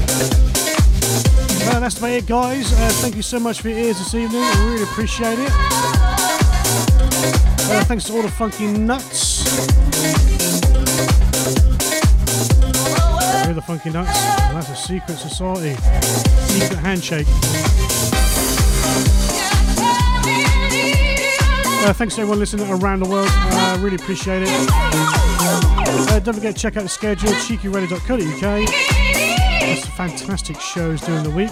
That's 1.79 1.97
about 1.97 2.11
it, 2.11 2.27
guys. 2.27 2.73
Uh, 2.73 2.89
thank 2.95 3.15
you 3.15 3.23
so 3.23 3.39
much 3.39 3.61
for 3.61 3.69
your 3.69 3.79
ears 3.79 3.99
this 3.99 4.15
evening. 4.15 4.43
I 4.43 4.67
really 4.67 4.83
appreciate 4.83 5.39
it. 5.39 5.49
Uh, 7.71 7.85
thanks 7.85 8.03
to 8.07 8.15
all 8.15 8.23
the 8.23 8.29
funky 8.29 8.67
nuts. 8.67 9.45
We're 13.47 13.55
the 13.55 13.63
funky 13.65 13.91
nuts. 13.91 14.11
And 14.41 14.57
that's 14.57 14.71
a 14.71 14.75
secret 14.75 15.19
society. 15.19 15.77
Secret 16.49 16.81
handshake. 16.81 17.29
Uh, 21.87 21.93
thanks 21.93 22.17
to 22.17 22.23
everyone 22.23 22.41
listening 22.41 22.69
around 22.69 23.05
the 23.05 23.09
world. 23.09 23.29
I 23.31 23.75
uh, 23.75 23.79
really 23.79 23.95
appreciate 23.95 24.43
it. 24.45 25.74
Uh, 25.97 26.19
don't 26.19 26.35
forget 26.35 26.57
to 26.57 26.61
check 26.61 26.77
out 26.77 26.83
the 26.83 26.89
schedule, 26.89 27.31
cheekyradio.co.uk. 27.31 28.41
There's 29.61 29.87
fantastic 29.87 30.61
shows 30.61 31.01
during 31.01 31.23
the 31.23 31.31
week. 31.31 31.51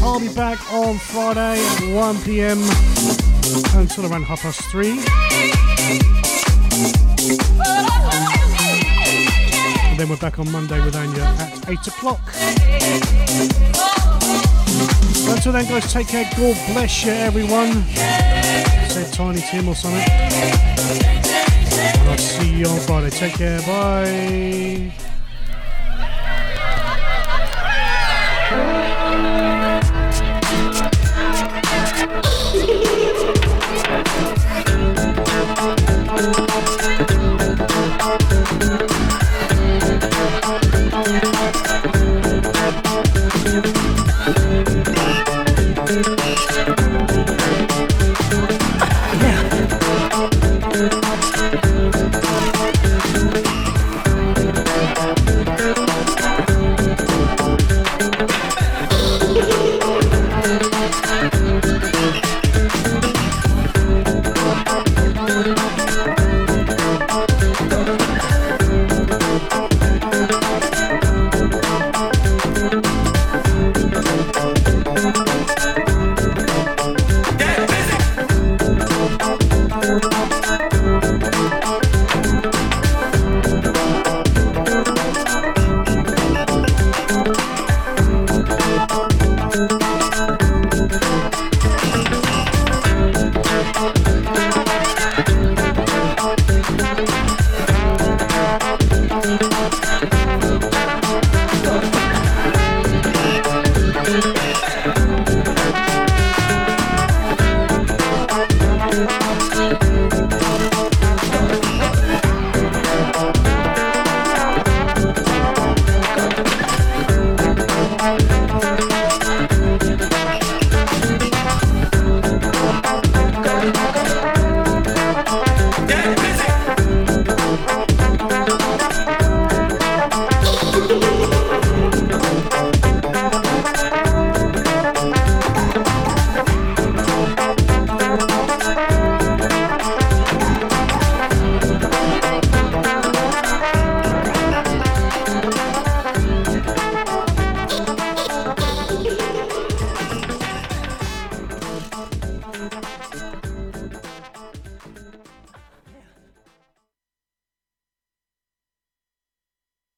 I'll 0.00 0.20
be 0.20 0.32
back 0.32 0.72
on 0.72 0.96
Friday 0.98 1.60
at 1.60 1.94
1 1.94 2.22
pm 2.22 2.58
until 3.76 4.06
around 4.06 4.22
half 4.24 4.42
past 4.42 4.60
three. 4.70 5.00
And 9.90 9.98
then 9.98 10.08
we're 10.08 10.16
back 10.18 10.38
on 10.38 10.50
Monday 10.52 10.84
with 10.84 10.94
Anya 10.94 11.22
at 11.22 11.68
8 11.68 11.86
o'clock. 11.88 12.20
Until 15.28 15.52
then, 15.52 15.66
guys, 15.66 15.92
take 15.92 16.06
care. 16.06 16.30
God 16.36 16.56
bless 16.72 17.04
you, 17.04 17.10
everyone. 17.10 18.77
Say 18.88 19.10
Tiny 19.12 19.40
Tim 19.40 19.68
or 19.68 19.74
something. 19.74 20.00
And 20.00 22.08
I'll 22.08 22.18
see 22.18 22.58
you 22.58 22.66
on 22.66 22.80
Friday. 22.80 23.10
Take 23.10 23.34
care. 23.34 23.60
Bye. 23.62 25.07